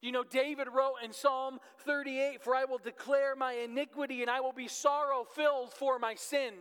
You 0.02 0.14
know, 0.14 0.24
David 0.24 0.68
wrote 0.74 0.96
in 1.04 1.12
Psalm 1.12 1.60
38 1.86 2.42
For 2.42 2.56
I 2.56 2.64
will 2.64 2.78
declare 2.78 3.36
my 3.36 3.54
iniquity 3.54 4.22
and 4.22 4.32
I 4.32 4.40
will 4.40 4.54
be 4.54 4.68
sorrow 4.68 5.26
filled 5.36 5.74
for 5.74 6.00
my 6.00 6.16
sin. 6.16 6.54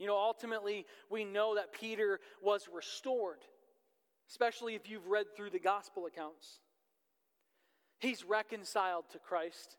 You 0.00 0.06
know, 0.06 0.16
ultimately, 0.16 0.86
we 1.10 1.24
know 1.24 1.56
that 1.56 1.74
Peter 1.74 2.20
was 2.42 2.70
restored, 2.74 3.44
especially 4.30 4.74
if 4.74 4.88
you've 4.88 5.06
read 5.06 5.26
through 5.36 5.50
the 5.50 5.60
gospel 5.60 6.06
accounts. 6.06 6.60
He's 7.98 8.24
reconciled 8.24 9.04
to 9.10 9.18
Christ. 9.18 9.76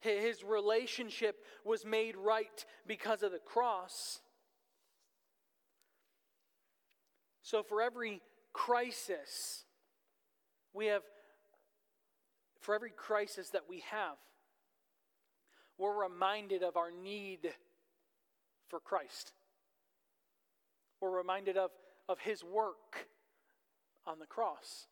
His 0.00 0.44
relationship 0.44 1.36
was 1.64 1.86
made 1.86 2.16
right 2.18 2.66
because 2.86 3.22
of 3.22 3.32
the 3.32 3.38
cross. 3.38 4.20
So, 7.40 7.62
for 7.62 7.80
every 7.80 8.20
crisis, 8.52 9.64
we 10.74 10.86
have, 10.86 11.02
for 12.60 12.74
every 12.74 12.90
crisis 12.90 13.48
that 13.50 13.62
we 13.70 13.82
have, 13.90 14.18
we're 15.78 16.02
reminded 16.02 16.62
of 16.62 16.76
our 16.76 16.90
need 16.90 17.54
for 18.68 18.78
Christ 18.78 19.32
we're 21.02 21.10
reminded 21.10 21.56
of, 21.56 21.72
of 22.08 22.20
his 22.20 22.44
work 22.44 23.08
on 24.06 24.20
the 24.20 24.26
cross. 24.26 24.86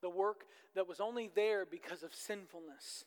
The 0.00 0.08
work 0.08 0.44
that 0.74 0.88
was 0.88 1.00
only 1.00 1.28
there 1.34 1.66
because 1.66 2.04
of 2.04 2.14
sinfulness. 2.14 3.04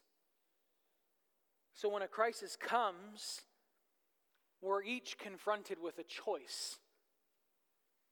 So 1.73 1.89
when 1.89 2.03
a 2.03 2.07
crisis 2.07 2.57
comes, 2.57 3.41
we're 4.61 4.83
each 4.83 5.17
confronted 5.17 5.77
with 5.81 5.97
a 5.97 6.03
choice. 6.03 6.77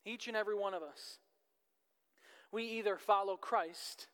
Each 0.05 0.27
and 0.27 0.35
every 0.35 0.55
one 0.55 0.73
of 0.73 0.81
us. 0.81 1.19
We 2.51 2.63
either 2.63 2.97
follow 2.97 3.35
Christ 3.35 4.07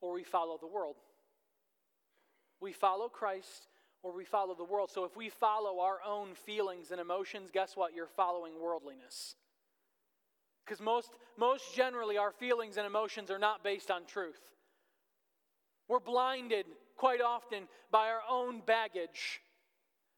or 0.00 0.12
we 0.12 0.22
follow 0.22 0.58
the 0.60 0.68
world. 0.68 0.96
We 2.60 2.72
follow 2.72 3.08
Christ 3.08 3.68
or 4.02 4.12
we 4.12 4.24
follow 4.24 4.54
the 4.54 4.64
world. 4.64 4.90
So 4.90 5.04
if 5.04 5.16
we 5.16 5.28
follow 5.28 5.80
our 5.80 5.98
own 6.06 6.34
feelings 6.34 6.90
and 6.90 7.00
emotions, 7.00 7.50
guess 7.52 7.76
what? 7.76 7.94
You're 7.94 8.06
following 8.06 8.60
worldliness. 8.60 9.36
Because 10.64 10.80
most, 10.80 11.10
most 11.36 11.74
generally, 11.74 12.18
our 12.18 12.32
feelings 12.32 12.76
and 12.76 12.86
emotions 12.86 13.30
are 13.30 13.38
not 13.38 13.64
based 13.64 13.90
on 13.90 14.04
truth. 14.06 14.40
We're 15.88 16.00
blinded 16.00 16.66
quite 16.96 17.20
often 17.20 17.64
by 17.90 18.08
our 18.08 18.22
own 18.28 18.62
baggage. 18.64 19.40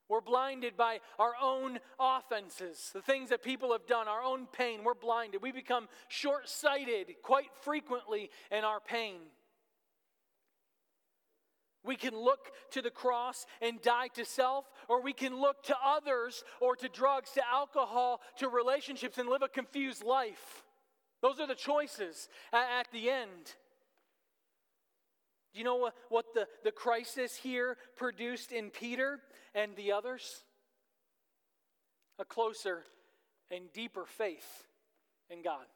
We're 0.09 0.21
blinded 0.21 0.77
by 0.77 1.01
our 1.19 1.33
own 1.41 1.79
offenses, 1.99 2.91
the 2.93 3.01
things 3.01 3.31
that 3.31 3.43
people 3.43 3.73
have 3.73 3.87
done, 3.87 4.07
our 4.07 4.23
own 4.23 4.47
pain. 4.53 4.85
We're 4.85 4.95
blinded. 4.95 5.41
We 5.41 5.51
become 5.51 5.89
short 6.09 6.49
sighted 6.49 7.07
quite 7.23 7.49
frequently 7.63 8.31
in 8.51 8.65
our 8.65 8.81
pain. 8.81 9.17
We 11.85 11.97
can 11.97 12.17
look 12.17 12.51
to 12.71 12.81
the 12.81 12.91
cross 12.91 13.45
and 13.61 13.81
die 13.83 14.09
to 14.15 14.25
self, 14.25 14.65
or 14.89 15.03
we 15.03 15.13
can 15.13 15.39
look 15.39 15.63
to 15.65 15.77
others 15.85 16.43
or 16.61 16.77
to 16.77 16.89
drugs, 16.89 17.31
to 17.33 17.43
alcohol, 17.47 18.23
to 18.39 18.49
relationships, 18.49 19.19
and 19.19 19.29
live 19.29 19.43
a 19.43 19.49
confused 19.49 20.03
life. 20.03 20.65
Those 21.21 21.41
are 21.41 21.47
the 21.47 21.55
choices 21.55 22.29
at, 22.53 22.91
the 22.91 23.11
end. 23.11 23.55
Do 25.53 25.59
you 25.59 25.65
know 25.65 25.77
what, 25.77 25.95
what 26.09 26.25
the, 26.35 26.47
the 26.65 26.73
crisis 26.73 27.37
here 27.37 27.77
produced 27.97 28.51
in 28.51 28.71
Peter 28.71 29.21
and 29.55 29.77
the 29.77 29.93
others? 29.93 30.45
A 32.19 32.25
closer 32.25 32.85
and 33.51 33.73
deeper 33.73 34.05
faith 34.07 34.65
in 35.31 35.43
God, 35.43 35.67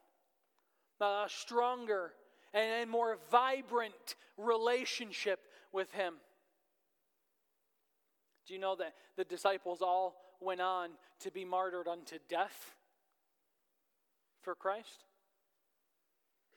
a 1.00 1.26
stronger 1.28 2.12
and 2.54 2.90
more 2.90 3.18
vibrant 3.30 4.16
relationship 4.36 5.40
with 5.78 5.92
him. 5.92 6.14
Do 8.48 8.52
you 8.52 8.58
know 8.58 8.74
that 8.74 8.94
the 9.16 9.22
disciples 9.22 9.80
all 9.80 10.16
went 10.40 10.60
on 10.60 10.90
to 11.20 11.30
be 11.30 11.44
martyred 11.44 11.86
unto 11.86 12.16
death 12.28 12.74
for 14.42 14.56
Christ? 14.56 15.04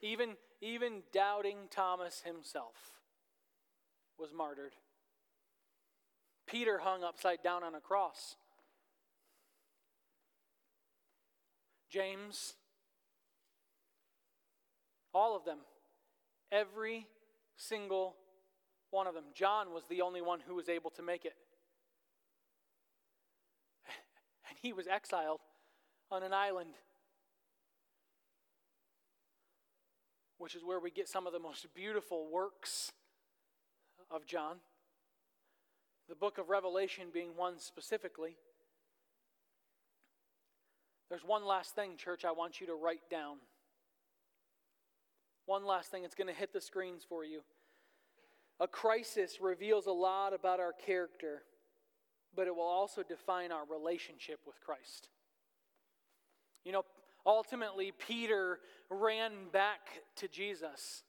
Even, 0.00 0.30
even 0.60 1.02
doubting 1.12 1.68
Thomas 1.70 2.22
himself 2.26 2.74
was 4.18 4.32
martyred. 4.36 4.72
Peter 6.48 6.78
hung 6.78 7.04
upside 7.04 7.44
down 7.44 7.62
on 7.62 7.76
a 7.76 7.80
cross. 7.80 8.34
James, 11.88 12.54
all 15.14 15.36
of 15.36 15.44
them, 15.44 15.58
every 16.50 17.06
single 17.56 18.16
one 18.92 19.06
of 19.06 19.14
them. 19.14 19.24
John 19.34 19.72
was 19.72 19.82
the 19.88 20.02
only 20.02 20.20
one 20.20 20.38
who 20.46 20.54
was 20.54 20.68
able 20.68 20.90
to 20.90 21.02
make 21.02 21.24
it. 21.24 21.34
And 24.48 24.56
he 24.60 24.72
was 24.72 24.86
exiled 24.86 25.40
on 26.10 26.22
an 26.22 26.32
island, 26.32 26.74
which 30.38 30.54
is 30.54 30.62
where 30.62 30.78
we 30.78 30.90
get 30.90 31.08
some 31.08 31.26
of 31.26 31.32
the 31.32 31.38
most 31.38 31.66
beautiful 31.74 32.28
works 32.30 32.92
of 34.10 34.26
John. 34.26 34.56
The 36.08 36.14
book 36.14 36.36
of 36.36 36.50
Revelation 36.50 37.04
being 37.12 37.30
one 37.34 37.58
specifically. 37.58 38.36
There's 41.08 41.24
one 41.24 41.46
last 41.46 41.74
thing, 41.74 41.96
church, 41.96 42.24
I 42.24 42.32
want 42.32 42.60
you 42.60 42.66
to 42.66 42.74
write 42.74 43.08
down. 43.10 43.38
One 45.46 45.64
last 45.64 45.90
thing, 45.90 46.04
it's 46.04 46.14
going 46.14 46.28
to 46.28 46.34
hit 46.34 46.52
the 46.52 46.60
screens 46.60 47.04
for 47.08 47.24
you. 47.24 47.40
A 48.62 48.68
crisis 48.68 49.40
reveals 49.40 49.86
a 49.86 49.92
lot 49.92 50.32
about 50.32 50.60
our 50.60 50.72
character, 50.72 51.42
but 52.32 52.46
it 52.46 52.54
will 52.54 52.62
also 52.62 53.02
define 53.02 53.50
our 53.50 53.64
relationship 53.68 54.38
with 54.46 54.54
Christ. 54.60 55.08
You 56.64 56.70
know, 56.70 56.84
ultimately, 57.26 57.90
Peter 57.90 58.60
ran 58.88 59.32
back 59.52 59.80
to 60.14 60.28
Jesus. 60.28 61.02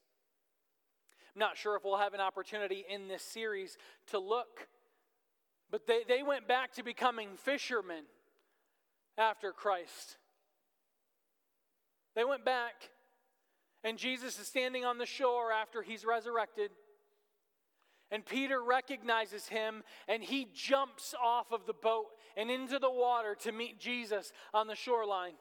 I'm 1.32 1.38
not 1.38 1.56
sure 1.56 1.76
if 1.76 1.84
we'll 1.84 1.96
have 1.96 2.12
an 2.12 2.20
opportunity 2.20 2.84
in 2.88 3.06
this 3.06 3.22
series 3.22 3.78
to 4.08 4.18
look, 4.18 4.66
but 5.70 5.86
they, 5.86 6.00
they 6.08 6.24
went 6.24 6.48
back 6.48 6.72
to 6.72 6.82
becoming 6.82 7.28
fishermen 7.36 8.02
after 9.16 9.52
Christ. 9.52 10.16
They 12.16 12.24
went 12.24 12.44
back, 12.44 12.90
and 13.84 13.96
Jesus 13.96 14.40
is 14.40 14.48
standing 14.48 14.84
on 14.84 14.98
the 14.98 15.06
shore 15.06 15.52
after 15.52 15.82
he's 15.82 16.04
resurrected. 16.04 16.72
And 18.14 18.24
Peter 18.24 18.62
recognizes 18.62 19.48
him 19.48 19.82
and 20.06 20.22
he 20.22 20.46
jumps 20.54 21.16
off 21.20 21.50
of 21.50 21.66
the 21.66 21.72
boat 21.72 22.06
and 22.36 22.48
into 22.48 22.78
the 22.78 22.88
water 22.88 23.36
to 23.40 23.50
meet 23.50 23.80
Jesus 23.80 24.32
on 24.54 24.68
the 24.68 24.76
shoreline. 24.76 25.32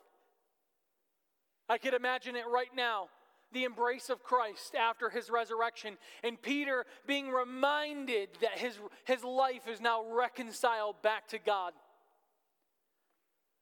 I 1.69 1.77
could 1.77 1.93
imagine 1.93 2.35
it 2.35 2.45
right 2.51 2.75
now 2.75 3.09
the 3.51 3.65
embrace 3.65 4.09
of 4.09 4.23
Christ 4.23 4.73
after 4.73 5.11
his 5.11 5.29
resurrection, 5.29 5.99
and 6.23 6.41
Peter 6.41 6.87
being 7.05 7.29
reminded 7.29 8.29
that 8.41 8.57
his, 8.57 8.79
his 9.05 9.23
life 9.23 9.67
is 9.67 9.79
now 9.79 10.03
reconciled 10.11 10.99
back 11.03 11.27
to 11.27 11.37
God. 11.37 11.73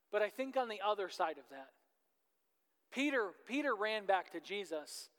But 0.09 0.21
I 0.21 0.29
think 0.29 0.55
on 0.55 0.69
the 0.69 0.79
other 0.87 1.09
side 1.09 1.37
of 1.37 1.43
that, 1.51 1.67
Peter, 2.93 3.31
Peter 3.45 3.75
ran 3.75 4.05
back 4.05 4.31
to 4.31 4.39
Jesus, 4.39 5.09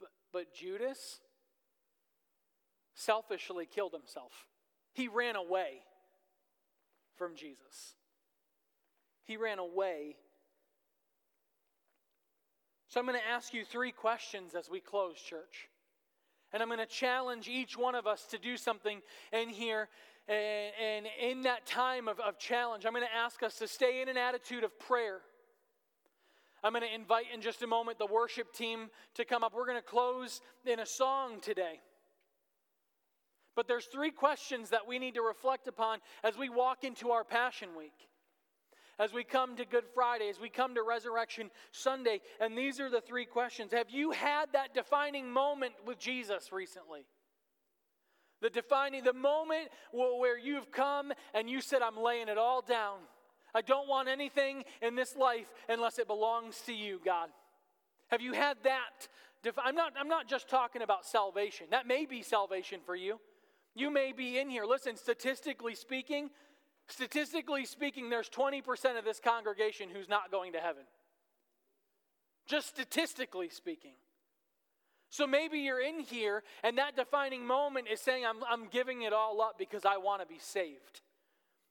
but, 0.00 0.08
but 0.32 0.52
Judas, 0.52 1.20
selfishly 2.96 3.66
killed 3.66 3.92
himself. 3.92 4.32
He 4.94 5.06
ran 5.06 5.36
away 5.36 5.82
from 7.16 7.36
Jesus. 7.36 7.94
He 9.24 9.36
ran 9.36 9.58
away. 9.58 10.16
So 12.88 12.98
I'm 12.98 13.06
going 13.06 13.18
to 13.18 13.28
ask 13.28 13.52
you 13.52 13.64
three 13.64 13.92
questions 13.92 14.54
as 14.54 14.70
we 14.70 14.80
close, 14.80 15.16
church. 15.16 15.68
And 16.52 16.62
I'm 16.62 16.68
going 16.68 16.78
to 16.78 16.86
challenge 16.86 17.48
each 17.48 17.76
one 17.76 17.94
of 17.94 18.06
us 18.06 18.24
to 18.30 18.38
do 18.38 18.56
something 18.56 19.02
in 19.32 19.48
here. 19.50 19.88
And, 20.28 20.72
and 20.82 21.06
in 21.20 21.42
that 21.42 21.66
time 21.66 22.08
of, 22.08 22.18
of 22.20 22.38
challenge, 22.38 22.86
I'm 22.86 22.92
going 22.92 23.04
to 23.04 23.14
ask 23.14 23.42
us 23.42 23.58
to 23.58 23.68
stay 23.68 24.00
in 24.00 24.08
an 24.08 24.16
attitude 24.16 24.64
of 24.64 24.78
prayer. 24.78 25.20
I'm 26.64 26.72
going 26.72 26.84
to 26.84 26.94
invite 26.94 27.26
in 27.34 27.42
just 27.42 27.62
a 27.62 27.66
moment 27.66 27.98
the 27.98 28.06
worship 28.06 28.54
team 28.54 28.88
to 29.14 29.24
come 29.24 29.44
up. 29.44 29.52
We're 29.54 29.66
going 29.66 29.78
to 29.78 29.82
close 29.82 30.40
in 30.64 30.80
a 30.80 30.86
song 30.86 31.40
today. 31.40 31.80
But 33.56 33.66
there's 33.66 33.86
three 33.86 34.10
questions 34.10 34.70
that 34.70 34.86
we 34.86 34.98
need 34.98 35.14
to 35.14 35.22
reflect 35.22 35.66
upon 35.66 35.98
as 36.22 36.36
we 36.36 36.50
walk 36.50 36.84
into 36.84 37.10
our 37.10 37.24
Passion 37.24 37.70
Week. 37.76 37.94
As 38.98 39.12
we 39.12 39.24
come 39.24 39.56
to 39.56 39.64
Good 39.64 39.84
Friday, 39.94 40.28
as 40.28 40.40
we 40.40 40.48
come 40.48 40.74
to 40.74 40.82
Resurrection 40.82 41.50
Sunday, 41.70 42.20
and 42.40 42.56
these 42.56 42.80
are 42.80 42.88
the 42.88 43.00
three 43.00 43.26
questions. 43.26 43.72
Have 43.72 43.90
you 43.90 44.10
had 44.10 44.52
that 44.52 44.74
defining 44.74 45.30
moment 45.30 45.74
with 45.86 45.98
Jesus 45.98 46.52
recently? 46.52 47.06
The 48.42 48.50
defining, 48.50 49.04
the 49.04 49.12
moment 49.14 49.68
where 49.92 50.38
you've 50.38 50.70
come 50.70 51.12
and 51.34 51.48
you 51.48 51.60
said, 51.60 51.80
I'm 51.82 51.98
laying 51.98 52.28
it 52.28 52.38
all 52.38 52.60
down. 52.62 52.98
I 53.54 53.62
don't 53.62 53.88
want 53.88 54.08
anything 54.08 54.64
in 54.82 54.94
this 54.94 55.16
life 55.16 55.52
unless 55.68 55.98
it 55.98 56.06
belongs 56.06 56.60
to 56.66 56.74
you, 56.74 57.00
God. 57.02 57.30
Have 58.08 58.20
you 58.20 58.32
had 58.34 58.58
that? 58.64 59.08
I'm 59.64 59.74
not, 59.74 59.94
I'm 59.98 60.08
not 60.08 60.28
just 60.28 60.48
talking 60.48 60.82
about 60.82 61.06
salvation. 61.06 61.68
That 61.70 61.86
may 61.86 62.04
be 62.04 62.22
salvation 62.22 62.80
for 62.84 62.94
you. 62.94 63.18
You 63.76 63.90
may 63.90 64.12
be 64.12 64.38
in 64.38 64.48
here. 64.48 64.64
Listen, 64.64 64.96
statistically 64.96 65.74
speaking, 65.74 66.30
statistically 66.88 67.66
speaking, 67.66 68.08
there's 68.08 68.30
20% 68.30 68.98
of 68.98 69.04
this 69.04 69.20
congregation 69.20 69.90
who's 69.92 70.08
not 70.08 70.30
going 70.30 70.54
to 70.54 70.58
heaven. 70.58 70.84
Just 72.46 72.68
statistically 72.68 73.50
speaking. 73.50 73.92
So 75.10 75.26
maybe 75.26 75.58
you're 75.58 75.80
in 75.80 76.00
here 76.00 76.42
and 76.64 76.78
that 76.78 76.96
defining 76.96 77.46
moment 77.46 77.86
is 77.92 78.00
saying, 78.00 78.24
I'm, 78.24 78.42
I'm 78.48 78.68
giving 78.68 79.02
it 79.02 79.12
all 79.12 79.42
up 79.42 79.58
because 79.58 79.84
I 79.84 79.98
want 79.98 80.22
to 80.22 80.26
be 80.26 80.38
saved. 80.40 81.02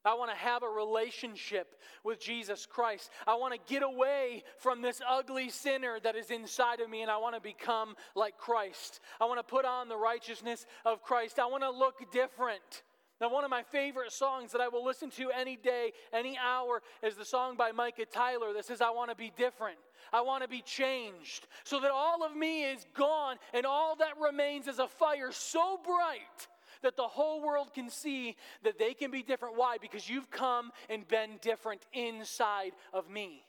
I 0.05 0.13
want 0.13 0.31
to 0.31 0.37
have 0.37 0.63
a 0.63 0.69
relationship 0.69 1.75
with 2.03 2.19
Jesus 2.19 2.65
Christ. 2.65 3.09
I 3.25 3.35
want 3.35 3.53
to 3.53 3.73
get 3.73 3.83
away 3.83 4.43
from 4.59 4.81
this 4.81 5.01
ugly 5.07 5.49
sinner 5.49 5.99
that 6.03 6.15
is 6.15 6.29
inside 6.29 6.79
of 6.79 6.89
me 6.89 7.01
and 7.01 7.09
I 7.09 7.17
want 7.17 7.35
to 7.35 7.41
become 7.41 7.95
like 8.15 8.37
Christ. 8.37 8.99
I 9.19 9.25
want 9.25 9.39
to 9.39 9.43
put 9.43 9.65
on 9.65 9.89
the 9.89 9.97
righteousness 9.97 10.65
of 10.85 11.01
Christ. 11.01 11.39
I 11.39 11.47
want 11.47 11.63
to 11.63 11.71
look 11.71 12.11
different. 12.11 12.83
Now, 13.21 13.31
one 13.31 13.45
of 13.45 13.49
my 13.49 13.63
favorite 13.63 14.11
songs 14.11 14.51
that 14.51 14.59
I 14.59 14.67
will 14.67 14.83
listen 14.83 15.09
to 15.11 15.31
any 15.31 15.55
day, 15.55 15.93
any 16.11 16.37
hour, 16.37 16.81
is 17.01 17.15
the 17.15 17.23
song 17.23 17.55
by 17.55 17.71
Micah 17.71 18.05
Tyler 18.05 18.51
that 18.53 18.65
says, 18.65 18.81
I 18.81 18.89
want 18.89 19.09
to 19.09 19.15
be 19.15 19.31
different. 19.37 19.77
I 20.11 20.21
want 20.21 20.43
to 20.43 20.49
be 20.49 20.61
changed 20.61 21.47
so 21.63 21.79
that 21.79 21.91
all 21.91 22.23
of 22.23 22.35
me 22.35 22.65
is 22.65 22.85
gone 22.93 23.37
and 23.53 23.65
all 23.65 23.95
that 23.97 24.19
remains 24.21 24.67
is 24.67 24.79
a 24.79 24.87
fire 24.87 25.31
so 25.31 25.79
bright 25.83 26.47
that 26.85 26.95
the 26.95 27.03
whole 27.07 27.41
world 27.41 27.73
can 27.73 27.89
see 27.89 28.35
that 28.63 28.77
they 28.77 28.93
can 28.93 29.09
be 29.09 29.23
different. 29.23 29.57
Why? 29.57 29.77
Because 29.81 30.07
you've 30.07 30.29
come 30.29 30.71
and 30.87 31.07
been 31.07 31.39
different 31.41 31.81
inside 31.93 32.73
of 32.93 33.09
me. 33.09 33.43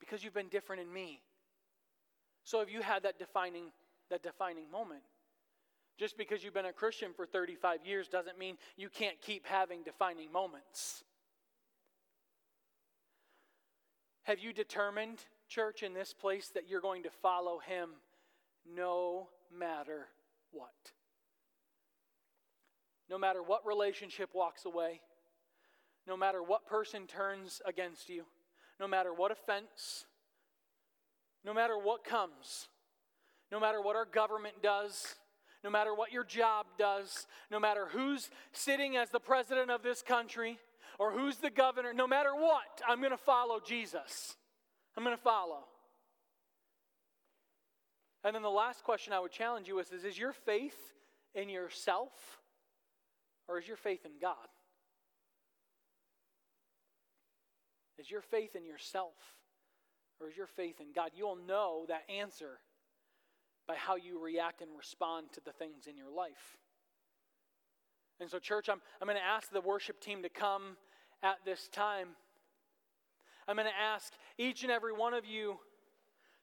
Because 0.00 0.24
you've 0.24 0.34
been 0.34 0.48
different 0.48 0.82
in 0.82 0.92
me. 0.92 1.22
So 2.44 2.58
have 2.58 2.68
you 2.68 2.82
had 2.82 3.04
that 3.04 3.16
defining 3.18 3.70
that 4.10 4.24
defining 4.24 4.70
moment? 4.70 5.02
Just 5.98 6.18
because 6.18 6.42
you've 6.42 6.52
been 6.52 6.66
a 6.66 6.72
Christian 6.72 7.12
for 7.14 7.26
35 7.26 7.86
years 7.86 8.08
doesn't 8.08 8.38
mean 8.38 8.56
you 8.76 8.88
can't 8.88 9.20
keep 9.20 9.46
having 9.46 9.84
defining 9.84 10.32
moments. 10.32 11.04
Have 14.24 14.40
you 14.40 14.52
determined, 14.52 15.18
church, 15.48 15.84
in 15.84 15.94
this 15.94 16.12
place 16.12 16.48
that 16.54 16.68
you're 16.68 16.80
going 16.80 17.04
to 17.04 17.10
follow 17.10 17.60
him 17.60 17.90
no 18.74 19.28
matter 19.56 20.08
what? 20.50 20.92
No 23.10 23.18
matter 23.18 23.42
what 23.42 23.66
relationship 23.66 24.30
walks 24.34 24.64
away, 24.64 25.00
no 26.06 26.16
matter 26.16 26.42
what 26.42 26.66
person 26.66 27.06
turns 27.06 27.60
against 27.66 28.08
you, 28.08 28.24
no 28.80 28.88
matter 28.88 29.12
what 29.12 29.30
offense, 29.30 30.06
no 31.44 31.54
matter 31.54 31.78
what 31.78 32.04
comes, 32.04 32.68
no 33.50 33.60
matter 33.60 33.80
what 33.80 33.96
our 33.96 34.04
government 34.04 34.54
does, 34.62 35.16
no 35.62 35.70
matter 35.70 35.94
what 35.94 36.12
your 36.12 36.24
job 36.24 36.66
does, 36.78 37.26
no 37.50 37.60
matter 37.60 37.86
who's 37.90 38.30
sitting 38.52 38.96
as 38.96 39.10
the 39.10 39.20
president 39.20 39.70
of 39.70 39.82
this 39.82 40.02
country 40.02 40.58
or 40.98 41.12
who's 41.12 41.36
the 41.36 41.50
governor, 41.50 41.92
no 41.92 42.06
matter 42.06 42.34
what, 42.34 42.82
I'm 42.88 42.98
going 42.98 43.12
to 43.12 43.16
follow 43.16 43.60
Jesus. 43.64 44.36
I'm 44.96 45.04
going 45.04 45.16
to 45.16 45.22
follow. 45.22 45.64
And 48.24 48.34
then 48.34 48.42
the 48.42 48.50
last 48.50 48.84
question 48.84 49.12
I 49.12 49.20
would 49.20 49.32
challenge 49.32 49.68
you 49.68 49.76
with 49.76 49.92
is 49.92 50.04
Is 50.04 50.18
your 50.18 50.32
faith 50.32 50.76
in 51.34 51.48
yourself 51.48 52.40
or 53.48 53.58
is 53.58 53.66
your 53.66 53.76
faith 53.76 54.04
in 54.04 54.12
God? 54.20 54.36
Is 57.98 58.10
your 58.10 58.22
faith 58.22 58.56
in 58.56 58.64
yourself 58.64 59.14
or 60.20 60.28
is 60.28 60.36
your 60.36 60.46
faith 60.46 60.80
in 60.80 60.92
God? 60.94 61.10
You'll 61.14 61.36
know 61.36 61.84
that 61.88 62.02
answer 62.08 62.58
by 63.66 63.74
how 63.76 63.96
you 63.96 64.18
react 64.18 64.60
and 64.60 64.70
respond 64.76 65.26
to 65.34 65.40
the 65.44 65.52
things 65.52 65.86
in 65.86 65.96
your 65.96 66.10
life. 66.10 66.58
And 68.20 68.30
so, 68.30 68.38
church, 68.38 68.68
I'm, 68.68 68.80
I'm 69.00 69.06
going 69.06 69.18
to 69.18 69.24
ask 69.24 69.50
the 69.50 69.60
worship 69.60 70.00
team 70.00 70.22
to 70.22 70.28
come 70.28 70.76
at 71.22 71.38
this 71.44 71.68
time. 71.68 72.08
I'm 73.48 73.56
going 73.56 73.68
to 73.68 73.80
ask 73.80 74.12
each 74.38 74.62
and 74.62 74.72
every 74.72 74.92
one 74.92 75.14
of 75.14 75.24
you 75.24 75.58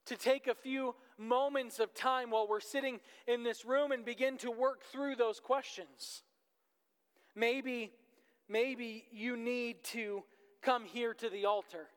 to 0.06 0.16
take 0.16 0.47
a 0.47 0.56
few 0.56 0.95
moments 1.18 1.80
of 1.80 1.93
time 1.93 2.32
while 2.32 2.47
we're 2.47 2.60
sitting 2.60 3.00
in 3.28 3.43
this 3.43 3.66
room 3.66 3.91
and 3.91 4.04
begin 4.04 4.38
to 4.38 4.52
work 4.52 4.84
through 4.91 5.16
those 5.16 5.39
questions. 5.39 6.24
Maybe, 7.36 7.91
maybe 8.47 9.05
you 9.11 9.38
need 9.38 9.84
to 9.86 10.23
come 10.61 10.86
here 10.86 11.13
to 11.13 11.30
the 11.30 11.45
altar 11.45 11.88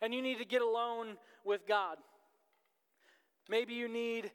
and 0.00 0.14
you 0.14 0.22
need 0.22 0.38
to 0.38 0.44
get 0.44 0.62
alone 0.62 1.16
with 1.44 1.66
God. 1.66 1.96
Maybe 3.48 3.74
you 3.74 3.88
need 3.88 4.30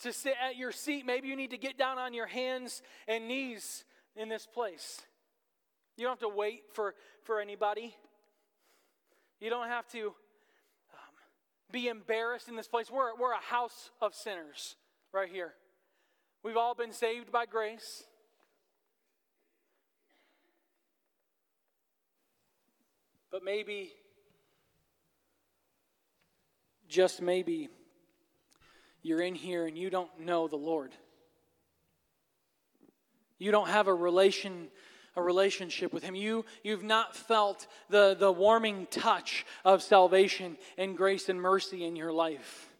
to 0.00 0.12
sit 0.12 0.34
at 0.42 0.56
your 0.56 0.72
seat. 0.72 1.06
Maybe 1.06 1.28
you 1.28 1.36
need 1.36 1.50
to 1.50 1.58
get 1.58 1.78
down 1.78 1.98
on 1.98 2.12
your 2.12 2.26
hands 2.26 2.82
and 3.08 3.28
knees 3.28 3.84
in 4.14 4.28
this 4.28 4.46
place. 4.46 5.02
You 5.96 6.04
don't 6.04 6.12
have 6.12 6.30
to 6.30 6.34
wait 6.34 6.62
for, 6.72 6.94
for 7.24 7.40
anybody. 7.40 7.94
You 9.40 9.50
don't 9.50 9.68
have 9.68 9.86
to 9.88 10.08
um, 10.08 11.14
be 11.72 11.88
embarrassed 11.88 12.48
in 12.48 12.56
this 12.56 12.68
place. 12.68 12.90
We're, 12.90 13.16
we're 13.16 13.32
a 13.32 13.40
house 13.40 13.90
of 14.00 14.14
sinners 14.14 14.76
right 15.12 15.28
here. 15.30 15.54
We've 16.42 16.56
all 16.56 16.74
been 16.74 16.92
saved 16.92 17.32
by 17.32 17.46
grace. 17.46 18.04
But 23.36 23.44
maybe, 23.44 23.92
just 26.88 27.20
maybe, 27.20 27.68
you're 29.02 29.20
in 29.20 29.34
here 29.34 29.66
and 29.66 29.76
you 29.76 29.90
don't 29.90 30.20
know 30.20 30.48
the 30.48 30.56
Lord. 30.56 30.92
You 33.38 33.50
don't 33.50 33.68
have 33.68 33.88
a 33.88 33.94
relation 33.94 34.68
a 35.16 35.22
relationship 35.22 35.92
with 35.92 36.02
him. 36.02 36.14
You 36.14 36.46
you've 36.62 36.82
not 36.82 37.14
felt 37.14 37.66
the 37.90 38.16
the 38.18 38.32
warming 38.32 38.86
touch 38.90 39.44
of 39.66 39.82
salvation 39.82 40.56
and 40.78 40.96
grace 40.96 41.28
and 41.28 41.38
mercy 41.38 41.84
in 41.84 41.94
your 41.94 42.14
life. 42.14 42.74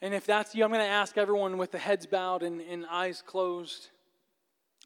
And 0.00 0.14
if 0.14 0.24
that's 0.24 0.54
you, 0.54 0.64
I'm 0.64 0.70
going 0.70 0.80
to 0.80 0.86
ask 0.86 1.18
everyone 1.18 1.58
with 1.58 1.72
the 1.72 1.78
heads 1.78 2.06
bowed 2.06 2.42
and, 2.42 2.62
and 2.62 2.86
eyes 2.90 3.22
closed 3.26 3.90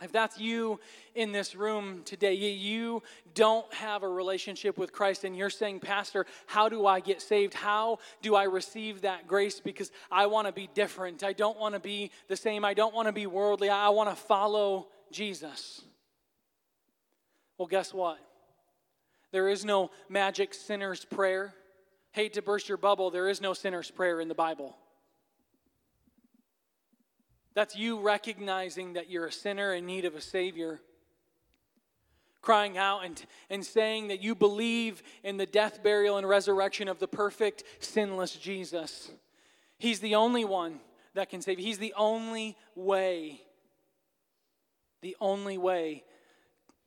if 0.02 0.12
that's 0.12 0.38
you 0.38 0.78
in 1.14 1.32
this 1.32 1.54
room 1.54 2.02
today, 2.04 2.34
you 2.34 3.02
don't 3.34 3.72
have 3.72 4.02
a 4.02 4.08
relationship 4.08 4.76
with 4.76 4.92
Christ, 4.92 5.24
and 5.24 5.34
you're 5.34 5.48
saying, 5.48 5.80
Pastor, 5.80 6.26
how 6.46 6.68
do 6.68 6.86
I 6.86 7.00
get 7.00 7.22
saved? 7.22 7.54
How 7.54 7.98
do 8.20 8.34
I 8.34 8.44
receive 8.44 9.02
that 9.02 9.26
grace? 9.26 9.58
Because 9.58 9.90
I 10.10 10.26
want 10.26 10.48
to 10.48 10.52
be 10.52 10.68
different. 10.74 11.24
I 11.24 11.32
don't 11.32 11.58
want 11.58 11.74
to 11.74 11.80
be 11.80 12.10
the 12.28 12.36
same. 12.36 12.62
I 12.64 12.74
don't 12.74 12.94
want 12.94 13.06
to 13.06 13.12
be 13.12 13.26
worldly. 13.26 13.70
I 13.70 13.88
want 13.88 14.10
to 14.10 14.16
follow 14.16 14.88
Jesus. 15.10 15.80
Well, 17.56 17.68
guess 17.68 17.94
what? 17.94 18.18
There 19.32 19.48
is 19.48 19.64
no 19.64 19.90
magic 20.10 20.52
sinner's 20.52 21.06
prayer. 21.06 21.54
Hate 22.12 22.34
to 22.34 22.42
burst 22.42 22.68
your 22.68 22.78
bubble, 22.78 23.10
there 23.10 23.28
is 23.28 23.40
no 23.40 23.52
sinner's 23.52 23.90
prayer 23.90 24.20
in 24.20 24.28
the 24.28 24.34
Bible. 24.34 24.76
That's 27.56 27.74
you 27.74 27.98
recognizing 28.00 28.92
that 28.92 29.08
you're 29.08 29.24
a 29.24 29.32
sinner 29.32 29.72
in 29.72 29.86
need 29.86 30.04
of 30.04 30.14
a 30.14 30.20
Savior. 30.20 30.78
Crying 32.42 32.76
out 32.76 33.02
and, 33.02 33.24
and 33.48 33.64
saying 33.64 34.08
that 34.08 34.22
you 34.22 34.34
believe 34.34 35.02
in 35.24 35.38
the 35.38 35.46
death, 35.46 35.82
burial, 35.82 36.18
and 36.18 36.28
resurrection 36.28 36.86
of 36.86 36.98
the 36.98 37.08
perfect, 37.08 37.64
sinless 37.80 38.36
Jesus. 38.36 39.10
He's 39.78 40.00
the 40.00 40.16
only 40.16 40.44
one 40.44 40.80
that 41.14 41.30
can 41.30 41.40
save. 41.40 41.56
He's 41.56 41.78
the 41.78 41.94
only 41.96 42.58
way. 42.74 43.40
The 45.00 45.16
only 45.18 45.56
way 45.56 46.04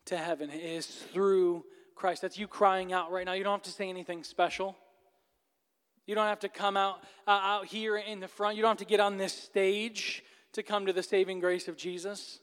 to 0.06 0.18
heaven 0.18 0.52
is 0.52 0.86
through 0.86 1.66
Christ. 1.96 2.22
That's 2.22 2.38
you 2.38 2.48
crying 2.48 2.94
out 2.94 3.12
right 3.12 3.26
now. 3.26 3.34
You 3.34 3.44
don't 3.44 3.54
have 3.54 3.64
to 3.64 3.72
say 3.72 3.90
anything 3.90 4.24
special. 4.24 4.78
You 6.06 6.14
don't 6.14 6.28
have 6.28 6.42
to 6.42 6.50
come 6.50 6.78
out, 6.78 7.02
uh, 7.28 7.32
out 7.32 7.66
here 7.66 7.98
in 7.98 8.20
the 8.20 8.28
front. 8.28 8.56
You 8.56 8.62
don't 8.62 8.70
have 8.70 8.78
to 8.78 8.86
get 8.86 9.00
on 9.00 9.18
this 9.18 9.34
stage 9.34 10.24
to 10.54 10.64
come 10.64 10.86
to 10.86 10.94
the 10.94 11.04
saving 11.04 11.40
grace 11.40 11.68
of 11.68 11.78
Jesus? 11.78 12.40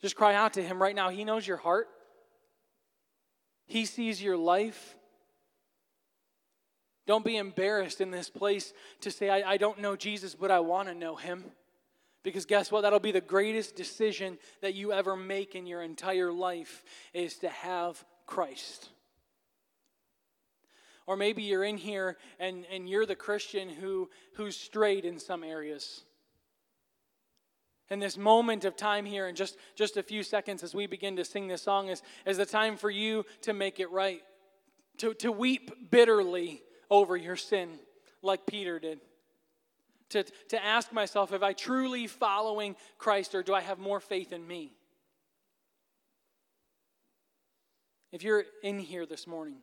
Just 0.00 0.16
cry 0.16 0.34
out 0.34 0.54
to 0.54 0.62
Him 0.62 0.82
right 0.82 0.94
now. 0.94 1.10
He 1.10 1.24
knows 1.24 1.46
your 1.46 1.56
heart, 1.56 1.88
He 3.66 3.84
sees 3.84 4.22
your 4.22 4.36
life. 4.36 4.96
Don't 7.04 7.24
be 7.24 7.36
embarrassed 7.36 8.00
in 8.00 8.12
this 8.12 8.30
place 8.30 8.72
to 9.00 9.10
say, 9.10 9.28
I, 9.28 9.52
I 9.52 9.56
don't 9.56 9.80
know 9.80 9.96
Jesus, 9.96 10.36
but 10.36 10.52
I 10.52 10.60
want 10.60 10.88
to 10.88 10.94
know 10.94 11.16
Him. 11.16 11.44
Because 12.22 12.46
guess 12.46 12.70
what? 12.70 12.82
That'll 12.82 13.00
be 13.00 13.10
the 13.10 13.20
greatest 13.20 13.74
decision 13.74 14.38
that 14.60 14.74
you 14.74 14.92
ever 14.92 15.16
make 15.16 15.56
in 15.56 15.66
your 15.66 15.82
entire 15.82 16.32
life 16.32 16.84
is 17.12 17.38
to 17.38 17.48
have 17.48 18.04
Christ. 18.26 18.90
Or 21.06 21.16
maybe 21.16 21.42
you're 21.42 21.64
in 21.64 21.76
here 21.76 22.16
and, 22.38 22.64
and 22.72 22.88
you're 22.88 23.06
the 23.06 23.16
Christian 23.16 23.68
who, 23.68 24.08
who's 24.34 24.56
strayed 24.56 25.04
in 25.04 25.18
some 25.18 25.42
areas. 25.42 26.04
And 27.90 28.00
this 28.00 28.16
moment 28.16 28.64
of 28.64 28.76
time 28.76 29.04
here 29.04 29.28
in 29.28 29.34
just, 29.34 29.56
just 29.74 29.96
a 29.96 30.02
few 30.02 30.22
seconds 30.22 30.62
as 30.62 30.74
we 30.74 30.86
begin 30.86 31.16
to 31.16 31.24
sing 31.24 31.48
this 31.48 31.62
song 31.62 31.88
is, 31.88 32.02
is 32.24 32.38
the 32.38 32.46
time 32.46 32.76
for 32.76 32.90
you 32.90 33.24
to 33.42 33.52
make 33.52 33.80
it 33.80 33.90
right, 33.90 34.22
to, 34.98 35.12
to 35.14 35.30
weep 35.30 35.90
bitterly 35.90 36.62
over 36.90 37.16
your 37.16 37.36
sin 37.36 37.78
like 38.22 38.46
Peter 38.46 38.78
did. 38.78 39.00
To, 40.10 40.24
to 40.50 40.64
ask 40.64 40.92
myself, 40.92 41.32
am 41.32 41.42
I 41.42 41.52
truly 41.52 42.06
following 42.06 42.76
Christ 42.98 43.34
or 43.34 43.42
do 43.42 43.54
I 43.54 43.60
have 43.60 43.78
more 43.78 44.00
faith 44.00 44.32
in 44.32 44.46
me? 44.46 44.72
If 48.12 48.22
you're 48.22 48.44
in 48.62 48.78
here 48.78 49.06
this 49.06 49.26
morning, 49.26 49.56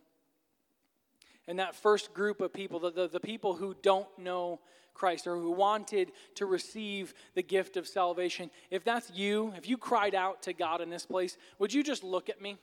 and 1.50 1.58
that 1.58 1.76
first 1.76 2.14
group 2.14 2.41
of 2.41 2.54
people, 2.54 2.80
the, 2.80 2.91
the, 2.91 3.08
the, 3.08 3.20
people 3.20 3.56
who 3.56 3.76
don't 3.82 4.08
know 4.20 4.60
Christ 4.93 5.26
or 5.26 5.36
who 5.36 5.50
wanted 5.50 6.12
to 6.36 6.45
receive 6.45 7.16
the 7.34 7.41
gift 7.41 7.76
of 7.76 7.88
salvation, 7.88 8.52
if 8.70 8.84
that's 8.84 9.10
you, 9.10 9.52
if 9.58 9.68
you 9.68 9.76
cried 9.76 10.14
out 10.14 10.43
to 10.43 10.54
God 10.54 10.80
in 10.80 10.91
this 10.91 11.08
place, 11.08 11.38
would 11.58 11.74
you 11.74 11.82
just 11.82 12.04
look 12.04 12.30
at 12.30 12.39
me? 12.39 12.58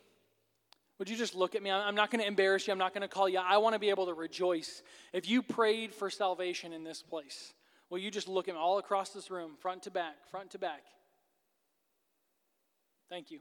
Would 1.01 1.11
you 1.11 1.17
just 1.17 1.35
look 1.35 1.57
at 1.57 1.65
me? 1.65 1.71
I'm 1.71 1.97
not 1.97 2.13
going 2.13 2.23
to 2.23 2.29
embarrass 2.29 2.69
you. 2.69 2.73
I'm 2.73 2.79
not 2.79 2.95
going 2.95 3.03
to 3.03 3.09
call 3.09 3.29
you. 3.29 3.41
I 3.41 3.57
want 3.57 3.75
to 3.75 3.81
be 3.81 3.91
able 3.91 4.07
to 4.07 4.15
rejoice. 4.15 4.85
If 5.13 5.29
you 5.29 5.43
prayed 5.43 5.93
for 5.93 6.09
salvation 6.09 6.73
in 6.73 6.85
this 6.85 7.03
place, 7.03 7.55
will 7.91 7.99
you 7.99 8.13
just 8.13 8.29
look 8.29 8.47
at 8.47 8.55
me 8.55 8.61
all 8.61 8.79
across 8.79 9.11
this 9.11 9.33
room, 9.33 9.57
front 9.59 9.83
to 9.83 9.91
back, 9.91 10.15
front 10.31 10.53
to 10.53 10.61
back? 10.61 10.85
Thank 13.11 13.33
you. 13.33 13.41